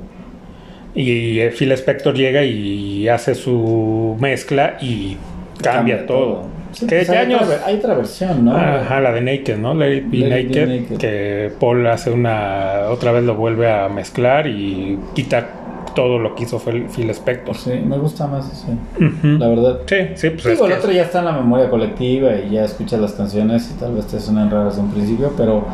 Y 0.93 1.39
eh, 1.39 1.51
Phil 1.51 1.71
Spector 1.73 2.15
llega 2.15 2.43
y 2.43 3.07
hace 3.07 3.35
su 3.35 4.17
mezcla 4.19 4.77
y 4.81 5.17
cambia, 5.61 6.05
todo. 6.05 6.60
Sí, 6.73 6.85
¿Qué 6.87 6.95
pues 6.97 7.09
qué 7.09 7.17
hay, 7.17 7.25
años? 7.25 7.41
otra, 7.43 7.59
hay 7.65 7.75
otra 7.77 7.93
versión, 7.95 8.45
¿no? 8.45 8.55
Ajá, 8.55 8.99
la 9.01 9.11
de 9.11 9.21
Naked, 9.21 9.57
¿no? 9.57 9.73
Let 9.73 9.95
It 9.97 10.09
Be 10.09 10.17
Let 10.17 10.41
It 10.41 10.53
Be 10.55 10.65
Naked, 10.65 10.97
que 10.97 11.51
Paul 11.59 11.85
hace 11.87 12.11
una, 12.11 12.83
otra 12.89 13.11
vez 13.11 13.23
lo 13.23 13.35
vuelve 13.35 13.71
a 13.71 13.89
mezclar 13.89 14.47
y 14.47 14.97
quita 15.13 15.47
todo 15.95 16.19
lo 16.19 16.33
que 16.35 16.43
hizo 16.43 16.57
Phil 16.59 16.85
Phil 16.87 17.09
Spector. 17.09 17.53
Sí, 17.55 17.71
me 17.85 17.97
gusta 17.97 18.25
más 18.25 18.65
Ujú. 18.95 19.27
la 19.37 19.47
verdad. 19.49 19.79
Sí, 19.85 19.95
sí, 20.15 20.29
pues 20.29 20.45
Digo, 20.45 20.65
el 20.65 20.71
que- 20.71 20.77
otro 20.79 20.91
ya 20.93 21.01
está 21.03 21.19
en 21.19 21.25
la 21.25 21.33
memoria 21.33 21.69
colectiva 21.69 22.33
y 22.35 22.51
ya 22.51 22.63
escuchas 22.63 22.99
las 23.01 23.11
canciones 23.11 23.69
y 23.75 23.79
tal 23.79 23.95
vez 23.95 24.07
te 24.07 24.19
suenan 24.19 24.49
raras 24.49 24.77
en 24.77 24.87
principio, 24.89 25.33
pero 25.35 25.65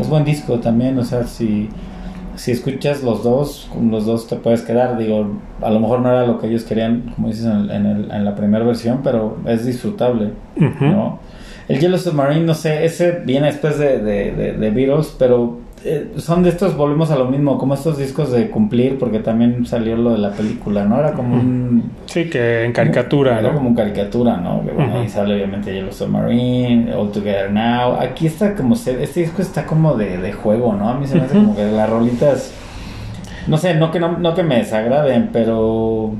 es 0.00 0.08
buen 0.08 0.24
disco 0.24 0.58
también, 0.58 0.98
o 0.98 1.04
sea, 1.04 1.22
si, 1.22 1.68
si 2.40 2.52
escuchas 2.52 3.02
los 3.02 3.22
dos, 3.22 3.68
con 3.72 3.90
los 3.90 4.06
dos 4.06 4.26
te 4.26 4.36
puedes 4.36 4.62
quedar, 4.62 4.96
digo, 4.96 5.26
a 5.60 5.70
lo 5.70 5.78
mejor 5.80 6.00
no 6.00 6.08
era 6.10 6.26
lo 6.26 6.38
que 6.38 6.46
ellos 6.46 6.64
querían, 6.64 7.12
como 7.14 7.28
dices 7.28 7.44
en, 7.44 7.70
en 7.70 7.86
el- 7.86 8.10
en 8.10 8.24
la 8.24 8.34
primera 8.34 8.64
versión, 8.64 9.00
pero 9.04 9.36
es 9.46 9.66
disfrutable. 9.66 10.30
¿no? 10.90 11.18
El 11.68 11.78
Yellow 11.80 11.98
Submarine, 11.98 12.44
no 12.46 12.54
sé, 12.54 12.84
ese 12.84 13.20
viene 13.26 13.46
después 13.48 13.78
de, 13.78 13.98
de, 13.98 14.32
de- 14.32 14.52
de 14.54 14.70
Beatles, 14.70 15.14
pero 15.18 15.58
eh, 15.84 16.12
son 16.18 16.42
de 16.42 16.50
estos, 16.50 16.76
volvemos 16.76 17.10
a 17.10 17.16
lo 17.16 17.24
mismo, 17.26 17.56
como 17.56 17.74
estos 17.74 17.96
discos 17.96 18.30
de 18.32 18.50
cumplir, 18.50 18.98
porque 18.98 19.20
también 19.20 19.64
salió 19.64 19.96
lo 19.96 20.12
de 20.12 20.18
la 20.18 20.32
película, 20.32 20.84
¿no? 20.84 20.98
Era 20.98 21.12
como 21.12 21.34
un... 21.34 21.90
Sí, 22.06 22.28
que 22.28 22.64
en 22.64 22.72
caricatura, 22.72 23.38
Era 23.38 23.48
¿no? 23.50 23.54
como 23.56 23.74
caricatura, 23.74 24.36
¿no? 24.36 24.62
Que, 24.64 24.72
bueno, 24.72 24.90
Ujú. 24.90 25.00
Ahí 25.00 25.08
sale 25.08 25.34
obviamente 25.34 25.72
Yellow 25.72 25.92
Submarine, 25.92 26.92
All 26.94 27.10
Together 27.10 27.50
Now. 27.50 27.94
Aquí 28.00 28.26
está 28.26 28.54
como 28.54 28.76
se, 28.76 29.02
este 29.02 29.20
disco 29.20 29.40
está 29.40 29.64
como 29.64 29.94
de, 29.94 30.18
de 30.18 30.32
juego, 30.32 30.74
¿no? 30.74 30.88
A 30.88 30.94
mí 30.94 31.06
se 31.06 31.16
me 31.16 31.22
hace 31.22 31.34
como 31.34 31.56
que 31.56 31.64
las 31.64 31.88
rolitas, 31.88 32.52
no 33.46 33.56
sé, 33.56 33.74
no 33.74 33.90
que 33.90 34.00
no, 34.00 34.18
no 34.18 34.34
que 34.34 34.42
me 34.42 34.56
desagraden, 34.56 35.30
pero 35.32 36.12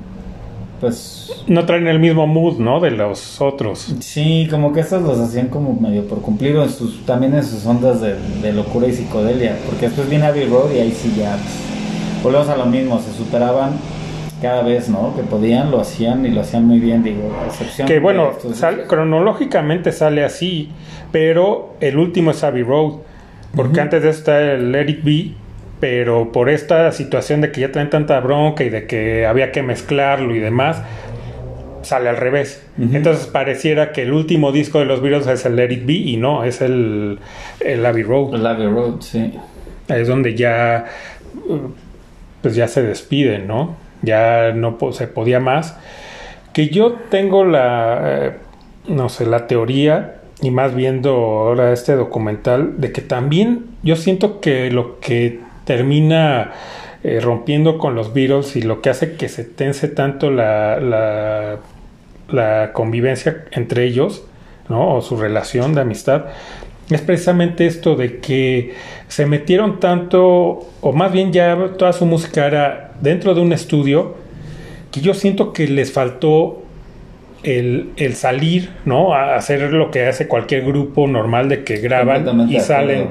pues 0.81 1.31
No 1.47 1.67
traen 1.67 1.87
el 1.87 2.01
mismo 2.01 2.27
mood, 2.27 2.59
¿no? 2.59 2.81
De 2.81 2.91
los 2.91 3.41
otros. 3.41 3.95
sí, 4.01 4.49
como 4.51 4.73
que 4.73 4.81
estos 4.81 5.03
los 5.03 5.19
hacían 5.19 5.49
como 5.49 5.75
medio 5.75 6.07
por 6.07 6.21
cumplir 6.23 6.57
en 6.57 6.71
sus, 6.71 7.05
también 7.05 7.35
en 7.35 7.45
sus 7.45 7.65
ondas 7.67 8.01
de, 8.01 8.17
de 8.43 8.53
locura 8.53 8.87
y 8.89 8.93
psicodelia, 8.93 9.57
porque 9.67 9.87
después 9.87 10.09
viene 10.09 10.27
Abbey 10.27 10.47
Road 10.47 10.73
y 10.75 10.79
ahí 10.79 10.93
sí 10.93 11.15
ya 11.17 11.37
pues, 11.37 12.23
volvemos 12.23 12.49
a 12.49 12.57
lo 12.57 12.67
mismo, 12.67 13.01
se 13.01 13.13
superaban 13.13 13.73
cada 14.41 14.63
vez, 14.63 14.89
¿no? 14.89 15.15
Que 15.15 15.23
podían, 15.23 15.71
lo 15.71 15.81
hacían 15.81 16.25
y 16.25 16.31
lo 16.31 16.41
hacían 16.41 16.67
muy 16.67 16.81
bien, 16.81 17.03
digo, 17.03 17.31
a 17.43 17.47
excepción 17.47 17.87
Que 17.87 18.01
bueno, 18.01 18.33
cronológicamente 18.89 19.93
sale 19.93 20.25
así, 20.25 20.71
pero 21.13 21.75
el 21.81 21.99
último 21.99 22.31
es 22.31 22.43
Abbey 22.43 22.63
Road, 22.63 22.95
porque 23.55 23.81
antes 23.81 24.03
de 24.03 24.11
eso 24.11 24.19
está 24.19 24.41
el 24.53 24.73
Let 24.73 24.89
It 24.89 25.05
Be, 25.05 25.33
pero 25.81 26.31
por 26.33 26.49
esta 26.49 26.93
situación 26.93 27.41
de 27.41 27.51
que 27.51 27.63
ya 27.63 27.73
traen 27.73 27.91
tanta 27.91 28.21
bronca 28.21 28.63
y 28.65 28.69
de 28.69 28.87
que 28.87 29.27
había 29.27 29.51
que 29.51 29.63
mezclarlo 29.63 30.35
y 30.35 30.39
demás, 30.39 30.83
sale 31.83 32.09
al 32.09 32.19
revés. 32.19 32.63
Entonces 32.79 33.27
pareciera 33.27 33.93
que 33.93 34.03
el 34.03 34.13
último 34.13 34.53
disco 34.53 34.79
de 34.79 34.85
los 34.85 35.01
Beatles 35.01 35.27
es 35.27 35.45
el 35.47 35.57
Let 35.57 35.73
It 35.73 35.87
Be 35.87 35.95
y 35.95 36.17
no, 36.17 36.45
es 36.45 36.61
el, 36.61 37.19
el 37.61 37.85
Abbey 37.85 38.03
Road. 38.03 38.35
El 38.35 38.47
Abbey 38.47 38.67
Road, 38.67 39.01
sí. 39.01 39.33
Es 39.89 40.07
donde 40.07 40.35
ya 40.35 40.85
pues 42.43 42.55
ya 42.55 42.69
se 42.69 42.83
despiden, 42.83 43.47
¿no? 43.47 43.77
Ya 44.03 44.53
no 44.53 44.79
se 44.93 45.09
podía 45.09 45.41
más. 45.41 45.77
Que 46.53 46.69
yo 46.69 46.93
tengo 47.11 47.45
la 47.45 48.01
eh, 48.05 48.33
no 48.89 49.09
sé, 49.09 49.27
la 49.27 49.47
teoría 49.47 50.17
y 50.43 50.51
más 50.51 50.75
viendo 50.75 51.13
ahora 51.13 51.73
este 51.73 51.95
documental 51.95 52.81
de 52.81 52.93
que 52.93 53.03
también 53.03 53.67
yo 53.83 53.97
siento 53.97 54.41
que 54.41 54.71
lo 54.71 55.01
que 55.01 55.41
termina 55.71 56.51
eh, 57.05 57.21
rompiendo 57.21 57.79
con 57.79 57.95
los 57.95 58.13
Beatles 58.13 58.57
y 58.57 58.63
lo 58.63 58.81
que 58.83 58.91
hace 58.91 59.13
que 59.15 59.29
se 59.29 59.45
tense 59.45 59.87
tanto 59.87 60.29
la, 60.29 60.81
la, 60.81 61.59
la 62.29 62.73
convivencia 62.73 63.45
entre 63.53 63.85
ellos, 63.85 64.25
¿no? 64.69 64.97
O 64.97 65.01
su 65.01 65.17
relación 65.17 65.73
de 65.77 65.83
amistad, 65.83 66.25
es 66.91 67.01
precisamente 67.03 67.67
esto 67.67 67.95
de 67.95 68.19
que 68.19 68.75
se 69.07 69.27
metieron 69.27 69.79
tanto, 69.79 70.67
o 70.81 70.93
más 70.93 71.13
bien 71.13 71.33
ya 71.33 71.57
toda 71.79 71.93
su 71.93 72.05
música 72.05 72.47
era 72.49 72.91
dentro 73.01 73.33
de 73.35 73.41
un 73.41 73.53
estudio, 73.53 74.17
que 74.91 75.01
yo 75.01 75.15
siento 75.15 75.53
que 75.53 75.69
les 75.69 75.93
faltó 75.93 76.65
el, 77.45 77.91
el 77.97 78.15
salir, 78.17 78.71
¿no? 78.85 79.15
A 79.15 79.37
hacer 79.37 79.73
lo 79.73 79.93
que 79.93 80.05
hace 80.05 80.27
cualquier 80.27 80.65
grupo 80.65 81.07
normal 81.07 81.49
de 81.49 81.63
que 81.63 81.77
graban 81.77 82.25
y 82.51 82.59
salen, 82.59 83.07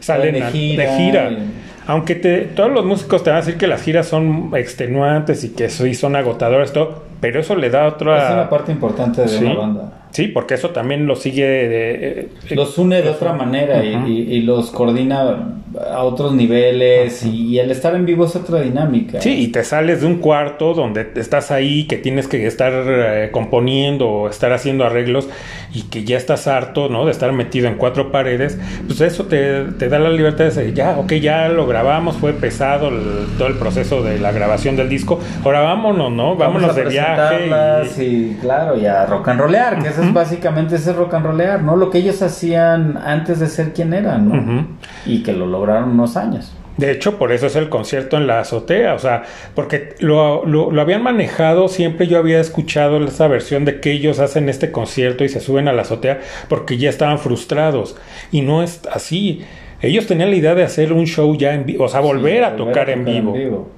salen 0.00 0.34
De 0.34 0.42
gira 0.52 0.96
gira. 0.98 1.30
y- 1.30 1.62
Aunque 1.86 2.14
te- 2.14 2.42
todos 2.42 2.70
los 2.70 2.84
músicos 2.84 3.22
te 3.24 3.30
van 3.30 3.38
a 3.38 3.40
decir 3.42 3.58
que 3.58 3.66
las 3.66 3.82
giras 3.82 4.06
son 4.06 4.50
extenuantes 4.54 5.42
y 5.44 5.50
que 5.50 5.68
sí 5.68 5.94
son 5.94 6.14
agotadoras, 6.16 6.72
todo, 6.72 7.02
pero 7.20 7.40
eso 7.40 7.56
le 7.56 7.70
da 7.70 7.86
otra... 7.86 8.28
Es 8.28 8.32
una 8.34 8.48
parte 8.48 8.72
importante 8.72 9.22
de 9.22 9.28
Sí. 9.28 9.44
una 9.44 9.54
banda. 9.54 9.92
Sí, 10.12 10.28
porque 10.28 10.54
eso 10.54 10.70
también 10.70 11.06
lo 11.06 11.16
sigue 11.16 11.44
de... 11.44 12.20
eh, 12.20 12.28
Los 12.50 12.78
une 12.78 13.02
de 13.02 13.08
otra 13.08 13.32
manera 13.32 13.82
y, 13.84 13.96
Ujú. 13.96 14.06
y- 14.08 14.20
y 14.34 14.40
los 14.42 14.70
coordina 14.70 15.56
a 15.90 16.02
otros 16.02 16.34
niveles 16.34 17.24
y, 17.24 17.46
y 17.54 17.58
el 17.58 17.70
estar 17.70 17.94
en 17.94 18.04
vivo 18.04 18.26
es 18.26 18.36
otra 18.36 18.60
dinámica. 18.60 19.20
Sí, 19.22 19.44
y 19.44 19.48
te 19.48 19.64
sales 19.64 20.02
de 20.02 20.06
un 20.06 20.16
cuarto 20.18 20.74
donde 20.74 21.06
estás 21.16 21.50
ahí, 21.50 21.84
que 21.86 21.96
tienes 21.96 22.28
que 22.28 22.46
estar 22.46 22.72
eh, 22.86 23.30
componiendo 23.32 24.06
o 24.06 24.28
estar 24.28 24.52
haciendo 24.52 24.84
arreglos 24.84 25.30
y 25.74 25.84
que 25.84 26.04
ya 26.04 26.18
estás 26.18 26.46
harto, 26.46 26.90
¿no? 26.90 27.06
De 27.06 27.10
estar 27.10 27.32
metido 27.32 27.68
en 27.68 27.76
cuatro 27.76 28.12
paredes, 28.12 28.58
pues 28.86 29.00
eso 29.00 29.24
te, 29.24 29.64
te 29.78 29.88
da 29.88 29.98
la 29.98 30.10
libertad 30.10 30.44
de 30.44 30.50
decir, 30.50 30.74
ya, 30.74 30.98
ok, 30.98 31.14
ya 31.14 31.48
lo 31.48 31.66
grabamos, 31.66 32.16
fue 32.18 32.34
pesado 32.34 32.88
el- 32.90 33.28
todo 33.38 33.48
el 33.48 33.54
proceso 33.54 34.02
de 34.02 34.18
la 34.18 34.30
grabación 34.32 34.76
del 34.76 34.90
disco, 34.90 35.18
ahora 35.42 35.60
vámonos, 35.60 36.12
¿no? 36.12 36.36
Vamos 36.36 36.62
Vámonos 36.62 36.70
a 36.76 36.80
de 36.80 36.84
viaje. 36.90 37.50
y- 37.98 38.02
y... 38.02 38.38
claro, 38.42 38.78
y 38.78 38.84
a 38.84 39.06
rock 39.06 39.28
and 39.28 39.40
rollear, 39.40 39.82
que 39.82 39.88
eso 40.02 40.08
es 40.08 40.14
básicamente 40.14 40.76
ese 40.76 40.92
rock 40.92 41.14
and 41.14 41.26
rollear, 41.26 41.62
¿no? 41.62 41.76
Lo 41.76 41.90
que 41.90 41.98
ellos 41.98 42.20
hacían 42.22 42.96
antes 42.98 43.40
de 43.40 43.46
ser 43.48 43.72
quien 43.72 43.94
eran, 43.94 44.28
¿no? 44.28 44.66
Y 45.06 45.22
que 45.22 45.32
lo 45.32 45.46
lograron 45.46 45.90
unos 45.90 46.16
años. 46.16 46.52
De 46.76 46.90
hecho, 46.90 47.18
por 47.18 47.32
eso 47.32 47.46
es 47.46 47.54
el 47.56 47.68
concierto 47.68 48.16
en 48.16 48.26
la 48.26 48.40
azotea, 48.40 48.94
o 48.94 48.98
sea, 48.98 49.24
porque 49.54 49.94
lo, 50.00 50.46
lo- 50.46 50.70
lo 50.70 50.80
habían 50.80 51.02
manejado, 51.02 51.68
siempre 51.68 52.06
yo 52.06 52.16
había 52.18 52.40
escuchado 52.40 53.02
esa 53.04 53.28
versión 53.28 53.66
de 53.66 53.78
que 53.80 53.92
ellos 53.92 54.18
hacen 54.20 54.48
este 54.48 54.72
concierto 54.72 55.22
y 55.22 55.28
se 55.28 55.40
suben 55.40 55.68
a 55.68 55.72
la 55.74 55.82
azotea 55.82 56.20
porque 56.48 56.78
ya 56.78 56.88
estaban 56.88 57.18
frustrados. 57.18 57.94
Y 58.30 58.40
no 58.40 58.62
es 58.62 58.80
así. 58.90 59.42
Ellos 59.82 60.06
tenían 60.06 60.30
la 60.30 60.36
idea 60.36 60.54
de 60.54 60.62
hacer 60.64 60.92
un 60.94 61.06
show 61.06 61.36
ya 61.36 61.52
en 61.52 61.66
vivo, 61.66 61.84
o 61.84 61.88
sea, 61.88 62.00
volver, 62.00 62.38
Sí, 62.38 62.44
a, 62.44 62.56
tocar 62.56 62.88
en 62.88 63.04
vivo, 63.04 63.32
vivo. 63.34 63.68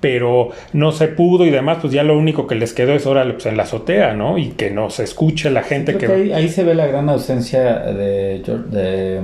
Pero 0.00 0.50
no 0.72 0.92
se 0.92 1.08
pudo 1.08 1.44
y 1.44 1.50
demás, 1.50 1.78
pues 1.80 1.92
ya 1.92 2.02
lo 2.04 2.16
único 2.16 2.46
que 2.46 2.54
les 2.54 2.72
quedó 2.72 2.92
es 2.94 3.04
ahora 3.06 3.24
pues, 3.32 3.46
en 3.46 3.56
la 3.56 3.64
azotea, 3.64 4.14
¿no? 4.14 4.38
Y 4.38 4.50
que 4.50 4.70
nos 4.70 5.00
escuche 5.00 5.50
la 5.50 5.62
gente 5.62 5.96
que... 5.96 6.06
que 6.06 6.12
ahí, 6.12 6.32
ahí 6.32 6.48
se 6.48 6.62
ve 6.64 6.74
la 6.74 6.86
gran 6.86 7.08
ausencia 7.08 7.62
de, 7.80 8.40
de, 8.70 9.20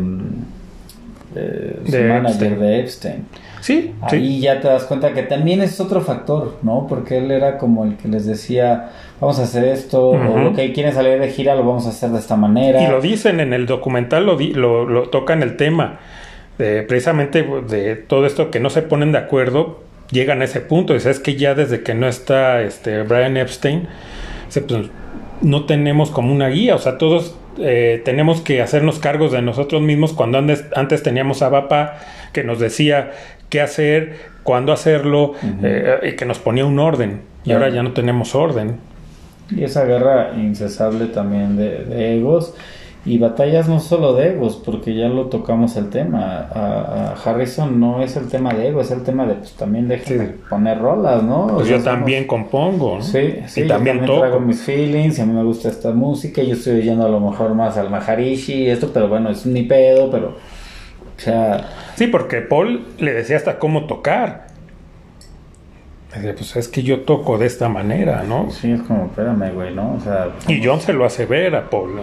de 1.34 1.76
su 1.86 1.92
De 1.92 2.04
manager 2.08 2.52
Epstein. 2.52 2.60
de 2.60 2.80
Epstein. 2.80 3.24
Sí, 3.60 3.92
sí. 4.10 4.16
Ahí 4.16 4.40
ya 4.40 4.60
te 4.60 4.68
das 4.68 4.84
cuenta 4.84 5.12
que 5.14 5.22
también 5.22 5.62
es 5.62 5.80
otro 5.80 6.00
factor, 6.02 6.58
¿no? 6.62 6.86
Porque 6.86 7.16
él 7.18 7.30
era 7.30 7.56
como 7.56 7.84
el 7.84 7.96
que 7.96 8.08
les 8.08 8.26
decía, 8.26 8.90
vamos 9.20 9.38
a 9.38 9.44
hacer 9.44 9.64
esto, 9.64 10.10
Ujú. 10.10 10.18
o 10.18 10.48
ok, 10.50 10.56
quieren 10.74 10.92
salir 10.92 11.18
de 11.18 11.28
gira, 11.30 11.54
lo 11.54 11.64
vamos 11.64 11.86
a 11.86 11.88
hacer 11.90 12.10
de 12.10 12.18
esta 12.18 12.36
manera. 12.36 12.82
Y 12.82 12.88
lo 12.90 13.00
dicen 13.00 13.40
en 13.40 13.52
el 13.54 13.64
documental, 13.66 14.26
lo, 14.26 14.36
lo, 14.38 14.84
lo 14.86 15.08
tocan 15.08 15.42
el 15.42 15.56
tema. 15.56 15.98
de- 16.58 16.82
precisamente 16.82 17.42
de 17.68 17.96
todo 17.96 18.26
esto 18.26 18.50
que 18.50 18.60
no 18.60 18.68
se 18.70 18.82
ponen 18.82 19.12
de 19.12 19.18
acuerdo, 19.18 19.80
llegan 20.14 20.40
a 20.40 20.44
ese 20.44 20.60
punto. 20.60 20.94
Es 20.94 21.20
que 21.20 21.36
ya 21.36 21.54
desde 21.54 21.82
que 21.82 21.92
no 21.92 22.08
está 22.08 22.62
este 22.62 23.02
Brian 23.02 23.36
Epstein, 23.36 23.88
dice, 24.46 24.62
pues, 24.62 24.88
no 25.42 25.66
tenemos 25.66 26.10
como 26.10 26.32
una 26.32 26.48
guía. 26.48 26.74
O 26.74 26.78
sea, 26.78 26.96
todos 26.96 27.36
eh, 27.58 28.00
tenemos 28.04 28.40
que 28.40 28.62
hacernos 28.62 28.98
cargos 28.98 29.32
de 29.32 29.42
nosotros 29.42 29.82
mismos 29.82 30.14
cuando 30.14 30.38
antes, 30.38 30.64
antes 30.74 31.02
teníamos 31.02 31.42
a 31.42 31.50
papá 31.50 31.98
que 32.32 32.44
nos 32.44 32.58
decía 32.58 33.12
qué 33.50 33.60
hacer, 33.60 34.16
cuándo 34.42 34.72
hacerlo, 34.72 35.32
eh, 35.62 35.98
y 36.02 36.16
que 36.16 36.24
nos 36.24 36.38
ponía 36.38 36.64
un 36.64 36.78
orden. 36.78 37.20
Y 37.44 37.52
ahora 37.52 37.68
ya 37.68 37.82
no 37.82 37.92
tenemos 37.92 38.34
orden. 38.34 38.76
Y 39.54 39.64
esa 39.64 39.84
guerra 39.84 40.32
incesable 40.34 41.06
también 41.06 41.56
de, 41.56 41.84
de 41.84 42.16
egos 42.16 42.54
y 43.06 43.18
batallas 43.18 43.68
no 43.68 43.80
solo 43.80 44.14
de 44.14 44.28
egos, 44.32 44.60
porque 44.64 44.94
ya 44.94 45.08
lo 45.08 45.26
tocamos 45.26 45.76
el 45.76 45.90
tema. 45.90 46.48
A, 46.50 47.10
a 47.10 47.12
Harrison 47.22 47.78
no 47.78 48.02
es 48.02 48.16
el 48.16 48.28
tema 48.28 48.52
de 48.54 48.68
ego, 48.68 48.80
es 48.80 48.90
el 48.90 49.02
tema 49.02 49.26
de 49.26 49.34
pues 49.34 49.52
también 49.52 49.88
de 49.88 49.98
Sí. 49.98 50.16
poner 50.48 50.78
rolas, 50.78 51.22
¿no? 51.22 51.44
O 51.46 51.54
Pues 51.56 51.68
sea, 51.68 51.76
yo 51.76 51.82
somos- 51.82 51.98
también 51.98 52.26
compongo, 52.26 52.96
¿no? 52.96 53.02
Sí, 53.02 53.34
sí, 53.46 53.60
y 53.60 53.62
yo 53.64 53.68
también, 53.68 53.96
también 53.98 54.06
toco. 54.06 54.20
traigo 54.20 54.40
mis 54.40 54.62
feelings, 54.62 55.18
y 55.18 55.22
a 55.22 55.26
mí 55.26 55.32
me 55.34 55.44
gusta 55.44 55.68
esta 55.68 55.90
música, 55.92 56.42
yo 56.42 56.54
estoy 56.54 56.78
oyendo 56.78 57.04
a 57.04 57.08
lo 57.10 57.20
mejor 57.20 57.54
más 57.54 57.76
al 57.76 57.90
Maharishi 57.90 58.54
y 58.64 58.70
esto, 58.70 58.90
pero 58.94 59.08
bueno, 59.08 59.28
es 59.30 59.44
mi 59.44 59.62
pedo, 59.64 60.10
pero, 60.10 60.28
o 60.28 61.20
sea, 61.20 61.68
Sí, 61.96 62.06
porque 62.08 62.40
Paul 62.40 62.84
le 62.98 63.12
decía 63.12 63.36
hasta 63.36 63.58
cómo 63.58 63.84
tocar. 63.86 64.46
Pues 66.20 66.56
es 66.56 66.68
que 66.68 66.82
yo 66.82 67.00
toco 67.00 67.38
de 67.38 67.46
esta 67.46 67.68
manera, 67.68 68.22
¿no? 68.22 68.50
sí, 68.50 68.70
es 68.70 68.82
como, 68.82 69.06
espérame, 69.06 69.52
güey, 69.52 69.74
¿no? 69.74 69.94
O 69.94 70.00
sea, 70.00 70.28
Y 70.48 70.64
John 70.64 70.80
se 70.80 70.92
lo 70.92 71.04
hace 71.04 71.26
ver 71.26 71.56
a 71.56 71.68
Paul. 71.68 71.98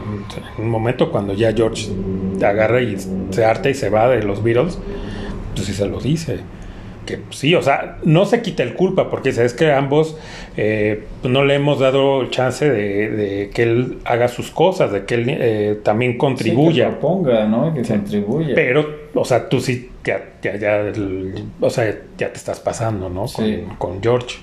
En 0.58 0.64
un 0.64 0.70
momento 0.70 1.12
cuando 1.12 1.34
ya 1.34 1.54
George 1.54 1.90
agarra 2.46 2.82
y 2.82 2.98
se 3.30 3.46
harta 3.46 3.70
y 3.70 3.74
se 3.74 3.90
va 3.90 4.10
de 4.10 4.24
los 4.24 4.44
Beatles, 4.44 4.78
pues 5.56 5.68
sí 5.68 5.74
se 5.74 5.88
lo 5.88 6.00
dice. 6.00 6.40
Que 7.12 7.18
pues, 7.18 7.38
sí, 7.38 7.54
o 7.56 7.62
sea, 7.62 7.98
no 8.04 8.26
se 8.26 8.42
quita 8.42 8.64
el 8.64 8.74
culpa, 8.74 9.10
porque 9.10 9.30
es 9.30 9.54
que 9.54 9.72
ambos 9.72 10.18
eh, 10.58 11.04
no 11.24 11.44
le 11.46 11.56
hemos 11.56 11.80
dado 11.80 12.26
chance 12.30 12.70
de, 12.70 13.10
de 13.10 13.50
que 13.54 13.64
él 13.64 13.98
haga 14.06 14.28
sus 14.28 14.50
cosas, 14.52 14.92
de 14.92 15.06
que 15.06 15.16
él 15.16 15.26
eh, 15.28 15.80
también 15.84 16.14
sí, 16.14 16.18
contribuya. 16.18 16.86
que 16.86 16.92
proponga, 16.92 17.46
¿no? 17.46 17.74
Que 17.74 17.82
contribuya. 17.84 18.56
Pero, 18.56 18.86
o 19.14 19.26
sea, 19.26 19.50
tú 19.50 19.60
sí, 19.60 19.90
ya, 20.04 20.24
ya, 20.42 20.56
ya, 20.58 20.78
el- 20.82 21.44
o 21.60 21.70
sea, 21.70 21.94
ya 22.18 22.30
te 22.32 22.38
estás 22.38 22.60
pasando, 22.60 23.10
¿no? 23.10 23.26
Con, 23.26 23.46
Sí. 23.46 23.64
con 23.78 24.02
George. 24.02 24.38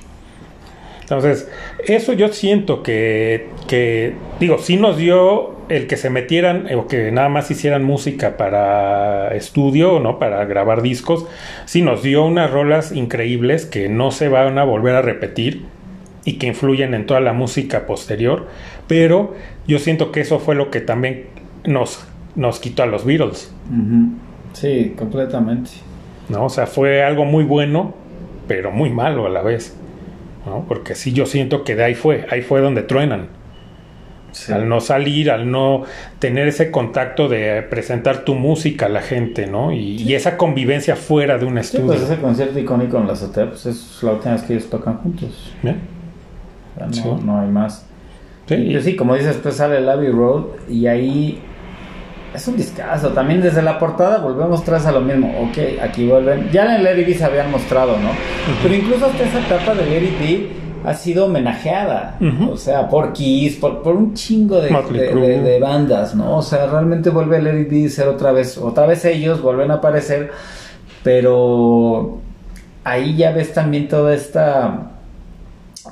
Entonces, 1.11 1.49
eso 1.87 2.13
yo 2.13 2.29
siento 2.29 2.83
que, 2.83 3.49
que, 3.67 4.15
digo, 4.41 4.59
sí 4.59 4.77
nos 4.77 4.99
dio 4.99 5.57
el 5.69 5.87
que 5.87 5.97
se 5.97 6.11
metieran 6.11 6.67
eh, 6.69 6.75
o 6.75 6.87
que 6.87 7.11
nada 7.13 7.29
más 7.29 7.51
hicieran 7.51 7.85
música 7.85 8.37
para 8.37 9.35
estudio, 9.35 10.01
¿no? 10.01 10.19
Para 10.19 10.45
grabar 10.45 10.83
discos, 10.83 11.27
sí 11.65 11.83
nos 11.83 12.03
dio 12.03 12.25
unas 12.25 12.51
rolas 12.51 12.93
increíbles 12.93 13.67
que 13.67 13.89
no 13.89 14.11
se 14.11 14.29
van 14.29 14.59
a 14.59 14.65
volver 14.65 14.97
a 14.97 15.03
repetir 15.03 15.65
y 16.25 16.35
que 16.35 16.47
influyen 16.47 16.95
en 16.95 17.07
toda 17.07 17.21
la 17.21 17.33
música 17.33 17.87
posterior, 17.87 18.47
pero 18.87 19.35
yo 19.67 19.79
siento 19.79 20.13
que 20.13 20.21
eso 20.21 20.39
fue 20.39 20.55
lo 20.55 20.71
que 20.71 20.81
también 20.81 21.27
nos, 21.65 22.07
nos 22.35 22.61
quitó 22.61 22.83
a 22.83 22.87
los 22.87 23.05
Beatles. 23.05 23.53
Sí, 24.53 24.95
completamente. 24.97 25.71
¿no? 26.29 26.45
O 26.45 26.49
sea, 26.49 26.67
fue 26.67 27.03
algo 27.03 27.25
muy 27.25 27.45
bueno, 27.45 27.95
pero 28.47 28.71
muy 28.71 28.91
malo 28.91 29.27
a 29.27 29.31
la 29.31 29.43
vez, 29.43 29.77
¿no? 30.49 30.65
Porque 30.67 30.95
sí 30.95 31.13
yo 31.13 31.27
siento 31.27 31.65
que 31.65 31.75
de 31.77 31.85
ahí 31.85 31.95
fue, 31.95 32.27
ahí 32.31 32.43
fue 32.43 32.61
donde 32.61 32.83
truenan. 32.83 33.29
Sí. 34.33 34.53
Al 34.53 34.69
no 34.69 34.81
salir, 34.81 35.31
al 35.31 35.51
no 35.51 35.85
tener 36.19 36.47
ese 36.49 36.71
contacto 36.71 37.29
de 37.29 37.63
presentar 37.63 38.25
tu 38.25 38.35
música 38.35 38.87
a 38.87 38.89
la 38.91 39.01
gente, 39.01 39.47
¿no? 39.47 39.73
Y, 39.73 39.97
y 40.03 40.15
esa 40.15 40.37
convivencia 40.37 40.97
fuera 40.97 41.39
de 41.39 41.47
un 41.47 41.55
Sí, 41.55 41.61
estudio. 41.61 41.87
pues 41.87 42.03
ese 42.03 42.19
concierto 42.21 42.59
icónico 42.59 42.99
en 42.99 43.07
la 43.07 43.15
azotea, 43.15 43.49
pues 43.49 43.65
es 43.67 43.99
la 44.03 44.13
última 44.13 44.35
vez 44.35 44.43
que 44.43 44.53
ellos 44.53 44.69
tocan 44.69 44.99
juntos. 44.99 45.55
¿eh? 45.65 45.75
O 46.75 46.79
sea, 46.79 46.87
no, 46.87 46.93
Sí. 46.93 47.25
no 47.25 47.41
hay 47.41 47.49
más. 47.49 47.87
Sí, 48.47 48.55
Y 48.55 48.73
pues 48.73 48.85
sí, 48.85 48.97
como 48.97 49.15
dices, 49.15 49.29
después 49.35 49.57
sale 49.57 49.79
el 49.79 49.89
Abbey 49.89 50.11
Road 50.11 50.45
y 50.69 50.87
ahí 50.87 51.41
Es 52.35 52.47
un 52.47 52.57
discazo. 52.57 53.09
También 53.11 53.41
desde 53.41 53.63
la 53.63 53.79
portada 53.79 54.19
volvemos 54.19 54.63
tras 54.65 54.87
a 54.87 54.93
lo 54.93 55.01
mismo. 55.01 55.29
Ok, 55.49 55.81
aquí 55.83 56.07
vuelven. 56.07 56.51
Ya 56.53 56.65
en 56.67 56.73
el 56.73 56.85
Lady 56.85 57.15
se 57.15 57.25
habían 57.25 57.51
mostrado, 57.51 57.93
¿no? 57.99 58.11
Pero 58.63 58.75
incluso 58.75 59.07
hasta 59.07 59.25
esa 59.25 59.41
etapa 59.41 59.75
de 59.75 59.85
Lady 59.87 60.53
ha 60.85 60.95
sido 60.95 61.25
homenajeada. 61.27 62.17
O 62.53 62.57
sea, 62.57 62.89
por 62.89 63.13
Kiss, 63.13 63.57
por, 63.57 63.83
por 63.83 63.97
un 63.97 64.15
chingo 64.15 64.61
de, 64.61 64.71
Motley 64.71 65.01
de- 65.01 65.11
Crue. 65.11 65.27
de- 65.29 65.41
de 65.43 65.59
bandas, 65.59 66.15
¿no? 66.15 66.37
O 66.37 66.43
sea, 66.43 66.67
realmente 66.67 67.11
vuelve 67.11 67.41
Lady 67.43 67.65
B 67.65 67.87
a 67.87 67.91
ser 67.91 68.09
otra 68.09 68.31
vez. 68.33 68.57
Otra 68.59 68.87
vez 68.87 69.05
ellos 69.05 69.41
vuelven 69.43 69.71
a 69.71 69.75
aparecer. 69.75 70.31
Pero 71.03 72.19
ahí 72.85 73.17
ya 73.17 73.33
ves 73.33 73.53
también 73.53 73.89
toda 73.89 74.15
esta 74.15 74.93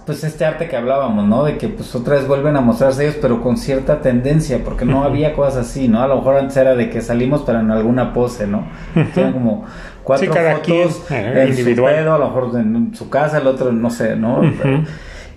pues 0.07 0.23
este 0.23 0.45
arte 0.45 0.69
que 0.69 0.77
hablábamos, 0.77 1.27
¿no? 1.27 1.45
De 1.45 1.59
que 1.59 1.69
pues 1.69 1.93
otra 1.97 2.15
vez 2.15 2.29
vuelven 2.29 2.57
a 2.57 2.61
mostrarse 2.61 3.05
ellos, 3.05 3.19
pero 3.21 3.43
con 3.43 3.57
cierta 3.57 4.01
tendencia, 4.01 4.63
porque 4.65 4.85
no 4.85 5.03
había 5.03 5.35
cosas 5.35 5.67
así, 5.67 5.89
¿no? 5.89 6.01
A 6.01 6.07
lo 6.07 6.19
mejor 6.19 6.37
antes 6.37 6.57
era 6.57 6.77
de 6.77 6.89
que 6.89 7.01
salimos 7.03 7.43
pero 7.45 7.59
en 7.59 7.73
alguna 7.73 8.15
pose, 8.15 8.47
¿no? 8.47 8.69
Que 8.95 9.21
eran 9.21 9.33
como 9.33 9.65
cuatro 10.05 10.27
Sí, 10.27 10.33
cada 10.33 10.61
quien, 10.61 10.89
fotos 10.89 11.11
eh, 11.11 11.43
en 11.43 11.49
individual. 11.49 11.93
su 11.93 11.99
pedo, 11.99 12.15
a 12.15 12.19
lo 12.19 12.27
mejor 12.29 12.61
en 12.61 12.95
su 12.95 13.11
casa, 13.11 13.39
el 13.39 13.49
otro, 13.49 13.73
no 13.73 13.91
sé, 13.91 14.15
¿no? 14.15 14.43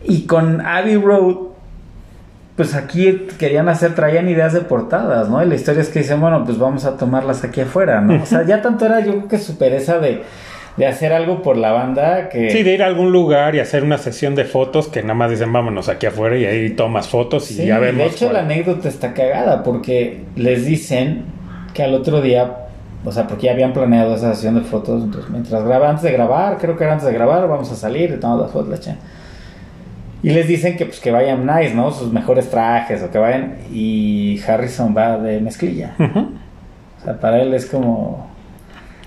Y 0.04 0.28
con 0.28 0.62
Abbey 0.62 0.98
Road, 0.98 1.36
pues 2.56 2.76
aquí 2.76 3.28
querían 3.40 3.70
hacer, 3.70 3.96
traían 3.96 4.30
ideas 4.30 4.54
de 4.54 4.62
portadas, 4.62 5.30
¿no? 5.30 5.44
Y 5.44 5.48
la 5.48 5.56
historia 5.56 5.82
es 5.82 5.90
que 5.90 6.00
dicen, 6.00 6.22
bueno, 6.22 6.46
pues 6.46 6.60
vamos 6.60 6.86
a 6.86 6.96
tomarlas 6.96 7.44
aquí 7.44 7.62
afuera, 7.62 8.02
¿no? 8.02 8.22
O 8.22 8.26
sea, 8.28 8.44
ya 8.46 8.62
tanto 8.62 8.86
era 8.86 9.00
yo 9.00 9.14
creo 9.14 9.28
que 9.28 9.40
su 9.40 9.58
pereza 9.58 9.98
de, 9.98 10.24
de 10.80 10.88
hacer 10.88 11.14
algo 11.14 11.42
por 11.44 11.58
la 11.58 11.72
banda 11.72 12.30
que... 12.30 12.50
Sí, 12.50 12.64
de 12.64 12.74
ir 12.74 12.82
a 12.82 12.88
algún 12.88 13.12
lugar 13.12 13.54
y 13.54 13.60
hacer 13.60 13.84
una 13.84 13.98
sesión 13.98 14.34
de 14.34 14.46
fotos 14.46 14.88
que 14.88 15.02
nada 15.04 15.14
más 15.14 15.30
dicen 15.30 15.52
vámonos 15.54 15.90
aquí 15.90 16.06
afuera 16.08 16.38
y 16.38 16.46
ahí 16.46 16.70
tomas 16.72 17.08
fotos 17.08 17.52
y 17.52 17.56
Sí, 17.56 17.66
ya 17.68 17.78
vemos. 17.80 17.98
de 18.00 18.06
hecho 18.08 18.26
cuál- 18.28 18.34
la 18.34 18.40
anécdota 18.42 18.88
está 18.90 19.14
cagada 19.14 19.62
porque 19.64 20.24
les 20.36 20.66
dicen 20.66 21.26
que 21.74 21.84
al 21.84 21.94
otro 21.94 22.22
día, 22.22 22.52
o 23.06 23.12
sea, 23.12 23.28
porque 23.28 23.48
ya 23.48 23.52
habían 23.52 23.74
planeado 23.74 24.16
esa 24.16 24.34
sesión 24.34 24.56
de 24.56 24.62
fotos, 24.62 25.04
entonces 25.04 25.30
mientras 25.30 25.64
graba, 25.64 25.90
antes 25.90 26.04
de 26.04 26.12
grabar, 26.14 26.58
creo 26.58 26.76
que 26.78 26.84
era 26.86 26.94
antes 26.94 27.08
de 27.08 27.14
grabar, 27.14 27.48
vamos 27.48 27.72
a 27.72 27.76
salir 27.76 28.12
y 28.12 28.20
tomamos 28.20 28.44
las 28.44 28.52
fotos, 28.52 28.70
la 28.70 28.80
chingada. 28.80 29.04
Y 30.24 30.32
les 30.32 30.48
dicen 30.48 30.76
que 30.78 30.86
pues 30.86 31.00
que 31.00 31.12
vayan 31.12 31.46
nice, 31.46 31.74
¿no? 31.74 31.92
Sus 31.92 32.12
mejores 32.12 32.50
trajes 32.50 33.02
o 33.04 33.10
que 33.12 33.18
vayan 33.18 33.58
y 33.72 34.40
Harrison 34.48 34.96
va 34.96 35.18
de 35.18 35.40
mezclilla. 35.42 35.94
O 35.98 37.04
sea, 37.04 37.20
para 37.20 37.42
él 37.42 37.54
es 37.54 37.66
como 37.66 38.29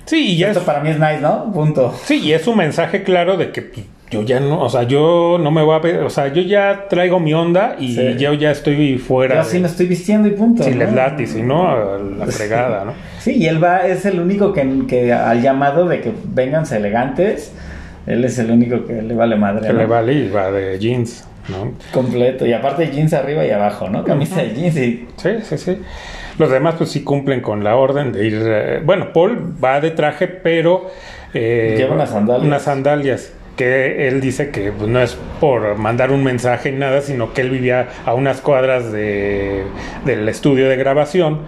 Sí, 0.04 0.32
y 0.32 0.36
ya 0.38 0.48
esto 0.48 0.60
es, 0.60 0.66
para 0.66 0.80
mí 0.80 0.90
es 0.90 0.98
nice, 0.98 1.20
¿no? 1.20 1.50
Punto. 1.52 1.94
sí, 2.04 2.20
y 2.20 2.32
es 2.32 2.46
un 2.46 2.56
mensaje 2.56 3.02
claro 3.02 3.36
de 3.36 3.50
que 3.52 3.62
pues, 3.62 3.86
yo 4.10 4.22
ya 4.22 4.40
no, 4.40 4.60
o 4.60 4.68
sea, 4.68 4.82
yo 4.82 5.38
no 5.40 5.50
me 5.50 5.62
voy 5.62 5.74
a 5.74 5.78
ver, 5.78 6.00
o 6.02 6.10
sea, 6.10 6.28
yo 6.32 6.42
ya 6.42 6.86
traigo 6.90 7.18
mi 7.18 7.32
onda 7.32 7.76
y 7.78 7.94
Sí. 7.94 8.16
yo 8.18 8.34
ya 8.34 8.50
estoy 8.50 8.98
fuera. 8.98 9.36
Yo 9.36 9.40
así 9.40 9.54
de- 9.54 9.60
me 9.60 9.68
estoy 9.68 9.86
vistiendo 9.86 10.28
y 10.28 10.32
punto. 10.32 10.62
si 10.62 10.70
¿no? 10.72 10.76
les 10.76 10.92
late, 10.92 11.26
si 11.26 11.40
no, 11.42 11.68
a 11.70 11.98
la 12.18 12.26
fregada, 12.26 12.84
¿no? 12.84 12.92
Sí, 13.20 13.36
y 13.36 13.46
él 13.46 13.62
va, 13.62 13.86
es 13.86 14.04
el 14.04 14.20
único 14.20 14.52
que, 14.52 14.82
que 14.86 15.12
al 15.12 15.40
llamado 15.40 15.86
de 15.88 16.00
que 16.02 16.12
vénganse 16.24 16.76
elegantes, 16.76 17.52
él 18.06 18.24
es 18.24 18.38
el 18.38 18.50
único 18.50 18.84
que 18.84 19.00
le 19.00 19.14
vale 19.14 19.36
madre. 19.36 19.66
Que 19.68 19.72
¿no? 19.72 19.78
le 19.78 19.86
vale 19.86 20.12
y 20.12 20.28
va 20.28 20.50
de 20.50 20.78
jeans, 20.78 21.26
¿no? 21.48 21.72
Completo. 21.92 22.46
Y 22.46 22.52
aparte 22.52 22.90
jeans 22.90 23.12
arriba 23.14 23.44
y 23.44 23.50
abajo, 23.50 23.88
¿no? 23.88 24.04
Camisa 24.04 24.42
de 24.42 24.54
jeans 24.54 24.76
y... 24.76 25.08
Sí, 25.16 25.30
sí, 25.42 25.58
sí. 25.58 25.78
Los 26.38 26.50
demás 26.50 26.76
pues 26.78 26.90
sí 26.90 27.02
cumplen 27.04 27.40
con 27.40 27.62
la 27.64 27.76
orden 27.76 28.12
de 28.12 28.26
ir... 28.26 28.42
eh, 28.44 28.80
bueno, 28.84 29.12
Paul 29.12 29.54
va 29.62 29.80
de 29.80 29.90
traje, 29.90 30.28
pero... 30.28 30.90
eh, 31.34 31.74
Lleva 31.76 31.94
unas 31.94 32.10
sandalias. 32.10 32.46
Unas 32.46 32.62
sandalias. 32.62 33.32
Que 33.56 34.08
él 34.08 34.22
dice 34.22 34.48
que 34.50 34.72
pues, 34.72 34.88
no 34.88 34.98
es 35.00 35.18
por 35.38 35.76
mandar 35.76 36.10
un 36.10 36.24
mensaje 36.24 36.72
ni 36.72 36.78
nada, 36.78 37.02
sino 37.02 37.34
que 37.34 37.42
él 37.42 37.50
vivía 37.50 37.88
a 38.06 38.14
unas 38.14 38.40
cuadras 38.40 38.90
de, 38.92 39.64
del 40.06 40.26
estudio 40.28 40.70
de 40.70 40.76
grabación. 40.76 41.40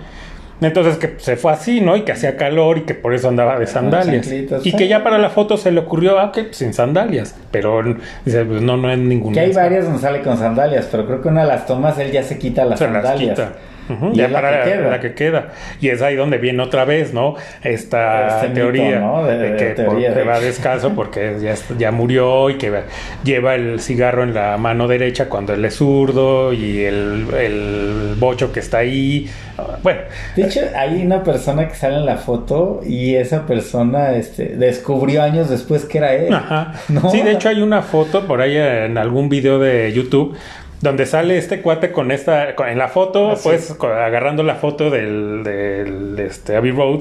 Entonces 0.60 0.96
que 0.96 1.14
se 1.18 1.36
fue 1.36 1.52
así, 1.52 1.80
¿no? 1.80 1.96
Y 1.96 2.02
que 2.02 2.12
hacía 2.12 2.36
calor 2.36 2.78
y 2.78 2.82
que 2.82 2.94
por 2.94 3.14
eso 3.14 3.28
andaba 3.28 3.58
de 3.58 3.66
sandalias. 3.66 4.26
chanclitas. 4.26 4.64
Y 4.64 4.72
que 4.72 4.88
ya 4.88 5.02
para 5.02 5.18
la 5.18 5.30
foto 5.30 5.56
se 5.56 5.72
le 5.72 5.80
ocurrió, 5.80 6.18
ah, 6.18 6.32
que 6.32 6.52
sin 6.52 6.72
sandalias. 6.72 7.34
Pero 7.50 7.82
dice, 8.24 8.44
pues 8.44 8.62
no, 8.62 8.76
no 8.76 8.90
es 8.90 8.98
ningún 8.98 9.32
Que 9.32 9.40
hay 9.40 9.52
varias 9.52 9.84
donde 9.84 10.00
sale 10.00 10.22
con 10.22 10.38
sandalias, 10.38 10.88
pero 10.90 11.06
creo 11.06 11.20
que 11.20 11.28
una 11.28 11.42
de 11.42 11.48
las 11.48 11.66
tomas 11.66 11.98
él 11.98 12.12
ya 12.12 12.22
se 12.22 12.38
quita 12.38 12.64
las 12.64 12.78
se 12.78 12.88
las 12.88 13.02
sandalias. 13.02 13.40
Quita. 13.86 13.94
Ujú, 13.94 14.12
Y 14.12 14.16
ya 14.16 14.26
es 14.26 14.30
la 14.32 14.40
para 14.40 14.64
que 14.64 14.70
la, 14.70 14.76
queda. 14.76 14.90
la 14.90 15.00
que 15.00 15.14
queda. 15.14 15.48
Y 15.80 15.88
es 15.88 16.02
ahí 16.02 16.16
donde 16.16 16.38
viene 16.38 16.62
otra 16.62 16.84
vez, 16.84 17.12
¿no? 17.14 17.34
Esta 17.62 18.28
Este 18.28 18.48
mito, 18.48 18.54
teoría 18.60 18.98
¿no? 19.00 19.24
De- 19.24 19.36
de, 19.38 19.50
de 19.50 19.56
que 19.56 19.64
teoría 19.70 20.08
porque 20.08 20.20
de- 20.20 20.26
va 20.26 20.40
descalzo 20.40 20.90
porque 20.94 21.36
ya, 21.40 21.54
ya 21.78 21.90
murió 21.90 22.50
y 22.50 22.54
que 22.58 22.70
va- 22.70 22.82
lleva 23.24 23.54
el 23.54 23.80
cigarro 23.80 24.22
en 24.22 24.34
la 24.34 24.56
mano 24.56 24.88
derecha 24.88 25.28
cuando 25.28 25.54
él 25.54 25.64
es 25.64 25.74
zurdo 25.76 26.52
y 26.52 26.82
el, 26.84 27.26
el 27.38 28.14
bocho 28.18 28.52
que 28.52 28.60
está 28.60 28.78
ahí. 28.78 29.28
Ah, 29.58 29.78
Bueno, 29.82 30.00
De 30.36 30.44
hecho, 30.44 30.60
hay 30.76 31.02
una 31.04 31.22
persona 31.22 31.68
que 31.68 31.74
sale 31.74 31.96
en 31.96 32.06
la 32.06 32.16
foto 32.16 32.80
y 32.86 33.14
esa 33.14 33.46
persona 33.46 34.12
este, 34.16 34.56
descubrió 34.56 35.22
años 35.22 35.48
después 35.48 35.84
que 35.84 35.98
era 35.98 36.12
él. 36.14 36.32
Ajá. 36.32 36.72
¿No? 36.88 37.10
Sí, 37.10 37.22
de 37.22 37.32
hecho 37.32 37.48
hay 37.48 37.60
una 37.62 37.82
foto 37.82 38.26
por 38.26 38.40
ahí 38.40 38.56
en 38.56 38.98
algún 38.98 39.28
video 39.28 39.58
de 39.58 39.92
YouTube 39.92 40.36
donde 40.84 41.06
sale 41.06 41.38
este 41.38 41.60
cuate 41.62 41.90
con 41.90 42.10
esta, 42.12 42.54
con- 42.54 42.68
en 42.68 42.78
la 42.78 42.88
foto, 42.88 43.30
Ah, 43.32 43.36
pues 43.42 43.74
agarrando 43.82 44.42
la 44.42 44.54
foto 44.56 44.90
del, 44.90 45.42
del 45.42 46.18
este, 46.20 46.56
Abbey 46.56 46.70
Road, 46.72 47.00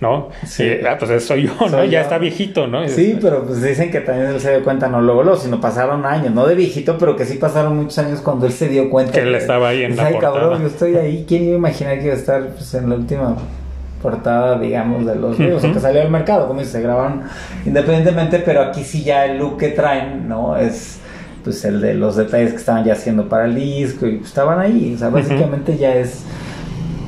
¿no? 0.00 0.30
Sí. 0.46 0.68
Ah, 0.86 0.96
pues 0.98 1.24
soy 1.24 1.44
yo, 1.44 1.52
¿no? 1.60 1.68
Soy 1.68 1.90
ya 1.90 1.98
yo. 2.00 2.02
está 2.02 2.18
viejito, 2.18 2.66
¿no? 2.66 2.86
Sí, 2.88 3.18
pero 3.22 3.44
pues 3.46 3.62
dicen 3.62 3.90
que 3.90 4.00
también 4.00 4.28
él 4.30 4.40
se 4.40 4.50
dio 4.50 4.64
cuenta, 4.64 4.88
no 4.88 5.00
luego, 5.00 5.22
luego, 5.22 5.38
sino 5.38 5.60
pasaron 5.60 6.04
años, 6.06 6.34
no 6.34 6.46
de 6.46 6.54
viejito, 6.54 6.98
pero 6.98 7.14
que 7.16 7.24
sí 7.24 7.38
pasaron 7.38 7.76
muchos 7.76 7.98
años 7.98 8.20
cuando 8.20 8.46
él 8.46 8.52
se 8.52 8.68
dio 8.68 8.90
cuenta. 8.90 9.12
Que 9.12 9.20
él 9.20 9.34
estaba 9.34 9.68
ahí 9.68 9.82
en 9.84 9.92
Dice, 9.92 10.02
la 10.02 10.08
Ay, 10.08 10.14
portada". 10.14 10.34
cabrón, 10.40 10.60
yo 10.62 10.66
estoy 10.68 10.96
ahí, 10.96 11.24
¿quién 11.28 11.44
iba 11.44 11.54
a 11.54 11.58
imaginar 11.58 11.98
que 11.98 12.04
iba 12.06 12.14
a 12.14 12.16
estar 12.18 12.46
pues, 12.48 12.74
en 12.74 12.88
la 12.88 12.96
última 12.96 13.36
portada, 14.02 14.58
digamos, 14.58 15.04
de 15.04 15.14
los 15.14 15.36
videos, 15.36 15.62
Ujú. 15.62 15.70
o 15.72 15.74
que 15.74 15.80
salió 15.80 16.00
al 16.00 16.10
mercado, 16.10 16.48
como 16.48 16.60
dice, 16.60 16.72
se 16.72 16.80
grabaron 16.80 17.22
independientemente, 17.66 18.38
pero 18.38 18.62
aquí 18.62 18.82
sí 18.82 19.04
ya 19.04 19.26
el 19.26 19.38
look 19.38 19.58
que 19.58 19.68
traen, 19.68 20.26
¿no? 20.26 20.56
Es 20.56 20.99
pues 21.42 21.64
el 21.64 21.80
de 21.80 21.94
los 21.94 22.16
detalles 22.16 22.52
que 22.52 22.58
estaban 22.58 22.84
ya 22.84 22.92
haciendo 22.92 23.28
para 23.28 23.46
el 23.46 23.54
disco 23.54 24.06
y 24.06 24.16
pues, 24.16 24.28
estaban 24.28 24.60
ahí, 24.60 24.92
o 24.94 24.98
sea, 24.98 25.08
básicamente 25.08 25.76
ya 25.76 25.94
es 25.94 26.24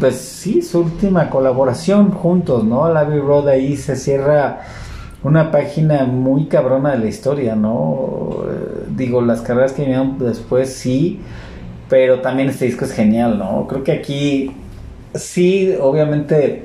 pues 0.00 0.16
sí, 0.16 0.62
su 0.62 0.80
última 0.80 1.30
colaboración 1.30 2.10
juntos, 2.10 2.64
¿no? 2.64 2.92
La 2.92 3.00
Abbey 3.00 3.20
Road 3.20 3.48
ahí 3.48 3.76
se 3.76 3.94
cierra 3.94 4.62
una 5.22 5.52
página 5.52 6.04
muy 6.04 6.46
cabrona 6.46 6.90
de 6.90 6.98
la 6.98 7.06
historia, 7.06 7.54
¿no? 7.54 8.30
Eh, 8.48 8.86
digo, 8.96 9.22
las 9.22 9.42
carreras 9.42 9.72
que 9.72 9.82
vinieron 9.82 10.18
después 10.18 10.72
sí, 10.72 11.20
pero 11.88 12.20
también 12.20 12.48
este 12.48 12.64
disco 12.64 12.84
es 12.84 12.92
genial, 12.92 13.38
¿no? 13.38 13.68
Creo 13.68 13.84
que 13.84 13.92
aquí 13.92 14.50
sí, 15.14 15.72
obviamente 15.80 16.64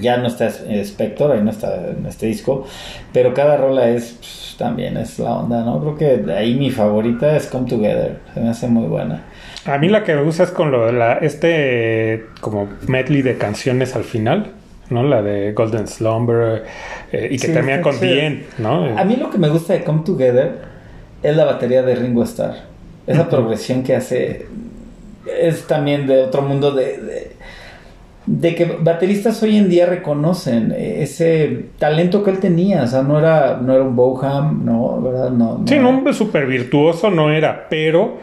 ya 0.00 0.16
no 0.16 0.26
está 0.26 0.48
Spector, 0.48 1.32
ahí 1.32 1.42
no 1.42 1.50
está 1.50 1.88
en 1.90 2.06
este 2.06 2.26
disco, 2.26 2.66
pero 3.12 3.34
cada 3.34 3.56
rola 3.56 3.88
es 3.88 4.16
pues, 4.18 4.56
también 4.58 4.96
es 4.96 5.18
la 5.18 5.38
onda, 5.38 5.62
¿no? 5.64 5.80
Creo 5.80 5.96
que 5.96 6.32
ahí 6.32 6.54
mi 6.54 6.70
favorita 6.70 7.36
es 7.36 7.46
Come 7.46 7.68
Together, 7.68 8.18
se 8.32 8.40
me 8.40 8.48
hace 8.48 8.68
muy 8.68 8.86
buena. 8.86 9.22
A 9.66 9.78
mí 9.78 9.88
la 9.88 10.04
que 10.04 10.14
me 10.14 10.22
gusta 10.22 10.44
es 10.44 10.50
con 10.50 10.70
lo 10.70 10.86
de 10.86 10.92
la, 10.92 11.14
este 11.14 12.26
como 12.40 12.68
medley 12.86 13.22
de 13.22 13.36
canciones 13.36 13.96
al 13.96 14.04
final, 14.04 14.52
¿no? 14.90 15.02
La 15.02 15.22
de 15.22 15.52
Golden 15.52 15.88
Slumber 15.88 16.64
eh, 17.12 17.28
y 17.30 17.38
que 17.38 17.46
Sí, 17.46 17.52
termina 17.52 17.80
con 17.80 17.96
End, 18.02 18.44
¿no? 18.58 18.98
A 18.98 19.04
mí 19.04 19.16
lo 19.16 19.30
que 19.30 19.38
me 19.38 19.48
gusta 19.48 19.72
de 19.72 19.84
Come 19.84 20.02
Together 20.04 20.52
es 21.22 21.36
la 21.36 21.44
batería 21.44 21.82
de 21.82 21.94
Ringo 21.94 22.22
Starr. 22.24 22.54
Esa 23.06 23.28
progresión 23.28 23.82
que 23.82 23.96
hace 23.96 24.46
es 25.40 25.66
también 25.66 26.06
de 26.06 26.22
otro 26.22 26.42
mundo 26.42 26.70
de, 26.70 26.98
de, 26.98 27.32
de 28.26 28.54
que 28.54 28.64
bateristas 28.64 29.42
hoy 29.42 29.56
en 29.56 29.68
día 29.68 29.86
reconocen 29.86 30.74
ese 30.76 31.66
talento 31.78 32.22
que 32.24 32.30
él 32.30 32.38
tenía. 32.38 32.82
O 32.82 32.86
sea, 32.86 33.02
no 33.02 33.18
era, 33.18 33.58
no 33.60 33.74
era 33.74 33.82
un 33.82 33.94
Boham, 33.94 34.64
no, 34.64 35.00
¿verdad? 35.00 35.30
No, 35.30 35.62
Sí, 35.66 35.78
no, 35.78 35.90
un 35.90 36.14
súper 36.14 36.46
virtuoso 36.46 37.10
no 37.10 37.30
era, 37.30 37.66
pero 37.68 38.18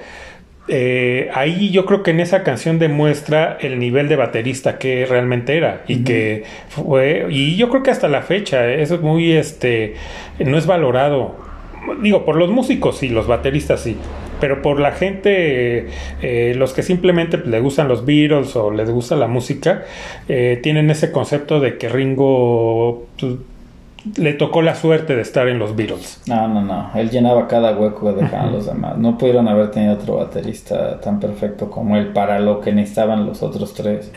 eh, 0.68 1.30
ahí 1.34 1.70
yo 1.72 1.86
creo 1.86 2.02
que 2.02 2.12
en 2.12 2.20
esa 2.20 2.44
canción 2.44 2.80
demuestra 2.80 3.58
el 3.60 3.78
nivel 3.80 4.08
de 4.08 4.16
baterista 4.16 4.78
que 4.78 5.06
realmente 5.06 5.58
era 5.58 5.82
y 5.88 6.04
que 6.04 6.44
fue, 6.70 7.28
y 7.30 7.58
yo 7.58 7.70
creo 7.70 7.84
que 7.84 7.92
hasta 7.92 8.08
la 8.08 8.22
fecha, 8.22 8.70
eh, 8.70 8.82
eso 8.82 8.96
es 8.96 9.02
muy, 9.02 9.34
este, 9.34 9.96
no 10.40 10.58
es 10.58 10.66
valorado. 10.66 11.51
Digo, 12.02 12.26
por 12.26 12.36
los 12.36 12.50
músicos 12.50 12.98
sí, 12.98 13.10
los 13.10 13.28
bateristas 13.28 13.82
sí, 13.82 13.98
pero 14.40 14.62
por 14.62 14.80
la 14.80 14.92
gente, 14.92 15.88
eh, 16.22 16.54
los 16.56 16.74
que 16.74 16.84
simplemente 16.84 17.38
le 17.38 17.60
gustan 17.60 17.88
los 17.88 18.06
Beatles 18.06 18.56
o 18.56 18.72
les 18.72 18.90
gusta 18.90 19.16
la 19.16 19.28
música, 19.28 19.86
eh, 20.28 20.60
tienen 20.62 20.90
ese 20.90 21.12
concepto 21.12 21.60
de 21.60 21.78
que 21.78 21.90
Ringo 21.90 23.08
pues, 23.20 23.34
le 24.18 24.34
tocó 24.34 24.62
la 24.62 24.76
suerte 24.76 25.16
de 25.16 25.22
estar 25.22 25.48
en 25.48 25.60
los 25.60 25.76
Beatles. 25.76 26.22
No, 26.28 26.48
no, 26.48 26.62
no. 26.62 26.90
Él 26.96 27.10
llenaba 27.10 27.48
cada 27.48 27.78
hueco 27.78 28.14
que 28.16 28.22
dejaban 28.24 28.52
los 28.52 28.66
demás. 28.72 28.98
No 28.98 29.18
pudieron 29.18 29.48
haber 29.48 29.72
tenido 29.72 29.94
otro 29.94 30.16
baterista 30.18 31.00
tan 31.00 31.20
perfecto 31.20 31.70
como 31.70 31.96
él 31.98 32.08
para 32.08 32.40
lo 32.40 32.60
que 32.62 32.72
necesitaban 32.72 33.26
los 33.26 33.44
otros 33.44 33.74
tres. 33.74 34.12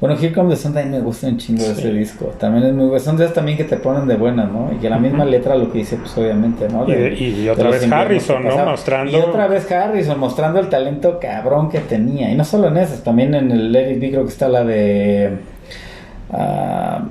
Bueno, 0.00 0.16
Here 0.20 0.32
Comes 0.32 0.56
the 0.58 0.62
Sun 0.62 0.74
también 0.74 0.92
me 0.92 1.00
gusta 1.00 1.26
un 1.26 1.38
chingo 1.38 1.62
de 1.64 1.72
ese 1.72 1.92
disco. 1.92 2.26
También 2.38 2.66
es 2.66 2.72
muy 2.72 2.86
bueno. 2.86 3.00
Son 3.02 3.16
de 3.16 3.26
también 3.28 3.56
que 3.58 3.64
te 3.64 3.76
ponen 3.76 4.06
de 4.06 4.16
buenas, 4.16 4.50
¿no? 4.50 4.70
Y 4.72 4.76
que 4.76 4.88
la 4.88 4.98
misma 4.98 5.24
letra 5.24 5.54
lo 5.56 5.72
que 5.72 5.78
dice, 5.78 5.96
pues 5.96 6.16
obviamente, 6.16 6.68
¿no? 6.68 6.86
Y- 6.88 6.92
De- 6.92 7.14
y 7.14 7.42
de 7.44 7.50
otra 7.50 7.70
vez 7.70 7.90
Harrison, 7.90 8.44
¿no? 8.44 8.64
Mostrando- 8.64 9.12
Y 9.12 9.20
otra 9.20 9.46
vez 9.48 9.70
Harrison 9.70 10.18
mostrando 10.20 10.60
el 10.60 10.68
talento 10.68 11.18
cabrón 11.20 11.68
que 11.70 11.80
tenía. 11.80 12.30
Y 12.30 12.34
no 12.36 12.44
solo 12.44 12.68
en 12.68 12.76
esas, 12.76 13.02
también 13.02 13.34
en 13.34 13.50
el 13.50 13.74
It 13.74 14.00
Be 14.00 14.10
creo 14.10 14.22
que 14.24 14.30
está 14.30 14.48
la 14.48 14.64
de... 14.64 15.36
ah, 16.32 17.04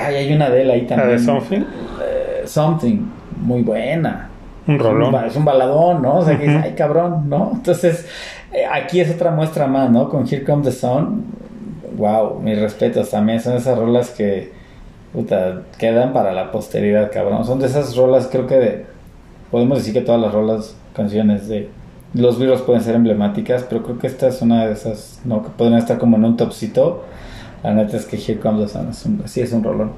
ay, 0.00 0.14
hay 0.16 0.32
una 0.32 0.50
de 0.50 0.62
él 0.62 0.70
ahí 0.70 0.82
La 0.82 0.88
también. 0.88 1.10
de 1.10 1.18
Something, 1.24 1.60
Eh, 1.60 2.42
something, 2.46 2.98
muy 3.40 3.62
buena. 3.62 4.28
un 4.66 4.74
Es 4.76 4.80
un, 4.80 4.86
rolón. 4.86 5.24
es 5.26 5.36
un 5.36 5.44
baladón, 5.44 6.02
¿no? 6.02 6.18
O 6.18 6.24
sea, 6.24 6.36
que 6.38 6.44
dices, 6.44 6.56
Ujú. 6.58 6.64
ay, 6.68 6.74
cabrón, 6.74 7.28
¿no? 7.28 7.50
Entonces, 7.54 8.06
eh, 8.52 8.64
aquí 8.70 9.00
es 9.00 9.14
otra 9.14 9.30
muestra 9.30 9.66
más, 9.66 9.90
¿no? 9.90 10.08
Con 10.08 10.26
Here 10.26 10.42
Comes 10.44 10.64
the 10.66 10.72
Sun. 10.72 11.24
Wow, 11.96 12.40
mis 12.40 12.58
respetos 12.58 13.10
también. 13.10 13.40
Son 13.40 13.54
esas 13.56 13.78
rolas 13.78 14.10
que, 14.10 14.52
puta, 15.12 15.62
quedan 15.78 16.12
para 16.12 16.32
la 16.32 16.50
posteridad, 16.50 17.10
cabrón. 17.12 17.44
Son 17.44 17.58
de 17.60 17.66
esas 17.66 17.94
rolas, 17.96 18.26
creo 18.30 18.46
que 18.46 18.56
de- 18.56 18.86
podemos 19.50 19.78
decir 19.78 19.92
que 19.92 20.00
todas 20.00 20.20
las 20.20 20.32
rolas, 20.32 20.76
canciones 20.96 21.46
de 21.48 21.68
los 22.14 22.38
virus 22.38 22.62
pueden 22.62 22.82
ser 22.82 22.94
emblemáticas, 22.94 23.64
pero 23.68 23.82
creo 23.82 23.98
que 23.98 24.06
esta 24.06 24.28
es 24.28 24.40
una 24.42 24.66
de 24.66 24.72
esas, 24.72 25.20
¿no? 25.24 25.42
Que 25.42 25.50
pueden 25.50 25.74
estar 25.74 25.98
como 25.98 26.16
en 26.16 26.24
un 26.24 26.36
topcito. 26.36 27.04
La 27.64 27.72
neta 27.72 27.96
es 27.96 28.04
que 28.04 28.16
Here 28.16 28.38
Comes 28.38 28.66
the 28.66 28.78
Sun 28.78 28.90
es 28.90 29.06
un, 29.06 29.22
sí 29.26 29.40
es 29.40 29.52
un 29.52 29.64
rolón. 29.64 29.92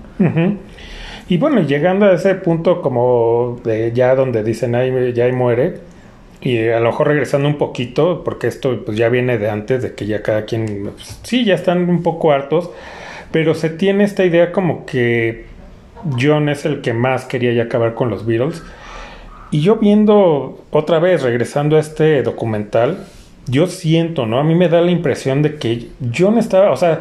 Y 1.28 1.36
bueno, 1.36 1.60
llegando 1.62 2.06
a 2.06 2.14
ese 2.14 2.36
punto 2.36 2.80
como 2.80 3.60
de 3.64 3.92
ya 3.92 4.14
donde 4.14 4.44
dicen 4.44 4.76
ahí 4.76 5.12
ya 5.12 5.24
ahí 5.24 5.32
muere, 5.32 5.80
y 6.40 6.68
a 6.68 6.78
lo 6.78 6.90
mejor 6.90 7.08
regresando 7.08 7.48
un 7.48 7.58
poquito, 7.58 8.22
porque 8.24 8.46
esto 8.46 8.84
pues 8.84 8.96
ya 8.96 9.08
viene 9.08 9.36
de 9.36 9.50
antes, 9.50 9.82
de 9.82 9.94
que 9.94 10.06
ya 10.06 10.22
cada 10.22 10.44
quien, 10.44 10.92
pues, 10.94 11.18
sí, 11.24 11.44
ya 11.44 11.54
están 11.56 11.90
un 11.90 12.04
poco 12.04 12.30
hartos, 12.30 12.70
pero 13.32 13.52
se 13.54 13.68
tiene 13.68 14.04
esta 14.04 14.24
idea 14.24 14.52
como 14.52 14.86
que 14.86 15.46
John 16.20 16.48
es 16.48 16.64
el 16.64 16.82
que 16.82 16.92
más 16.92 17.24
quería 17.24 17.52
ya 17.52 17.64
acabar 17.64 17.94
con 17.94 18.10
los 18.10 18.24
Beatles. 18.24 18.62
Y 19.50 19.60
yo 19.60 19.76
viendo 19.76 20.64
otra 20.70 21.00
vez, 21.00 21.22
regresando 21.22 21.76
a 21.76 21.80
este 21.80 22.22
documental, 22.22 23.06
yo 23.48 23.66
siento, 23.66 24.26
¿no? 24.26 24.38
A 24.38 24.44
mí 24.44 24.54
me 24.54 24.68
da 24.68 24.80
la 24.80 24.90
impresión 24.92 25.42
de 25.42 25.56
que 25.56 25.88
John 26.16 26.38
estaba, 26.38 26.70
o 26.70 26.76
sea, 26.76 27.00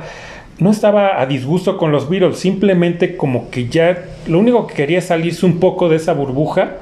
no 0.60 0.72
estaba 0.72 1.22
a 1.22 1.26
disgusto 1.26 1.78
con 1.78 1.92
los 1.92 2.10
Beatles, 2.10 2.38
simplemente 2.38 3.18
como 3.18 3.50
que 3.50 3.68
ya 3.68 4.06
lo 4.28 4.40
único 4.40 4.68
que 4.68 4.74
quería 4.74 5.00
es 5.00 5.06
salirse 5.06 5.46
un 5.46 5.60
poco 5.60 5.90
de 5.90 5.98
esa 5.98 6.14
burbuja, 6.14 6.78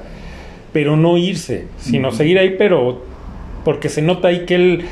pero 0.72 0.96
no 0.96 1.16
irse, 1.16 1.66
sino 1.78 2.12
seguir 2.12 2.38
ahí, 2.38 2.54
pero 2.56 3.02
porque 3.64 3.88
se 3.88 4.02
nota 4.02 4.28
ahí 4.28 4.44
que 4.44 4.54
él 4.54 4.84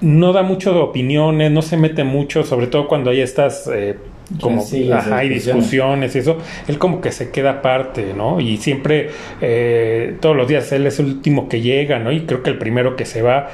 no 0.00 0.32
da 0.32 0.42
mucho 0.42 0.72
de 0.72 0.80
opiniones, 0.80 1.50
no 1.50 1.62
se 1.62 1.76
mete 1.76 2.04
mucho, 2.04 2.44
sobre 2.44 2.68
todo 2.68 2.88
cuando 2.88 3.10
hay 3.10 3.20
estas 3.20 3.68
eh, 3.72 3.96
como 4.40 4.56
Rencillas, 4.56 5.06
ajá, 5.06 5.24
y 5.24 5.28
discusiones. 5.28 6.14
y 6.14 6.18
eso, 6.18 6.38
él 6.66 6.78
como 6.78 7.00
que 7.00 7.12
se 7.12 7.30
queda 7.30 7.50
aparte, 7.50 8.12
¿no? 8.14 8.40
Y 8.40 8.58
siempre, 8.58 9.10
eh, 9.40 10.16
todos 10.20 10.36
los 10.36 10.46
días 10.46 10.70
él 10.72 10.86
es 10.86 10.98
el 11.00 11.06
último 11.06 11.48
que 11.48 11.60
llega, 11.60 11.98
¿no? 11.98 12.12
Y 12.12 12.20
creo 12.20 12.42
que 12.42 12.50
el 12.50 12.58
primero 12.58 12.94
que 12.94 13.04
se 13.04 13.22
va, 13.22 13.48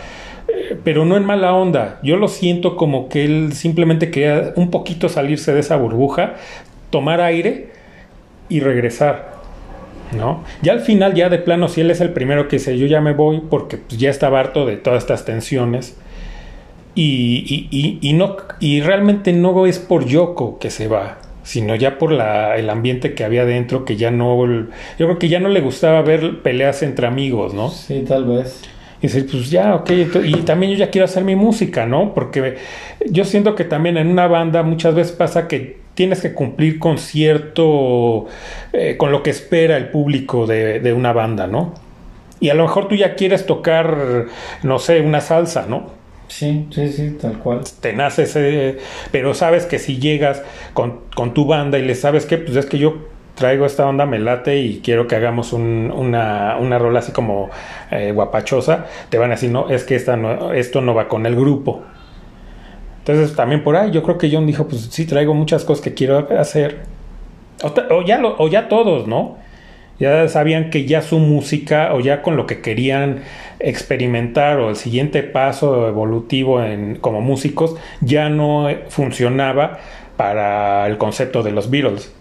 pero 0.83 1.05
no 1.05 1.17
en 1.17 1.25
mala 1.25 1.55
onda. 1.55 2.01
Yo 2.03 2.17
lo 2.17 2.29
siento 2.29 2.77
como 2.77 3.09
que 3.09 3.25
él 3.25 3.53
simplemente 3.53 4.11
quería 4.11 4.53
un 4.57 4.71
poquito 4.71 5.09
salirse 5.09 5.53
de 5.53 5.61
esa 5.61 5.77
burbuja, 5.77 6.35
tomar 6.91 7.21
aire 7.21 7.69
y 8.49 8.61
regresar. 8.61 9.35
¿No? 10.17 10.45
Ya 10.63 10.73
al 10.73 10.81
final, 10.81 11.15
ya 11.15 11.29
de 11.29 11.39
plano, 11.39 11.67
si 11.67 11.81
él 11.81 11.91
es 11.91 12.01
el 12.01 12.11
primero 12.11 12.47
que 12.47 12.57
dice, 12.57 12.79
yo 12.79 12.87
ya 12.87 13.01
me 13.01 13.15
voy 13.15 13.43
porque 13.51 13.79
pues, 13.79 13.99
ya 13.99 14.11
estaba 14.11 14.39
harto 14.39 14.65
de 14.65 14.77
todas 14.77 15.03
estas 15.03 15.25
tensiones. 15.25 15.97
Y, 16.95 17.45
y, 17.49 17.69
y, 17.77 17.99
y 18.09 18.13
no, 18.13 18.37
y 18.61 18.81
realmente 18.81 19.33
no 19.33 19.67
es 19.67 19.81
por 19.81 20.07
Yoko 20.07 20.61
que 20.61 20.71
se 20.71 20.87
va, 20.87 21.19
sino 21.43 21.75
ya 21.75 21.99
por 21.99 22.13
la, 22.13 22.57
el 22.57 22.71
ambiente 22.71 23.15
que 23.15 23.25
había 23.25 23.45
dentro, 23.45 23.85
que 23.85 23.97
ya 23.97 24.13
no, 24.13 24.47
yo 24.47 24.67
creo 24.99 25.19
que 25.19 25.29
ya 25.29 25.41
no 25.41 25.49
le 25.49 25.61
gustaba 25.61 26.03
ver 26.03 26.43
peleas 26.43 26.85
entre 26.85 27.09
amigos, 27.09 27.53
¿no? 27.53 27.71
Sí, 27.71 28.05
tal 28.07 28.27
vez. 28.27 28.63
Y 29.05 29.07
dice, 29.07 29.25
pues 29.25 29.51
ya, 29.51 29.75
ok, 29.75 29.91
y 30.25 30.33
también 30.47 30.73
yo 30.73 30.79
ya 30.79 30.91
quiero 30.91 31.05
hacer 31.05 31.25
mi 31.25 31.37
música, 31.37 31.85
¿no? 31.85 32.15
Porque 32.15 32.57
yo 33.05 33.27
siento 33.27 33.55
que 33.55 33.65
también 33.65 33.99
en 33.99 34.09
una 34.09 34.29
banda 34.29 34.63
muchas 34.63 34.95
veces 34.95 35.13
pasa 35.13 35.47
que 35.47 35.77
tienes 35.93 36.23
que 36.23 36.33
cumplir 36.33 36.79
con 36.79 36.97
cierto, 36.97 38.29
eh, 38.73 38.97
con 38.97 39.13
lo 39.13 39.23
que 39.23 39.29
espera 39.29 39.77
el 39.77 39.91
público 39.91 40.47
de, 40.47 40.81
de 40.81 40.95
una 40.95 41.13
banda, 41.13 41.47
¿no? 41.47 41.75
Y 42.41 42.49
a 42.49 42.55
lo 42.55 42.63
mejor 42.63 42.89
tú 42.89 42.95
ya 42.95 43.15
quieres 43.15 43.45
tocar, 43.45 44.25
no 44.63 44.79
sé, 44.79 45.03
una 45.03 45.21
salsa, 45.21 45.67
¿no? 45.69 45.91
Sí, 46.29 46.67
sí, 46.71 46.89
sí, 46.89 47.19
tal 47.21 47.39
cual. 47.41 47.61
te 47.83 47.93
nace 47.93 48.23
ese, 48.23 48.79
pero 49.13 49.35
sabes 49.35 49.67
que 49.67 49.79
si 49.79 49.99
llegas 49.99 50.43
con, 50.73 51.01
con 51.15 51.35
tu 51.35 51.45
banda 51.45 51.79
y 51.79 51.83
le 51.83 51.95
sabes 51.95 52.25
que, 52.25 52.39
pues 52.39 52.57
es 52.57 52.65
que 52.65 52.79
yo 52.79 53.14
traigo 53.35 53.67
esta 53.67 53.87
onda, 53.87 54.07
me 54.07 54.19
late 54.19 54.59
y 54.61 54.81
quiero 54.81 55.07
que 55.09 55.17
hagamos 55.17 55.53
un- 55.53 55.93
una, 55.95 56.57
una 56.61 56.79
rola 56.79 57.01
así 57.01 57.13
como 57.13 57.51
eh, 57.91 58.13
guapachosa, 58.13 58.87
te 59.09 59.19
van 59.19 59.31
a 59.31 59.35
decir, 59.35 59.51
no, 59.51 59.69
es 59.71 59.85
que 59.85 59.97
esta 59.97 60.17
esto 60.55 60.81
no 60.81 60.95
va 60.95 61.09
con 61.09 61.27
el 61.27 61.35
grupo. 61.37 61.83
Entonces 63.01 63.37
también 63.37 63.63
por 63.63 63.77
ahí 63.77 63.91
yo 63.91 64.03
creo 64.03 64.17
que 64.19 64.31
John 64.33 64.47
dijo, 64.47 64.67
pues 64.67 64.83
sí, 64.91 65.05
traigo 65.07 65.35
muchas 65.35 65.65
cosas 65.65 65.83
que 65.85 65.95
quiero 65.95 66.27
hacer. 66.39 66.83
O, 67.91 68.03
ya, 68.03 68.21
o 68.25 68.49
ya 68.49 68.69
todos, 68.69 69.07
¿no? 69.07 69.37
Ya 70.01 70.27
sabían 70.29 70.71
que 70.71 70.87
ya 70.87 71.03
su 71.03 71.19
música 71.19 71.95
o 71.95 72.01
ya 72.01 72.21
con 72.23 72.37
lo 72.37 72.47
que 72.47 72.61
querían 72.61 73.23
experimentar 73.61 74.59
o 74.59 74.71
el 74.71 74.77
siguiente 74.77 75.23
paso 75.23 75.87
evolutivo 75.87 76.63
en, 76.63 76.97
como 76.97 77.21
músicos 77.21 77.77
ya 78.01 78.29
no 78.29 78.69
funcionaba 78.89 79.79
para 80.17 80.87
el 80.89 80.99
concepto 80.99 81.43
de 81.43 81.53
los 81.53 81.71
Beatles. 81.71 82.13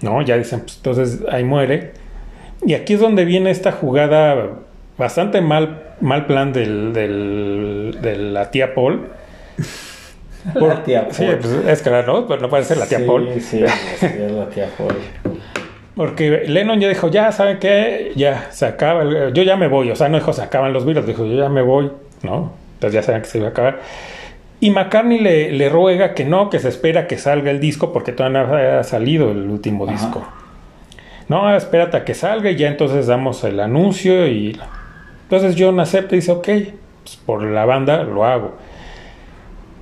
¿No? 0.00 0.22
Ya 0.22 0.36
dicen, 0.36 0.60
pues 0.60 0.76
entonces 0.76 1.20
ahí 1.30 1.44
muere. 1.44 1.92
Y 2.64 2.74
aquí 2.74 2.94
es 2.94 3.00
donde 3.00 3.24
viene 3.24 3.50
esta 3.50 3.72
jugada 3.72 4.50
bastante 4.96 5.40
mal, 5.40 5.82
mal 6.00 6.26
plan 6.26 6.52
del, 6.52 6.92
del- 6.92 7.98
de 8.02 8.16
la 8.16 8.50
tía 8.50 8.74
Paul. 8.74 9.08
La 10.54 10.82
tía 10.82 11.08
Sí, 11.10 11.24
Paul. 11.24 11.38
pues, 11.38 11.52
es 11.66 11.82
claro, 11.82 12.12
¿no? 12.20 12.26
Pues 12.26 12.40
no 12.40 12.48
puede 12.48 12.62
ser 12.64 12.78
la 12.78 12.86
tía 12.86 12.98
sí, 12.98 13.04
Paul. 13.04 13.28
Sí, 13.34 13.40
sí, 13.40 13.64
es 14.00 14.32
la 14.32 14.48
tía 14.48 14.68
Paul. 14.78 14.94
Porque 15.94 16.44
Lennon 16.46 16.78
ya 16.80 16.88
dijo, 16.88 17.10
ya, 17.10 17.32
¿saben 17.32 17.58
qué? 17.58 18.12
Ya, 18.14 18.46
se 18.50 18.64
acaba, 18.66 19.02
el- 19.02 19.32
yo 19.34 19.42
ya 19.42 19.56
me 19.56 19.66
voy. 19.66 19.90
O 19.90 19.96
sea, 19.96 20.08
no 20.08 20.16
dijo, 20.18 20.32
se 20.32 20.42
acaban 20.42 20.72
los 20.72 20.84
Beatles, 20.84 21.06
dijo, 21.06 21.26
yo 21.26 21.36
ya 21.36 21.48
me 21.48 21.60
voy, 21.62 21.90
¿no? 22.22 22.52
Entonces 22.74 22.94
ya 22.94 23.02
saben 23.02 23.22
que 23.22 23.28
se 23.28 23.38
iba 23.38 23.48
a 23.48 23.50
acabar. 23.50 23.80
Y 24.60 24.70
McCartney 24.70 25.20
le, 25.20 25.52
le 25.52 25.68
ruega 25.68 26.14
que 26.14 26.24
no, 26.24 26.50
que 26.50 26.58
se 26.58 26.68
espera 26.68 27.06
que 27.06 27.16
salga 27.16 27.50
el 27.50 27.60
disco 27.60 27.92
porque 27.92 28.12
todavía 28.12 28.42
no 28.42 28.78
ha 28.78 28.82
salido 28.82 29.30
el 29.30 29.48
último 29.48 29.84
Ajá. 29.84 29.92
disco. 29.92 30.26
No, 31.28 31.54
espérate 31.54 31.96
a 31.98 32.04
que 32.04 32.14
salga 32.14 32.50
y 32.50 32.56
ya 32.56 32.68
entonces 32.68 33.06
damos 33.06 33.44
el 33.44 33.60
anuncio 33.60 34.26
y... 34.26 34.58
Entonces 35.24 35.56
John 35.58 35.78
acepta 35.78 36.14
y 36.14 36.20
dice, 36.20 36.32
ok, 36.32 36.48
pues 37.02 37.16
por 37.24 37.42
la 37.42 37.66
banda 37.66 38.02
lo 38.02 38.24
hago. 38.24 38.56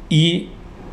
Y 0.08 0.48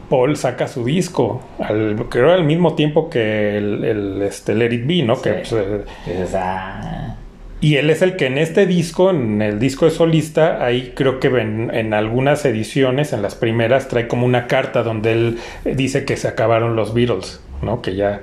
Paul 0.09 0.37
saca 0.37 0.67
su 0.67 0.85
disco, 0.85 1.41
al, 1.59 2.05
creo 2.09 2.31
al 2.31 2.43
mismo 2.43 2.75
tiempo 2.75 3.09
que 3.09 3.57
el, 3.57 3.83
el, 3.83 4.21
este, 4.21 4.53
Let 4.53 4.73
It 4.73 4.85
Be, 4.85 5.01
¿no? 5.01 5.19
Que, 5.19 5.31
pues, 5.31 5.53
eh, 5.53 6.25
ah. 6.35 7.15
Y 7.63 7.77
él 7.77 7.89
es 7.89 8.01
el 8.01 8.15
que 8.17 8.25
en 8.27 8.37
este 8.37 8.65
disco, 8.65 9.09
en 9.09 9.41
el 9.41 9.57
disco 9.57 9.85
de 9.85 9.91
solista, 9.91 10.63
ahí 10.65 10.91
creo 10.95 11.19
que 11.21 11.27
en, 11.27 11.73
en 11.73 11.93
algunas 11.93 12.43
ediciones, 12.45 13.13
en 13.13 13.21
las 13.21 13.35
primeras, 13.35 13.87
trae 13.87 14.07
como 14.07 14.25
una 14.25 14.47
carta 14.47 14.83
donde 14.83 15.13
él 15.13 15.37
dice 15.63 16.03
que 16.03 16.17
se 16.17 16.27
acabaron 16.27 16.75
los 16.75 16.93
Beatles, 16.93 17.39
¿no? 17.61 17.81
Que 17.81 17.95
ya 17.95 18.21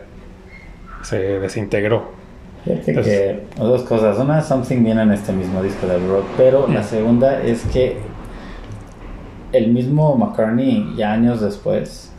se 1.03 1.17
desintegró. 1.41 2.13
Fíjate 2.65 2.91
Entonces- 2.91 3.19
que 3.57 3.61
dos 3.63 3.83
cosas. 3.85 4.19
Una, 4.19 4.43
Something 4.43 4.85
viene 4.85 5.03
en 5.03 5.13
este 5.13 5.33
mismo 5.33 5.63
disco 5.63 5.87
de 5.87 5.99
Rock, 5.99 6.27
pero 6.37 6.69
la 6.69 6.81
Mm. 6.81 6.85
segunda 6.85 7.43
es 7.43 7.63
que 7.73 7.97
el 9.53 9.69
mismo 9.73 10.17
McCartney, 10.17 10.95
ya 10.97 11.13
años 11.13 11.41
después, 11.41 12.13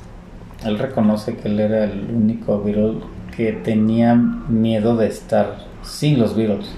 él 0.65 0.79
reconoce 0.79 1.35
que 1.37 1.47
él 1.47 1.59
era 1.59 1.83
el 1.85 2.07
único 2.13 2.61
Beatle 2.63 2.95
que 3.37 3.53
tenía 3.53 4.15
miedo 4.15 4.97
de 4.97 5.07
estar 5.07 5.57
sin 5.83 6.19
los 6.19 6.35
Beatles. 6.35 6.75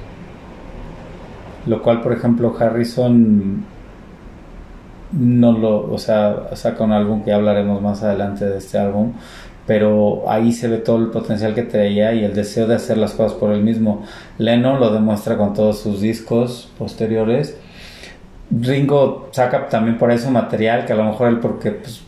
Lo 1.66 1.82
cual, 1.82 2.02
por 2.02 2.14
ejemplo, 2.14 2.56
Harrison 2.60 3.66
no 5.14 5.52
lo, 5.52 5.92
o 5.92 5.98
sea, 5.98 6.56
saca 6.56 6.84
un 6.84 6.92
álbum 6.92 7.24
que 7.24 7.32
hablaremos 7.32 7.82
más 7.82 8.04
adelante 8.04 8.46
de 8.46 8.58
este 8.58 8.78
álbum, 8.78 9.14
pero 9.66 10.24
ahí 10.28 10.52
se 10.52 10.68
ve 10.68 10.78
todo 10.78 10.98
el 10.98 11.08
potencial 11.08 11.54
que 11.54 11.64
traía 11.64 12.14
y 12.14 12.24
el 12.24 12.34
deseo 12.34 12.68
de 12.68 12.76
hacer 12.76 12.98
las 12.98 13.14
cosas 13.14 13.38
por 13.38 13.52
él 13.52 13.64
mismo. 13.64 14.04
Lennon 14.38 14.80
lo 14.80 14.92
demuestra 14.92 15.38
con 15.38 15.54
todos 15.54 15.80
sus 15.80 16.02
discos 16.02 16.70
posteriores. 16.78 17.58
Ringo 18.52 19.30
saca 19.32 19.70
también 19.70 19.98
por 19.98 20.12
eso 20.12 20.30
material 20.30 20.86
que 20.86 20.94
a 20.94 20.96
lo 20.96 21.06
mejor 21.06 21.30
él 21.30 21.40
porque 21.40 21.72
pues, 21.72 22.03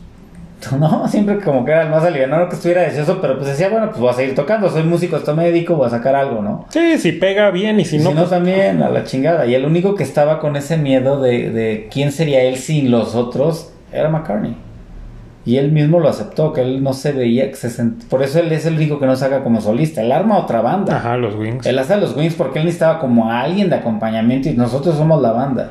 ¿no? 0.72 1.06
Siempre 1.08 1.38
como 1.40 1.64
que 1.64 1.72
era 1.72 1.82
el 1.82 1.90
más 1.90 2.04
aliviado, 2.04 2.48
que 2.48 2.54
estuviera 2.56 2.82
deseoso, 2.82 3.20
pero 3.20 3.36
pues 3.36 3.48
decía, 3.50 3.68
bueno, 3.68 3.88
pues 3.88 4.00
voy 4.00 4.10
a 4.10 4.14
seguir 4.14 4.34
tocando, 4.34 4.68
soy 4.68 4.82
músico, 4.84 5.16
estoy 5.16 5.34
médico, 5.36 5.76
voy 5.76 5.86
a 5.86 5.90
sacar 5.90 6.14
algo, 6.14 6.42
¿no? 6.42 6.66
Sí, 6.70 6.98
si 6.98 7.12
pega 7.12 7.50
bien 7.50 7.78
y 7.80 7.84
si 7.84 7.96
Y 7.96 7.98
no, 8.00 8.10
si 8.10 8.14
no, 8.14 8.20
pues, 8.22 8.30
también, 8.30 8.82
a 8.82 8.88
la 8.90 9.04
chingada. 9.04 9.46
Y 9.46 9.54
el 9.54 9.64
único 9.64 9.94
que 9.94 10.02
estaba 10.02 10.40
con 10.40 10.56
ese 10.56 10.76
miedo 10.76 11.20
de, 11.20 11.50
de 11.50 11.88
quién 11.92 12.12
sería 12.12 12.42
él 12.42 12.56
sin 12.56 12.90
los 12.90 13.14
otros 13.14 13.70
era 13.92 14.08
McCartney. 14.08 14.56
Y 15.44 15.58
él 15.58 15.70
mismo 15.70 16.00
lo 16.00 16.08
aceptó, 16.08 16.52
que 16.52 16.60
él 16.60 16.82
no 16.82 16.92
se 16.92 17.12
veía, 17.12 17.48
que 17.48 17.54
se 17.54 17.68
sent- 17.68 18.08
por 18.08 18.24
eso 18.24 18.40
él 18.40 18.50
es 18.50 18.66
el 18.66 18.74
único 18.74 18.98
que 18.98 19.06
no 19.06 19.14
saca 19.14 19.44
como 19.44 19.60
solista. 19.60 20.00
Él 20.02 20.10
arma 20.10 20.38
otra 20.38 20.60
banda. 20.60 20.96
Ajá, 20.96 21.16
los 21.16 21.36
Wings. 21.36 21.64
Él 21.66 21.78
hace 21.78 21.96
los 21.98 22.16
Wings 22.16 22.34
porque 22.34 22.58
él 22.58 22.64
necesitaba 22.64 22.98
como 22.98 23.30
a 23.30 23.42
alguien 23.42 23.70
de 23.70 23.76
acompañamiento 23.76 24.48
y 24.48 24.54
nosotros 24.54 24.96
somos 24.96 25.22
la 25.22 25.30
banda. 25.30 25.70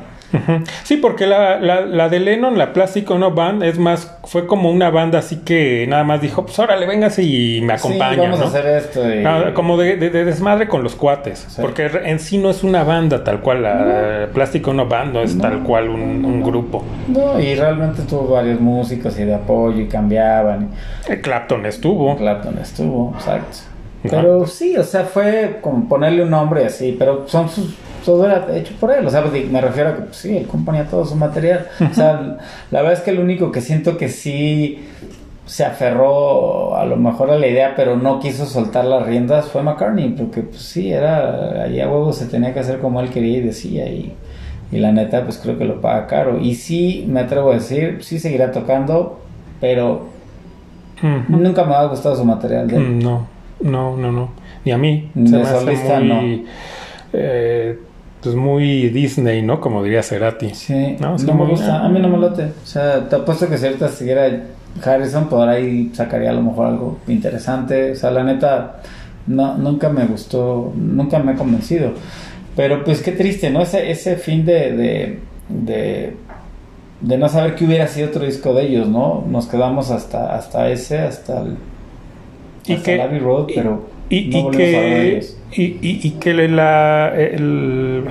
Sí, 0.84 0.96
porque 0.96 1.26
la, 1.26 1.58
la, 1.60 1.80
la 1.82 2.08
de 2.08 2.20
Lennon, 2.20 2.58
la 2.58 2.72
Plastic 2.72 3.10
Ono 3.10 3.30
Band, 3.30 3.62
es 3.62 3.78
más, 3.78 4.16
fue 4.24 4.46
como 4.46 4.70
una 4.70 4.90
banda 4.90 5.18
así 5.20 5.36
que 5.44 5.86
nada 5.88 6.04
más 6.04 6.20
dijo, 6.20 6.44
pues 6.44 6.58
órale, 6.58 6.86
véngase 6.86 7.22
y 7.22 7.60
me 7.62 7.74
acompaña, 7.74 8.14
sí, 8.14 8.20
vamos 8.20 8.38
¿no? 8.40 8.44
a 8.44 8.48
hacer 8.48 8.66
esto. 8.66 9.14
y- 9.14 9.24
Ah, 9.24 9.52
como 9.54 9.76
de, 9.76 9.96
de- 9.96 10.10
de 10.10 10.24
desmadre 10.24 10.68
con 10.68 10.82
los 10.82 10.94
cuates, 10.94 11.46
Sí. 11.48 11.62
porque 11.62 11.90
en 12.04 12.18
sí 12.18 12.38
no 12.38 12.50
es 12.50 12.62
una 12.64 12.82
banda 12.84 13.22
tal 13.24 13.40
cual, 13.40 13.62
la 13.62 14.28
Plastic 14.32 14.66
Ono 14.68 14.86
Band 14.86 15.12
no 15.14 15.20
es 15.22 15.38
tal 15.38 15.62
cual 15.62 15.88
un, 15.88 16.24
un 16.24 16.42
grupo. 16.42 16.84
No, 17.08 17.40
y 17.40 17.54
realmente 17.54 18.02
tuvo 18.02 18.28
varios 18.34 18.60
músicos 18.60 19.18
y 19.18 19.24
de 19.24 19.34
apoyo 19.34 19.80
y 19.80 19.86
cambiaban. 19.88 20.70
Eh, 21.08 21.20
Clapton 21.20 21.64
estuvo. 21.66 22.16
Clapton 22.16 22.58
estuvo, 22.58 23.12
exacto. 23.14 23.58
Pero 24.10 24.46
sí, 24.46 24.76
o 24.76 24.84
sea, 24.84 25.04
fue 25.04 25.58
como 25.60 25.88
ponerle 25.88 26.22
un 26.22 26.30
nombre 26.30 26.64
así, 26.66 26.94
pero 26.98 27.26
son 27.26 27.48
sus, 27.48 27.74
todo 28.04 28.24
era 28.26 28.46
hecho 28.56 28.74
por 28.78 28.92
él, 28.92 29.06
o 29.06 29.10
sea, 29.10 29.22
me 29.22 29.60
refiero 29.60 29.90
a 29.90 29.94
que 29.96 30.02
pues, 30.02 30.16
sí, 30.16 30.36
él 30.36 30.46
componía 30.46 30.84
todo 30.86 31.04
su 31.04 31.16
material. 31.16 31.66
O 31.90 31.94
sea, 31.94 32.38
la 32.70 32.80
verdad 32.82 32.92
es 32.98 33.00
que 33.00 33.10
el 33.10 33.18
único 33.20 33.50
que 33.50 33.60
siento 33.60 33.96
que 33.96 34.08
sí 34.08 34.84
se 35.46 35.64
aferró 35.64 36.76
a 36.76 36.84
lo 36.86 36.96
mejor 36.96 37.30
a 37.30 37.36
la 37.38 37.46
idea, 37.46 37.74
pero 37.76 37.96
no 37.96 38.18
quiso 38.18 38.46
soltar 38.46 38.84
las 38.84 39.06
riendas 39.06 39.46
fue 39.48 39.62
McCartney, 39.62 40.10
porque 40.10 40.42
pues 40.42 40.60
sí, 40.62 40.92
era, 40.92 41.62
allá 41.62 41.84
a 41.84 41.88
huevo 41.88 42.12
se 42.12 42.26
tenía 42.26 42.52
que 42.52 42.60
hacer 42.60 42.78
como 42.80 43.00
él 43.00 43.10
quería 43.10 43.38
y 43.38 43.42
decía, 43.42 43.86
y, 43.88 44.12
y 44.72 44.78
la 44.78 44.90
neta, 44.90 45.22
pues 45.22 45.38
creo 45.38 45.56
que 45.56 45.64
lo 45.64 45.80
paga 45.80 46.06
caro. 46.08 46.40
Y 46.40 46.54
sí, 46.56 47.04
me 47.08 47.20
atrevo 47.20 47.52
a 47.52 47.54
decir, 47.54 47.98
sí 48.02 48.18
seguirá 48.18 48.50
tocando, 48.50 49.20
pero 49.60 50.06
nunca 51.28 51.64
me 51.64 51.74
ha 51.74 51.84
gustado 51.84 52.16
su 52.16 52.24
material 52.24 52.66
de 52.68 52.76
él. 52.76 52.82
Mm, 52.82 52.98
No, 53.02 53.26
no, 53.60 53.96
no, 53.96 54.12
no. 54.12 54.30
Ni 54.64 54.72
a 54.72 54.78
mí. 54.78 55.10
De 55.14 55.28
Se 55.28 55.36
me 55.36 55.42
hace 55.42 56.00
muy, 56.00 56.46
eh, 57.12 57.78
pues 58.22 58.34
muy 58.34 58.88
Disney, 58.90 59.42
¿no? 59.42 59.60
Como 59.60 59.82
diría 59.82 60.02
Cerati. 60.02 60.50
Sí, 60.54 60.96
No, 61.00 61.16
no, 61.16 61.34
me 61.34 61.46
gusta, 61.46 61.84
a 61.84 61.88
mí 61.88 62.00
no 62.00 62.08
me 62.08 62.18
late. 62.18 62.44
O 62.62 62.66
sea, 62.66 63.08
te 63.08 63.16
apuesto 63.16 63.48
que 63.48 63.58
si 63.58 63.66
ahorita 63.66 63.88
siguiera 63.88 64.28
Harrison, 64.84 65.28
por 65.28 65.48
ahí 65.48 65.90
sacaría 65.94 66.30
a 66.30 66.34
lo 66.34 66.42
mejor 66.42 66.66
algo 66.66 66.98
interesante. 67.08 67.92
O 67.92 67.94
sea, 67.94 68.10
la 68.10 68.24
neta, 68.24 68.82
no, 69.26 69.56
nunca 69.56 69.88
me 69.88 70.04
gustó, 70.06 70.72
nunca 70.74 71.18
me 71.18 71.32
ha 71.32 71.34
convencido. 71.36 71.92
Pero 72.56 72.84
pues 72.84 73.02
qué 73.02 73.12
triste, 73.12 73.50
¿no? 73.50 73.60
Ese, 73.62 73.90
ese 73.90 74.16
fin 74.16 74.44
de, 74.44 74.72
de, 74.72 75.18
de, 75.48 76.16
de 77.00 77.18
no 77.18 77.28
saber 77.28 77.54
que 77.54 77.64
hubiera 77.66 77.86
sido 77.86 78.08
otro 78.08 78.24
disco 78.24 78.54
de 78.54 78.66
ellos, 78.66 78.88
¿no? 78.88 79.24
Nos 79.28 79.46
quedamos 79.46 79.90
hasta, 79.90 80.34
hasta 80.34 80.70
ese, 80.70 80.98
hasta 80.98 81.42
el, 81.42 81.56
Y 82.68 82.72
hasta 82.74 82.84
que- 82.84 82.94
el 82.94 83.00
Abbey 83.00 83.18
Road, 83.18 83.48
y- 83.48 83.54
pero 83.54 83.96
Y, 84.08 84.24
no 84.28 84.38
y 84.38 84.74
a 84.74 85.20
y, 85.52 85.62
y- 85.62 86.00
y 86.04 86.10
que 86.20 86.34
la, 86.34 87.12
el, 87.16 88.04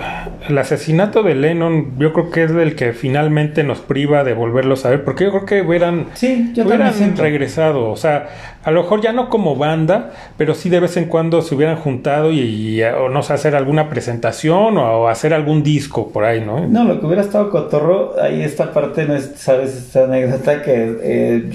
el 0.50 0.58
asesinato 0.58 1.22
de 1.24 1.36
Lennon 1.36 1.92
yo 2.00 2.12
creo 2.12 2.32
que 2.32 2.44
es 2.44 2.52
el 2.52 2.76
que 2.76 2.92
finalmente 2.94 3.64
nos 3.64 3.80
priva 3.80 4.24
de 4.24 4.34
volverlo 4.34 4.76
a 4.84 4.90
ver, 4.90 5.04
porque 5.04 5.26
yo 5.26 5.32
creo 5.32 5.46
que 5.46 5.62
hubieran, 5.62 6.08
Sí, 6.14 6.54
hubieran 6.58 6.94
regresado, 7.18 7.90
o 7.92 7.96
sea, 7.98 8.28
a 8.64 8.72
lo 8.72 8.82
mejor 8.84 9.02
ya 9.02 9.12
no 9.14 9.30
como 9.30 9.56
banda, 9.56 10.12
pero 10.38 10.54
sí 10.54 10.70
de 10.70 10.80
vez 10.82 10.98
en 10.98 11.06
cuando 11.06 11.42
se 11.42 11.56
hubieran 11.56 11.76
juntado 11.78 12.32
y, 12.32 12.40
y, 12.40 12.84
o 12.84 13.10
no 13.10 13.22
sé, 13.22 13.34
hacer 13.34 13.56
alguna 13.56 13.90
presentación 13.90 14.78
o, 14.78 15.04
o 15.04 15.08
hacer 15.08 15.34
algún 15.34 15.62
disco 15.64 16.10
por 16.12 16.26
ahí, 16.26 16.42
¿no? 16.42 16.68
No, 16.68 16.84
lo 16.84 17.00
que 17.00 17.06
hubiera 17.06 17.22
estado 17.22 17.50
cotorro, 17.50 18.16
ahí 18.22 18.42
esta 18.42 18.74
parte, 18.74 19.06
no 19.06 19.16
es, 19.16 19.34
¿sabes? 19.38 19.76
Esta 19.76 20.06
anécdota 20.06 20.62
que 20.62 20.98
eh, 21.02 21.50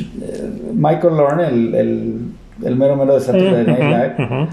Michael 0.75 1.17
Lorne, 1.17 1.49
el, 1.49 1.75
el, 1.75 2.15
el 2.65 2.77
mero 2.77 2.97
mero 2.97 3.15
de 3.15 3.21
Saturday 3.21 3.65
Night 3.67 3.81
Live, 4.19 4.49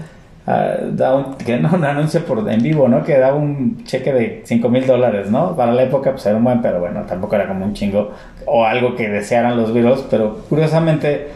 ah, 0.46 0.74
da 0.92 1.14
un, 1.16 1.34
que 1.34 1.58
no, 1.58 1.70
un 1.74 1.84
anuncio 1.84 2.24
por, 2.24 2.48
en 2.50 2.62
vivo, 2.62 2.88
¿no? 2.88 3.02
Que 3.04 3.18
da 3.18 3.34
un 3.34 3.84
cheque 3.84 4.12
de 4.12 4.42
5 4.44 4.68
mil 4.68 4.86
dólares, 4.86 5.30
¿no? 5.30 5.54
Para 5.56 5.72
la 5.72 5.82
época, 5.82 6.12
pues 6.12 6.24
era 6.26 6.36
un 6.36 6.44
buen, 6.44 6.62
pero 6.62 6.80
bueno, 6.80 7.02
tampoco 7.02 7.34
era 7.36 7.46
como 7.48 7.64
un 7.64 7.74
chingo, 7.74 8.12
o 8.46 8.64
algo 8.64 8.94
que 8.96 9.08
desearan 9.08 9.56
los 9.56 9.72
Beatles, 9.74 10.04
pero 10.10 10.38
curiosamente, 10.48 11.28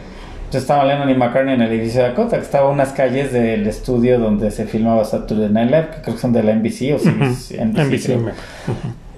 pues 0.49 0.63
estaban 0.63 0.87
Lennon 0.87 1.09
y 1.09 1.15
McCartney 1.15 1.55
en 1.55 1.61
el 1.61 1.71
edificio 1.71 2.01
de 2.03 2.09
Dakota, 2.09 2.37
que 2.37 2.43
estaba 2.43 2.69
unas 2.69 2.91
calles 2.93 3.31
del 3.33 3.65
estudio 3.67 4.19
donde 4.19 4.51
se 4.51 4.65
filmaba 4.65 5.03
Saturday 5.03 5.49
Night 5.49 5.69
Live, 5.71 5.87
que 5.95 6.01
creo 6.01 6.15
que 6.15 6.21
son 6.21 6.33
de 6.33 6.43
la 6.43 6.53
NBC 6.53 6.93
o 6.95 6.99
sí, 6.99 7.09
Ujú. 7.09 7.33
sí, 7.33 7.57
NBC, 7.57 7.79
NBC, 7.85 8.05
creo. 8.05 8.31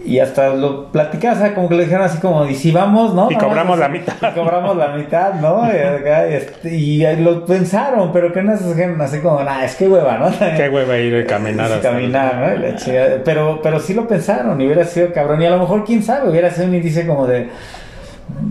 Y 0.06 0.20
hasta 0.20 0.50
lo 0.54 0.92
platicaba, 0.92 1.36
o 1.36 1.40
sea, 1.40 1.56
como 1.56 1.68
que 1.68 1.76
le 1.76 1.84
dijeron 1.86 2.06
así 2.06 2.20
como, 2.20 2.46
y 2.46 2.54
si 2.54 2.72
vamos, 2.72 3.16
¿no? 3.16 3.30
Y 3.32 3.34
Nada 3.36 3.48
cobramos 3.48 3.80
la 3.80 3.90
mitad. 3.90 4.14
Y 4.22 4.36
cobramos 4.40 4.78
la 4.78 4.90
mitad, 4.90 5.34
¿no? 5.36 5.64
Y, 5.74 6.34
este, 6.34 6.76
y 6.76 7.04
ahí 7.06 7.22
lo 7.24 7.44
pensaron, 7.46 8.12
pero 8.14 8.32
que 8.32 8.44
no 8.44 8.56
se 8.56 8.68
dijeron 8.70 9.02
así 9.02 9.20
como, 9.20 9.42
nah, 9.44 9.64
es 9.66 9.76
que 9.76 9.88
hueva, 9.88 10.18
¿no? 10.20 10.30
Qué 10.56 10.70
hueva 10.70 10.98
ir 11.00 11.24
a 11.24 11.26
caminar 11.26 11.68
Sí, 11.68 11.74
hasta- 11.74 11.90
caminar, 11.90 12.36
¿no? 12.36 12.56
Y 12.56 12.60
la 12.72 12.76
chingada. 12.76 13.18
Pero, 13.26 13.60
pero 13.64 13.80
sí 13.80 13.94
lo 13.96 14.08
pensaron 14.08 14.62
y 14.62 14.66
hubiera 14.66 14.84
sido 14.86 15.12
cabrón. 15.12 15.42
Y 15.42 15.46
a 15.48 15.50
lo 15.50 15.58
mejor, 15.60 15.84
quién 15.84 16.04
sabe, 16.04 16.30
hubiera 16.30 16.52
sido 16.52 16.68
un 16.68 16.76
índice 16.76 17.08
como 17.08 17.26
de, 17.26 17.50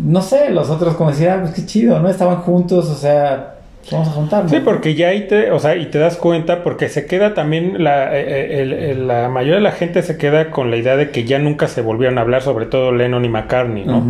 no 0.04 0.22
sé, 0.22 0.50
los 0.50 0.70
otros 0.70 0.94
como 0.96 1.10
decir, 1.10 1.28
ah, 1.30 1.38
pues 1.40 1.52
qué 1.54 1.64
chido, 1.66 2.00
¿no? 2.00 2.08
Estaban 2.08 2.36
juntos, 2.38 2.90
o 2.90 2.94
sea, 2.96 3.53
vamos 3.90 4.08
a 4.08 4.12
juntarnos. 4.12 4.50
Sí, 4.50 4.58
porque 4.64 4.94
ya 4.94 5.08
ahí 5.08 5.26
te, 5.26 5.50
o 5.50 5.58
sea, 5.58 5.76
y 5.76 5.86
te 5.86 5.98
das 5.98 6.16
cuenta 6.16 6.62
porque 6.62 6.88
se 6.88 7.06
queda 7.06 7.34
también 7.34 7.82
la, 7.84 8.16
eh, 8.18 8.62
el- 8.62 8.72
el- 8.72 9.06
la 9.08 9.28
mayoría 9.28 9.56
de 9.56 9.60
la 9.62 9.72
gente 9.72 10.02
se 10.02 10.16
queda 10.16 10.50
con 10.50 10.70
la 10.70 10.76
idea 10.76 10.96
de 10.96 11.10
que 11.10 11.24
ya 11.24 11.38
nunca 11.38 11.68
se 11.68 11.80
volvieron 11.82 12.18
a 12.18 12.22
hablar, 12.22 12.42
sobre 12.42 12.66
todo 12.66 12.92
Lennon 12.92 13.24
y 13.24 13.28
McCartney, 13.28 13.84
¿no? 13.84 14.02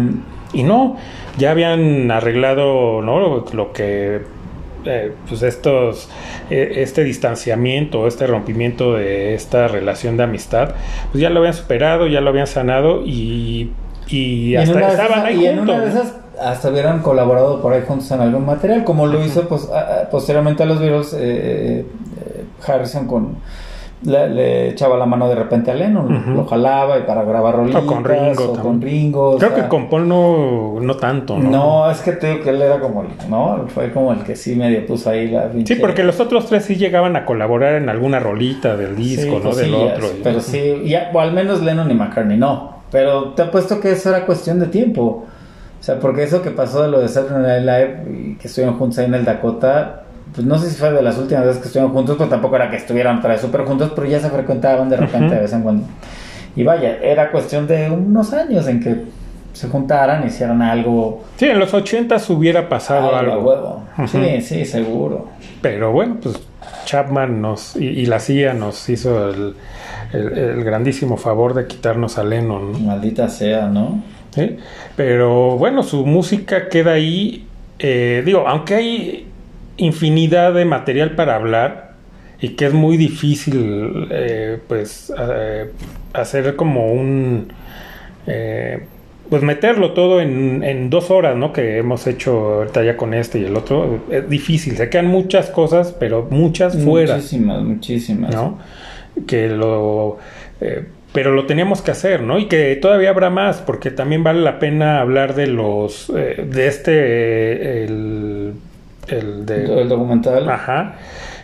Y 0.52 0.62
no, 0.62 0.96
ya 1.38 1.50
habían 1.50 2.10
arreglado, 2.10 3.02
¿no? 3.02 3.18
Lo, 3.18 3.44
lo 3.52 3.72
que, 3.72 4.20
eh, 4.86 5.12
pues 5.28 5.42
estos, 5.42 6.08
eh, 6.50 6.74
este 6.76 7.02
distanciamiento, 7.02 8.06
este 8.06 8.26
rompimiento 8.26 8.94
de 8.94 9.34
esta 9.34 9.66
relación 9.66 10.16
de 10.16 10.24
amistad, 10.24 10.74
pues 11.10 11.20
ya 11.22 11.30
lo 11.30 11.40
habían 11.40 11.54
superado, 11.54 12.06
ya 12.06 12.20
lo 12.20 12.30
habían 12.30 12.46
sanado 12.46 13.02
y, 13.04 13.70
y 14.08 14.50
Y 14.50 14.54
en 14.56 14.62
hasta 14.62 14.78
de 14.78 14.86
estaban 14.86 15.10
esas- 15.12 15.24
ahí 15.24 15.42
y 15.42 15.46
en 15.46 15.58
una 15.60 15.80
de 15.80 15.88
esas 15.88 16.14
hasta 16.42 16.68
hubieran 16.70 17.00
colaborado 17.00 17.62
por 17.62 17.72
ahí 17.72 17.82
juntos 17.86 18.10
en 18.10 18.20
algún 18.20 18.44
material, 18.44 18.82
como 18.84 19.06
lo 19.06 19.24
hizo 19.24 19.48
pues, 19.48 19.70
a- 19.70 20.02
a- 20.02 20.10
posteriormente 20.10 20.62
a 20.64 20.66
los 20.66 20.80
Beatles, 20.80 21.12
eh, 21.14 21.86
eh, 22.26 22.44
Harrison 22.66 23.06
con 23.06 23.36
le, 24.02 24.28
le 24.28 24.68
echaba 24.70 24.98
la 24.98 25.06
mano 25.06 25.28
de 25.30 25.34
repente 25.36 25.70
a 25.70 25.74
Lennon, 25.74 26.34
lo 26.36 26.44
jalaba 26.44 26.98
y 26.98 27.02
para 27.04 27.22
grabar 27.22 27.56
rolitas, 27.56 27.82
O 27.82 27.86
con 27.86 28.04
Ringo 28.04 28.30
o 28.32 28.34
también. 28.48 28.62
con 28.62 28.82
Ringo, 28.82 29.30
o 29.30 29.38
Creo 29.38 29.52
sea, 29.54 29.62
que 29.62 29.68
con 29.68 29.88
Paul 29.88 30.06
no, 30.08 30.78
no 30.78 30.96
tanto, 30.96 31.38
¿no? 31.38 31.48
no, 31.48 31.90
es 31.90 32.00
que 32.02 32.12
te 32.12 32.26
digo 32.32 32.42
que 32.44 32.50
él 32.50 32.60
era 32.60 32.80
como 32.80 33.00
el, 33.02 33.08
no, 33.30 33.64
fue 33.68 33.90
como 33.92 34.12
el 34.12 34.18
que 34.24 34.36
sí 34.36 34.56
medio 34.56 34.84
puso 34.86 35.08
ahí 35.08 35.28
la 35.28 35.50
Sí, 35.50 35.56
pinche- 35.58 35.80
porque 35.80 36.02
los 36.02 36.20
otros 36.20 36.44
tres 36.46 36.66
sí 36.66 36.76
llegaban 36.76 37.16
a 37.16 37.24
colaborar 37.24 37.76
en 37.76 37.88
alguna 37.88 38.18
rolita 38.20 38.76
del 38.76 38.94
disco, 38.94 39.38
Sí, 39.38 39.40
¿no? 39.42 39.54
Del 39.54 39.74
otro. 39.74 40.06
Pero 40.22 40.40
sí, 40.40 40.82
ya, 40.84 41.10
o 41.14 41.20
al 41.20 41.32
menos 41.32 41.62
Lennon 41.62 41.90
y 41.90 41.94
McCartney 41.94 42.36
no. 42.36 42.74
Pero 42.90 43.30
te 43.34 43.42
apuesto 43.42 43.80
que 43.80 43.92
eso 43.92 44.10
era 44.10 44.24
cuestión 44.26 44.60
de 44.60 44.66
tiempo. 44.66 45.26
O 45.80 45.82
sea, 45.82 45.98
porque 45.98 46.22
eso 46.22 46.40
que 46.42 46.50
pasó 46.50 46.82
de 46.82 46.88
lo 46.88 47.00
de 47.00 47.08
Saturday 47.08 47.62
Night 47.62 47.64
Live 48.06 48.18
y 48.18 48.34
que 48.36 48.48
estuvieron 48.48 48.78
juntos 48.78 48.98
ahí 48.98 49.06
en 49.06 49.14
el 49.14 49.24
Dakota, 49.24 50.04
pues 50.34 50.46
no 50.46 50.58
sé 50.58 50.70
si 50.70 50.76
fue 50.76 50.90
de 50.92 51.02
las 51.02 51.18
últimas 51.18 51.44
veces 51.44 51.60
que 51.60 51.66
estuvieron 51.68 51.92
juntos, 51.92 52.16
pero 52.16 52.30
tampoco 52.30 52.56
era 52.56 52.70
que 52.70 52.76
estuvieran 52.76 53.18
otra 53.18 53.30
vez 53.32 53.40
súper 53.40 53.62
juntos, 53.64 53.92
pero 53.94 54.06
ya 54.06 54.18
se 54.20 54.30
frecuentaban 54.30 54.88
de 54.88 54.96
repente 54.96 55.26
Ujú. 55.26 55.34
de 55.34 55.40
vez 55.40 55.52
en 55.52 55.62
cuando. 55.62 55.86
Y 56.56 56.62
vaya, 56.62 56.96
era 57.02 57.30
cuestión 57.30 57.66
de 57.66 57.90
unos 57.90 58.32
años 58.32 58.66
en 58.68 58.80
que 58.80 59.02
se 59.52 59.68
juntaran, 59.68 60.26
hicieran 60.26 60.62
algo, 60.62 61.22
Sí, 61.36 61.46
en 61.46 61.58
los 61.58 61.74
ochentas 61.74 62.28
hubiera 62.30 62.68
pasado 62.68 63.14
algo 63.14 63.32
algo. 63.34 63.48
huevo. 63.50 63.82
Ujú. 63.98 64.08
Sí, 64.08 64.40
sí, 64.40 64.64
seguro. 64.64 65.26
Pero 65.60 65.92
bueno, 65.92 66.16
pues 66.22 66.36
Chapman 66.86 67.40
nos 67.42 67.76
y, 67.76 67.84
y 67.86 68.06
la 68.06 68.18
CIA 68.20 68.54
nos 68.54 68.88
hizo 68.88 69.28
el, 69.30 69.54
el- 70.12 70.36
el 70.38 70.64
grandísimo 70.64 71.16
favor 71.16 71.54
de 71.54 71.66
quitarnos 71.66 72.18
a 72.18 72.24
Lennon. 72.24 72.72
¿no? 72.72 72.78
Maldita 72.80 73.28
sea, 73.28 73.66
¿no? 73.68 74.02
¿Sí? 74.34 74.56
Pero 74.96 75.56
bueno, 75.56 75.82
su 75.82 76.04
música 76.06 76.68
queda 76.68 76.92
ahí. 76.92 77.46
eh, 77.78 78.22
digo, 78.24 78.44
aunque 78.46 78.74
hay 78.74 79.26
infinidad 79.76 80.54
de 80.54 80.64
material 80.64 81.12
para 81.16 81.34
hablar 81.36 81.92
y 82.40 82.50
que 82.50 82.66
es 82.66 82.72
muy 82.72 82.96
difícil, 82.96 84.08
eh, 84.10 84.58
pues, 84.68 85.12
eh, 85.18 85.70
hacer 86.12 86.54
como 86.56 86.86
un. 86.92 87.48
eh, 88.26 88.84
pues 89.30 89.42
meterlo 89.42 89.92
todo 89.92 90.20
en, 90.20 90.62
en 90.62 90.90
dos 90.90 91.10
horas, 91.10 91.34
¿no? 91.34 91.52
Que 91.52 91.78
hemos 91.78 92.06
hecho 92.06 92.56
ahorita 92.56 92.84
ya 92.84 92.96
con 92.96 93.14
este 93.14 93.38
y 93.40 93.44
el 93.44 93.56
otro. 93.56 94.04
Es 94.10 94.28
difícil, 94.28 94.76
se 94.76 94.90
quedan 94.90 95.06
muchas 95.06 95.48
cosas, 95.50 95.94
pero 95.98 96.26
muchas 96.30 96.76
fuera. 96.76 97.16
Muchísimas, 97.16 97.62
muchísimas. 97.62 98.34
¿no? 98.34 98.58
Que 99.26 99.48
lo... 99.48 100.18
eh, 100.60 100.84
pero 101.12 101.30
lo 101.30 101.46
teníamos 101.46 101.80
que 101.80 101.92
hacer, 101.92 102.22
¿no? 102.22 102.40
Y 102.40 102.46
que 102.46 102.74
todavía 102.74 103.10
habrá 103.10 103.30
más, 103.30 103.60
porque 103.60 103.92
también 103.92 104.24
vale 104.24 104.40
la 104.40 104.58
pena 104.58 105.00
hablar 105.00 105.36
de 105.36 105.46
los, 105.46 106.10
eh, 106.10 106.44
de 106.44 106.66
este, 106.66 106.92
eh, 106.92 107.84
el, 107.84 108.54
el 109.06 109.46
de... 109.46 109.82
El 109.82 109.88
documental. 109.88 110.48
Ajá. 110.48 110.96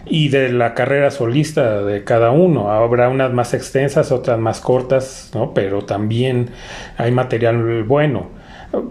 Y 0.07 0.29
de 0.31 0.51
la 0.53 0.75
carrera 0.75 1.13
solista 1.13 1.85
de 1.85 2.03
cada 2.03 2.33
uno. 2.33 2.73
Habrá 2.73 3.09
unas 3.09 3.33
más 3.33 3.55
extensas, 3.55 4.11
otras 4.11 4.41
más 4.41 4.61
cortas, 4.61 5.31
¿no? 5.35 5.55
Pero 5.55 5.83
también 5.83 6.49
hay 6.97 7.13
material 7.13 7.85
bueno. 7.85 8.29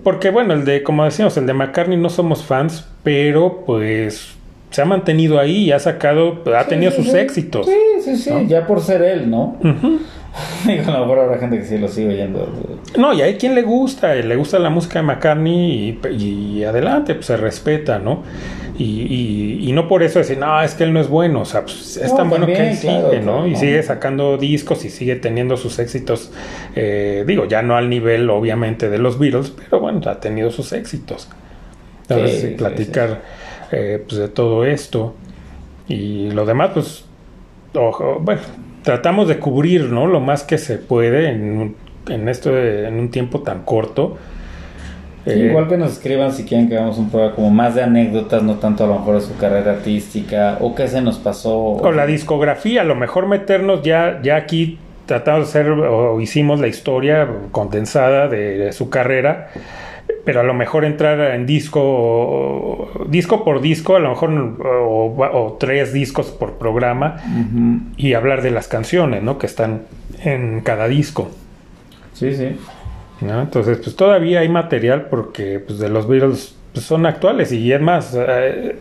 Porque 0.03 0.29
bueno, 0.29 0.53
el 0.53 0.63
de, 0.63 0.81
como 0.83 1.03
decíamos, 1.03 1.35
el 1.35 1.45
de 1.45 1.53
McCartney 1.53 1.97
no 1.97 2.09
somos 2.09 2.45
fans, 2.45 2.87
pero 3.03 3.63
pues 3.65 4.35
se 4.71 4.81
ha 4.81 4.85
mantenido 4.85 5.39
ahí 5.39 5.65
y 5.65 5.71
ha 5.71 5.79
sacado, 5.79 6.43
ha 6.55 6.65
tenido 6.65 6.91
sus 6.91 7.07
sí. 7.11 7.17
éxitos. 7.17 7.65
Sí, 7.65 7.73
sí, 8.03 8.15
sí, 8.17 8.29
¿no? 8.31 8.43
ya 8.43 8.65
por 8.67 8.81
ser 8.81 9.01
él, 9.01 9.29
¿no? 9.29 9.57
Ujú. 9.63 9.99
Digo, 10.67 10.83
a 10.87 10.91
lo 10.91 10.99
mejor 11.01 11.19
habrá 11.19 11.37
gente 11.39 11.57
que 11.57 11.65
sí 11.65 11.77
lo 11.79 11.87
sigue 11.87 12.09
oyendo. 12.09 12.47
No, 12.97 13.13
y 13.13 13.21
hay 13.21 13.35
quien 13.35 13.55
le 13.55 13.63
gusta, 13.63 14.13
le 14.13 14.35
gusta 14.35 14.59
la 14.59 14.69
música 14.69 14.99
de 14.99 15.03
McCartney 15.05 15.99
y, 16.11 16.23
y 16.59 16.63
adelante, 16.63 17.15
pues 17.15 17.25
se 17.25 17.35
respeta, 17.37 17.97
¿no? 17.97 18.21
Y, 18.77 18.83
y- 19.63 19.69
y 19.69 19.71
no 19.73 19.87
por 19.89 20.03
eso 20.03 20.19
decir, 20.19 20.37
no, 20.37 20.61
es 20.61 20.75
que 20.75 20.83
él 20.85 20.93
no 20.93 21.01
es 21.01 21.09
bueno, 21.09 21.41
o 21.41 21.45
sea, 21.45 21.63
pues, 21.63 21.97
es 21.97 22.11
No, 22.11 22.17
tan 22.17 22.29
bueno 22.29 22.45
que 22.45 22.75
sigue, 22.75 22.93
¿no? 22.93 23.09
claro, 23.33 23.47
y 23.47 23.51
no. 23.51 23.57
sigue 23.59 23.83
sacando 23.83 24.37
discos 24.37 24.85
y 24.85 24.89
sigue 24.89 25.15
teniendo 25.17 25.57
sus 25.57 25.79
éxitos, 25.79 26.31
eh, 26.75 27.23
digo, 27.27 27.43
ya 27.45 27.61
no 27.61 27.75
al 27.75 27.89
nivel, 27.89 28.29
obviamente, 28.29 28.89
de 28.89 28.97
los 28.99 29.19
Beatles, 29.19 29.51
pero 29.57 29.81
bueno, 29.81 29.99
ha 30.05 30.19
tenido 30.21 30.49
sus 30.51 30.71
éxitos. 30.71 31.27
Entonces, 32.03 32.31
Sí, 32.35 32.41
sí, 32.41 32.47
sí, 32.49 32.55
platicar 32.55 33.21
eh, 33.71 34.03
pues, 34.07 34.19
de 34.19 34.29
todo 34.29 34.65
esto 34.65 35.15
y 35.87 36.31
lo 36.31 36.45
demás, 36.45 36.71
pues, 36.73 37.05
ojo, 37.75 38.19
bueno, 38.21 38.41
tratamos 38.83 39.27
de 39.27 39.39
cubrir, 39.39 39.85
¿no? 39.91 40.07
Lo 40.07 40.19
más 40.21 40.43
que 40.43 40.57
se 40.57 40.77
puede 40.79 41.29
en, 41.31 41.57
un- 41.59 41.77
en 42.09 42.29
esto, 42.29 42.51
de- 42.53 42.87
en 42.87 42.99
un 42.99 43.11
tiempo 43.11 43.41
tan 43.43 43.63
corto. 43.65 44.17
Sí, 45.25 45.41
Eh, 45.41 45.45
igual 45.45 45.67
que 45.67 45.77
nos 45.77 45.91
escriban 45.93 46.31
si 46.33 46.45
quieren 46.45 46.67
que 46.69 46.75
hagamos 46.77 46.97
un 46.97 47.11
programa 47.11 47.35
como 47.35 47.49
más 47.51 47.75
de 47.75 47.83
anécdotas, 47.83 48.41
no 48.43 48.57
tanto 48.57 48.85
a 48.85 48.87
lo 48.87 48.95
mejor 48.95 49.15
de 49.15 49.21
su 49.21 49.37
carrera 49.37 49.73
artística, 49.73 50.57
o 50.61 50.73
qué 50.75 50.87
se 50.87 51.01
nos 51.01 51.19
pasó. 51.19 51.53
O 51.55 51.91
la 51.91 52.05
discografía, 52.05 52.81
a 52.81 52.83
lo 52.85 52.95
mejor 52.95 53.27
meternos 53.27 53.83
ya, 53.83 54.19
ya 54.23 54.37
aquí 54.37 54.79
tratamos 55.05 55.41
de 55.53 55.59
hacer 55.59 55.69
o 55.71 56.19
hicimos 56.21 56.59
la 56.59 56.67
historia 56.67 57.27
condensada 57.51 58.27
de, 58.27 58.57
de 58.57 58.71
su 58.73 58.89
carrera, 58.89 59.49
pero 60.25 60.39
a 60.41 60.43
lo 60.43 60.53
mejor 60.53 60.85
entrar 60.85 61.19
en 61.35 61.45
disco, 61.45 61.81
o- 61.81 63.05
disco 63.07 63.43
por 63.43 63.61
disco, 63.61 63.95
a 63.95 63.99
lo 63.99 64.09
mejor 64.09 64.29
o, 64.65 65.15
o 65.33 65.57
tres 65.59 65.93
discos 65.93 66.27
por 66.27 66.53
programa 66.53 67.17
y 67.97 68.13
hablar 68.13 68.41
de 68.41 68.51
las 68.51 68.67
canciones, 68.67 69.23
¿no? 69.23 69.37
Que 69.37 69.45
están 69.47 69.83
en 70.23 70.61
cada 70.61 70.87
disco. 70.87 71.29
Sí, 72.13 72.33
sí. 72.35 72.57
¿no? 73.21 73.41
Entonces, 73.41 73.79
pues 73.83 73.95
todavía 73.95 74.39
hay 74.39 74.49
material 74.49 75.07
porque 75.09 75.59
pues, 75.59 75.79
de 75.79 75.89
los 75.89 76.07
Beatles 76.07 76.55
pues, 76.73 76.85
son 76.85 77.05
actuales 77.05 77.51
y 77.51 77.71
es 77.71 77.81
más, 77.81 78.15
eh, 78.17 78.77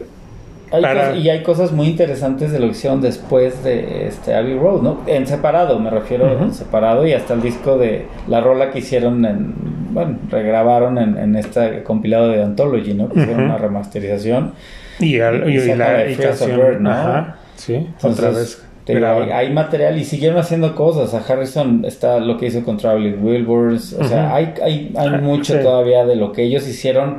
Hay 0.71 0.83
Para- 0.83 1.01
cosas- 1.09 1.17
y 1.25 1.31
hay 1.31 1.43
cosas 1.43 1.73
muy 1.73 1.87
interesantes 1.87 2.53
de 2.53 2.59
lo 2.59 2.67
que 2.67 2.73
hicieron 2.73 3.01
después 3.01 3.65
de 3.65 4.07
este 4.09 4.35
Abbey 4.35 4.59
Road, 4.59 4.83
¿no? 4.83 5.01
En 5.07 5.27
separado, 5.27 5.79
me 5.79 5.89
refiero 5.91 6.31
en 6.43 6.53
separado 6.53 7.07
y 7.07 7.13
hasta 7.15 7.35
el 7.35 7.41
disco 7.41 7.79
de 7.79 8.07
la 8.27 8.41
rola 8.41 8.71
que 8.71 8.81
hicieron 8.81 9.25
en, 9.25 9.55
bueno, 9.93 10.19
regrabaron 10.31 10.99
en, 10.99 11.17
en 11.17 11.37
este 11.37 11.83
compilado 11.85 12.29
de 12.29 12.43
Anthology, 12.43 12.93
¿no? 12.95 13.09
Que 13.09 13.21
hicieron 13.21 13.45
una 13.45 13.57
remasterización. 13.59 14.53
y, 15.01 15.21
al- 15.21 15.49
y- 15.49 15.55
Y 15.55 15.57
y 15.57 15.61
saca 15.61 15.93
la 15.93 16.17
canción, 16.17 16.57
Bird, 16.57 16.81
¿no? 16.81 16.91
ajá, 16.91 17.37
sí, 17.57 17.75
Entonces, 17.75 18.19
otra 18.19 18.31
vez. 18.39 18.65
digo, 18.87 19.07
hay, 19.07 19.31
hay 19.31 19.53
material 19.53 19.97
y 19.99 20.05
siguieron 20.05 20.39
haciendo 20.39 20.75
cosas. 20.75 21.15
A 21.15 21.33
Harrison 21.33 21.85
está 21.87 22.19
lo 22.21 22.37
que 22.37 22.47
hizo 22.47 22.63
con 22.65 22.77
Traveling 22.79 23.23
Wilburys. 23.25 23.93
O 23.95 24.05
sea, 24.05 24.35
hay, 24.35 24.55
hay, 24.63 24.93
hay 24.99 25.09
Ah, 25.15 25.19
mucho 25.23 25.55
sí. 25.57 25.63
todavía 25.63 26.05
de 26.05 26.17
lo 26.17 26.33
que 26.33 26.43
ellos 26.43 26.67
hicieron. 26.69 27.19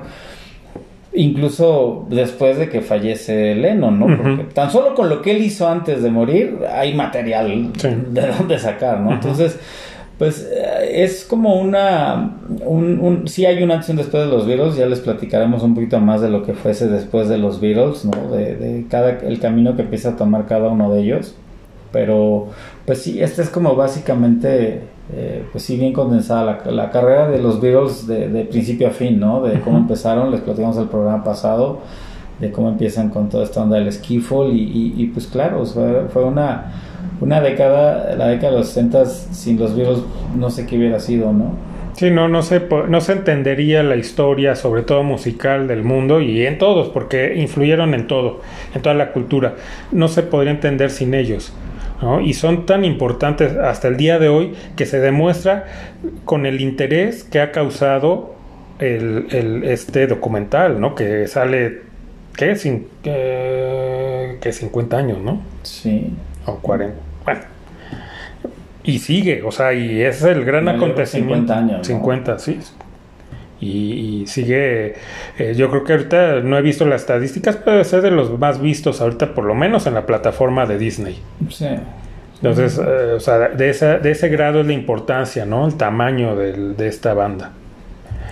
Incluso 1.13 2.05
después 2.09 2.57
de 2.57 2.69
que 2.69 2.81
fallece 2.81 3.55
Lennon, 3.55 3.99
¿no? 3.99 4.05
Porque 4.17 4.43
tan 4.53 4.69
solo 4.71 4.93
con 4.93 5.09
lo 5.09 5.21
que 5.21 5.31
él 5.31 5.41
hizo 5.43 5.67
antes 5.67 6.03
de 6.03 6.11
morir, 6.11 6.59
hay 6.71 6.93
material 6.93 7.71
Sí. 7.77 7.87
de 8.11 8.27
dónde 8.27 8.59
sacar, 8.59 8.99
¿no? 8.99 9.13
Entonces, 9.13 9.57
pues 10.19 10.47
eh, 10.53 11.03
es 11.03 11.25
como 11.25 11.55
una. 11.59 12.37
Un, 12.63 12.99
un, 12.99 13.27
sí, 13.27 13.45
hay 13.45 13.63
una 13.63 13.75
acción 13.75 13.97
después 13.97 14.23
de 14.25 14.29
los 14.29 14.45
Beatles. 14.45 14.75
Ya 14.75 14.85
les 14.85 14.99
platicaremos 14.99 15.63
un 15.63 15.73
poquito 15.73 15.99
más 15.99 16.21
de 16.21 16.29
lo 16.29 16.43
que 16.45 16.53
fuese 16.53 16.87
después 16.87 17.27
de 17.27 17.37
los 17.39 17.59
Beatles, 17.59 18.05
¿no? 18.05 18.29
De, 18.35 18.55
de 18.55 18.85
cada, 18.87 19.09
el 19.11 19.39
camino 19.39 19.75
que 19.75 19.81
empieza 19.83 20.09
a 20.09 20.15
tomar 20.15 20.45
cada 20.45 20.69
uno 20.69 20.93
de 20.93 21.01
ellos. 21.01 21.35
Pero, 21.91 22.47
pues 22.85 23.01
sí, 23.01 23.21
esta 23.21 23.41
es 23.41 23.49
como 23.49 23.75
básicamente, 23.75 24.81
eh, 25.13 25.43
pues 25.51 25.63
sí, 25.63 25.77
bien 25.77 25.93
condensada 25.93 26.61
la, 26.65 26.71
la 26.71 26.91
carrera 26.91 27.27
de 27.27 27.39
los 27.39 27.59
Beatles 27.59 28.05
de, 28.05 28.29
de 28.29 28.45
principio 28.45 28.87
a 28.87 28.91
fin, 28.91 29.19
¿no? 29.19 29.41
De 29.41 29.59
cómo 29.61 29.77
empezaron, 29.77 30.31
les 30.31 30.41
platicamos 30.41 30.77
el 30.77 30.87
programa 30.87 31.23
pasado, 31.23 31.79
de 32.39 32.51
cómo 32.51 32.69
empiezan 32.69 33.09
con 33.09 33.29
toda 33.29 33.43
esta 33.43 33.61
onda 33.61 33.77
del 33.77 33.91
skiffle 33.91 34.49
y, 34.49 34.61
y, 34.61 35.03
y, 35.03 35.07
pues 35.07 35.27
claro, 35.27 35.65
fue, 35.65 36.05
fue 36.09 36.23
una, 36.23 36.71
una 37.21 37.41
década, 37.41 38.15
la 38.15 38.27
década 38.27 38.53
de 38.53 38.57
los 38.59 38.67
60 38.67 39.05
sin 39.05 39.59
los 39.59 39.75
Beatles 39.75 39.99
no 40.37 40.49
sé 40.49 40.65
qué 40.65 40.77
hubiera 40.77 40.99
sido, 40.99 41.33
¿no? 41.33 41.69
Sí, 41.99 42.11
no, 42.11 42.29
no 42.29 42.43
se, 42.43 42.65
no 42.87 43.01
se 43.01 43.11
entendería 43.11 43.83
la 43.83 43.97
historia, 43.97 44.55
sobre 44.55 44.83
todo 44.83 45.03
musical 45.03 45.67
del 45.67 45.83
mundo 45.83 46.21
y 46.21 46.45
en 46.45 46.57
todos, 46.57 46.87
porque 46.87 47.35
influyeron 47.35 47.93
en 47.93 48.07
todo, 48.07 48.39
en 48.73 48.81
toda 48.81 48.95
la 48.95 49.11
cultura. 49.11 49.55
No 49.91 50.07
se 50.07 50.23
podría 50.23 50.51
entender 50.51 50.91
sin 50.91 51.13
ellos. 51.13 51.51
¿No? 52.01 52.21
Y 52.21 52.33
son 52.33 52.65
tan 52.65 52.85
importantes 52.85 53.55
hasta 53.57 53.87
el 53.87 53.97
día 53.97 54.19
de 54.19 54.29
hoy 54.29 54.53
que 54.75 54.85
se 54.85 54.99
demuestra 54.99 55.65
con 56.25 56.45
el 56.45 56.61
interés 56.61 57.23
que 57.23 57.41
ha 57.41 57.51
causado 57.51 58.35
el, 58.79 59.27
el- 59.31 59.63
este 59.65 60.07
documental, 60.07 60.79
¿no? 60.79 60.95
Que 60.95 61.27
sale, 61.27 61.81
¿qué? 62.35 62.53
Cin- 62.53 62.85
eh, 63.03 64.37
que 64.41 64.53
50 64.53 64.97
años, 64.97 65.17
¿no? 65.19 65.41
Sí. 65.63 66.13
O 66.45 66.55
40. 66.55 66.95
Bueno. 67.25 67.41
Y 68.83 68.99
sigue, 68.99 69.43
o 69.43 69.51
sea, 69.51 69.73
y 69.73 70.01
es 70.01 70.23
el 70.23 70.45
gran 70.45 70.67
acontecimiento. 70.69 71.53
50 71.53 71.57
años, 71.57 71.77
¿no? 71.79 71.83
50, 71.83 72.39
sí. 72.39 72.59
Y, 73.61 74.21
y 74.21 74.27
sigue, 74.27 74.95
eh, 75.37 75.53
yo 75.55 75.69
creo 75.69 75.83
que 75.83 75.93
ahorita 75.93 76.39
no 76.41 76.57
he 76.57 76.61
visto 76.61 76.85
las 76.85 77.01
estadísticas, 77.01 77.57
pero 77.57 77.83
ser 77.83 78.01
de 78.01 78.11
los 78.11 78.37
más 78.39 78.61
vistos 78.61 79.01
ahorita, 79.01 79.33
por 79.33 79.43
lo 79.43 79.53
menos 79.55 79.85
en 79.85 79.95
la 79.95 80.05
plataforma 80.05 80.65
de 80.65 80.77
Disney. 80.77 81.19
Sí. 81.49 81.67
Entonces, 82.35 82.77
eh, 82.79 83.13
o 83.17 83.19
sea, 83.19 83.37
de, 83.49 83.69
esa, 83.69 83.97
de 83.97 84.11
ese 84.11 84.29
grado 84.29 84.61
es 84.61 84.65
la 84.67 84.71
importancia, 84.73 85.45
¿no? 85.45 85.67
El 85.67 85.75
tamaño 85.75 86.37
del- 86.37 86.77
de 86.77 86.87
esta 86.87 87.13
banda. 87.13 87.51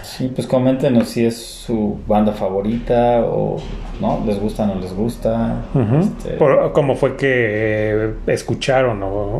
Sí, 0.01 0.31
pues 0.33 0.47
coméntenos 0.47 1.09
si 1.09 1.25
es 1.25 1.35
su 1.37 1.99
banda 2.07 2.31
favorita 2.31 3.19
o 3.25 3.57
no, 3.99 4.23
les 4.25 4.39
gusta 4.39 4.63
o 4.63 4.67
no 4.67 4.75
les 4.79 4.93
gusta. 4.93 5.57
Este, 5.99 6.37
Por- 6.37 6.71
¿Cómo 6.71 6.95
fue 6.95 7.17
que 7.17 7.27
eh, 7.29 8.13
escucharon? 8.27 9.01
¿no? 9.01 9.39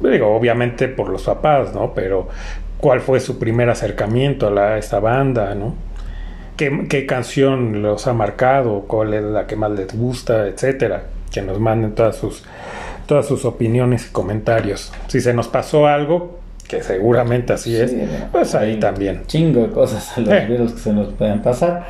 Digo, 0.00 0.28
obviamente 0.36 0.86
por 0.86 1.08
los 1.08 1.24
papás, 1.24 1.74
¿no? 1.74 1.92
Pero 1.92 2.28
¿cuál 2.84 3.00
fue 3.00 3.18
su 3.18 3.38
primer 3.38 3.70
acercamiento 3.70 4.46
a, 4.48 4.50
la- 4.50 4.74
a 4.74 4.78
esta 4.78 5.00
banda, 5.00 5.54
¿no? 5.54 5.74
¿Qué, 6.58 6.86
qué 6.90 7.06
canción 7.06 7.80
los 7.80 8.06
ha 8.06 8.12
marcado? 8.12 8.80
¿Cuál 8.86 9.14
es 9.14 9.22
la 9.24 9.46
que 9.46 9.56
más 9.56 9.70
les 9.70 9.96
gusta? 9.96 10.46
Etcétera. 10.46 11.04
Que 11.32 11.40
nos 11.40 11.58
manden 11.58 11.94
todas 11.94 12.16
sus, 12.16 12.44
todas 13.06 13.26
sus 13.26 13.46
opiniones 13.46 14.08
y 14.08 14.12
comentarios. 14.12 14.92
Si 15.06 15.22
se 15.22 15.32
nos 15.32 15.48
pasó 15.48 15.86
algo, 15.86 16.38
que 16.68 16.82
seguramente 16.82 17.54
así 17.54 17.74
es, 17.74 17.90
Sí, 17.90 17.96
bueno, 17.96 18.26
pues 18.30 18.54
ahí 18.54 18.78
también. 18.78 19.22
Chingo 19.28 19.62
de 19.62 19.70
cosas 19.70 20.16
a 20.16 20.20
los 20.20 20.28
Eh. 20.30 20.44
Que 20.46 20.68
se 20.78 20.92
nos 20.92 21.08
pueden 21.14 21.40
pasar. 21.40 21.86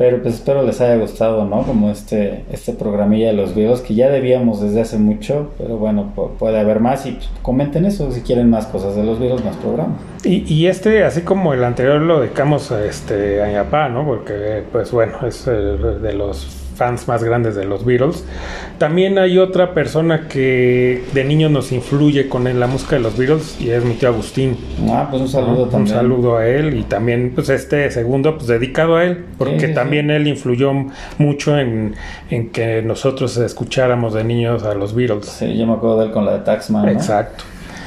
Pero 0.00 0.22
pues 0.22 0.36
espero 0.36 0.62
les 0.62 0.80
haya 0.80 0.96
gustado, 0.96 1.44
¿no? 1.44 1.60
Como 1.62 1.90
este, 1.90 2.44
este 2.50 2.72
programilla 2.72 3.26
de 3.26 3.32
los 3.34 3.54
Beatles 3.54 3.82
que 3.82 3.94
ya 3.94 4.08
debíamos 4.08 4.62
desde 4.62 4.80
hace 4.80 4.96
mucho, 4.96 5.50
pero 5.58 5.76
bueno, 5.76 6.10
pu- 6.16 6.30
puede 6.38 6.58
haber 6.58 6.80
más 6.80 7.04
y 7.04 7.12
pues, 7.12 7.28
comenten 7.42 7.84
eso 7.84 8.10
si 8.10 8.22
quieren 8.22 8.48
más 8.48 8.64
cosas 8.66 8.96
de 8.96 9.04
los 9.04 9.18
Beatles, 9.20 9.44
más 9.44 9.56
programas. 9.56 9.98
Y, 10.24 10.50
y 10.50 10.68
este, 10.68 11.04
así 11.04 11.20
como 11.20 11.52
el 11.52 11.62
anterior, 11.62 12.00
lo 12.00 12.20
dedicamos 12.20 12.72
a, 12.72 12.82
este, 12.86 13.42
a 13.42 13.48
¿no? 13.90 14.06
Porque, 14.06 14.62
pues 14.72 14.90
bueno, 14.90 15.18
es 15.26 15.44
de 15.44 16.14
los 16.14 16.46
fans 16.80 17.06
más 17.08 17.22
grandes 17.22 17.54
de 17.56 17.66
los 17.66 17.84
Beatles. 17.84 18.24
También 18.78 19.18
hay 19.18 19.36
otra 19.36 19.74
persona 19.74 20.28
que 20.28 21.04
de 21.12 21.24
niño 21.24 21.50
nos 21.50 21.72
influye 21.72 22.26
con 22.26 22.44
la 22.58 22.66
música 22.66 22.96
de 22.96 23.02
los 23.02 23.18
Beatles 23.18 23.60
y 23.60 23.68
es 23.68 23.84
mi 23.84 23.92
tío 23.94 24.08
Agustín. 24.08 24.56
Ah, 24.88 25.08
pues 25.10 25.20
un 25.20 25.28
saludo 25.28 25.56
¿no? 25.56 25.62
Un 25.64 25.70
también. 25.70 25.94
saludo 25.94 26.38
a 26.38 26.48
él 26.48 26.74
y 26.78 26.84
también, 26.84 27.32
pues 27.34 27.50
este 27.50 27.90
segundo, 27.90 28.36
pues 28.36 28.46
dedicado 28.46 28.96
a 28.96 29.04
él, 29.04 29.26
porque 29.36 29.60
Sí, 29.60 29.66
sí, 29.66 29.74
también 29.74 30.10
él 30.10 30.26
influyó 30.26 30.72
mucho 31.18 31.58
en, 31.58 31.96
en 32.30 32.48
que 32.48 32.80
nosotros 32.80 33.36
escucháramos 33.36 34.14
de 34.14 34.24
niños 34.24 34.62
a 34.62 34.72
los 34.74 34.94
Beatles. 34.94 35.26
Sí, 35.26 35.58
yo 35.58 35.66
me 35.66 35.74
acuerdo 35.74 36.00
de 36.00 36.06
él 36.06 36.12
con 36.12 36.24
la 36.24 36.32
de 36.32 36.38
Taxman, 36.38 36.86
¿no? 36.86 36.92
Exacto. 36.92 37.44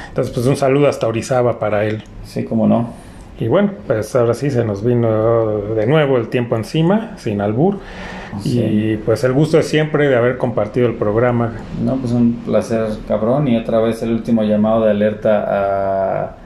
Entonces, 0.08 0.32
pues 0.32 0.46
un 0.46 0.56
saludo 0.56 0.86
hasta 0.86 1.08
Orizaba 1.08 1.58
para 1.58 1.84
él. 1.84 2.04
Sí, 2.24 2.44
cómo 2.44 2.68
no. 2.68 3.03
Y 3.38 3.48
bueno, 3.48 3.72
pues 3.86 4.14
ahora 4.14 4.32
sí 4.34 4.50
se 4.50 4.64
nos 4.64 4.84
vino 4.84 5.58
de 5.74 5.86
nuevo 5.86 6.16
el 6.18 6.28
tiempo 6.28 6.54
encima, 6.56 7.14
sin 7.16 7.40
albur. 7.40 7.78
Sí. 8.42 8.60
Y 8.60 8.96
pues 8.98 9.24
el 9.24 9.32
gusto 9.32 9.58
es 9.58 9.66
siempre 9.68 10.08
de 10.08 10.16
haber 10.16 10.38
compartido 10.38 10.86
el 10.86 10.94
programa. 10.94 11.52
No, 11.84 11.96
pues 11.96 12.12
un 12.12 12.34
placer, 12.44 12.86
cabrón. 13.08 13.48
Y 13.48 13.56
otra 13.56 13.80
vez 13.80 14.02
el 14.02 14.12
último 14.12 14.42
llamado 14.44 14.84
de 14.84 14.90
alerta 14.92 15.44
a, 15.48 16.36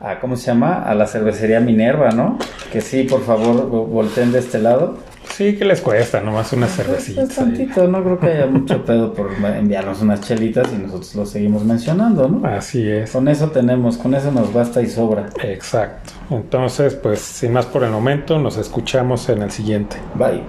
a 0.00 0.20
¿cómo 0.20 0.36
se 0.36 0.46
llama? 0.46 0.82
A 0.82 0.94
la 0.94 1.06
cervecería 1.06 1.60
Minerva, 1.60 2.10
¿no? 2.10 2.38
Que 2.72 2.80
sí, 2.80 3.04
por 3.04 3.22
favor, 3.22 3.70
vo- 3.70 3.86
volteen 3.86 4.32
de 4.32 4.40
este 4.40 4.58
lado. 4.58 4.98
Sí, 5.30 5.56
que 5.56 5.64
les 5.64 5.80
cuesta? 5.80 6.20
Nomás 6.20 6.52
unas 6.52 6.70
Pues, 6.76 6.86
cervecitas. 6.86 7.24
pues, 7.26 7.36
tantito, 7.36 7.88
no 7.88 8.04
creo 8.04 8.18
que 8.20 8.26
haya 8.26 8.46
mucho 8.46 8.84
pedo 8.86 9.12
por 9.14 9.30
enviarnos 9.56 10.02
unas 10.02 10.20
chelitas 10.20 10.68
y 10.72 10.76
nosotros 10.82 11.14
lo 11.16 11.26
seguimos 11.26 11.64
mencionando, 11.64 12.28
¿no? 12.28 12.46
Así 12.46 12.88
es. 12.88 13.10
Con 13.10 13.26
eso 13.28 13.50
tenemos, 13.50 13.96
con 13.98 14.14
eso 14.14 14.30
nos 14.30 14.52
basta 14.52 14.82
y 14.82 14.86
sobra. 14.88 15.26
Exacto. 15.42 16.12
Entonces, 16.30 16.94
pues 16.94 17.20
sin 17.20 17.52
más 17.52 17.66
por 17.66 17.84
el 17.84 17.90
momento, 17.90 18.38
nos 18.38 18.56
escuchamos 18.56 19.28
en 19.28 19.42
el 19.42 19.50
siguiente. 19.50 19.96
Bye. 20.14 20.42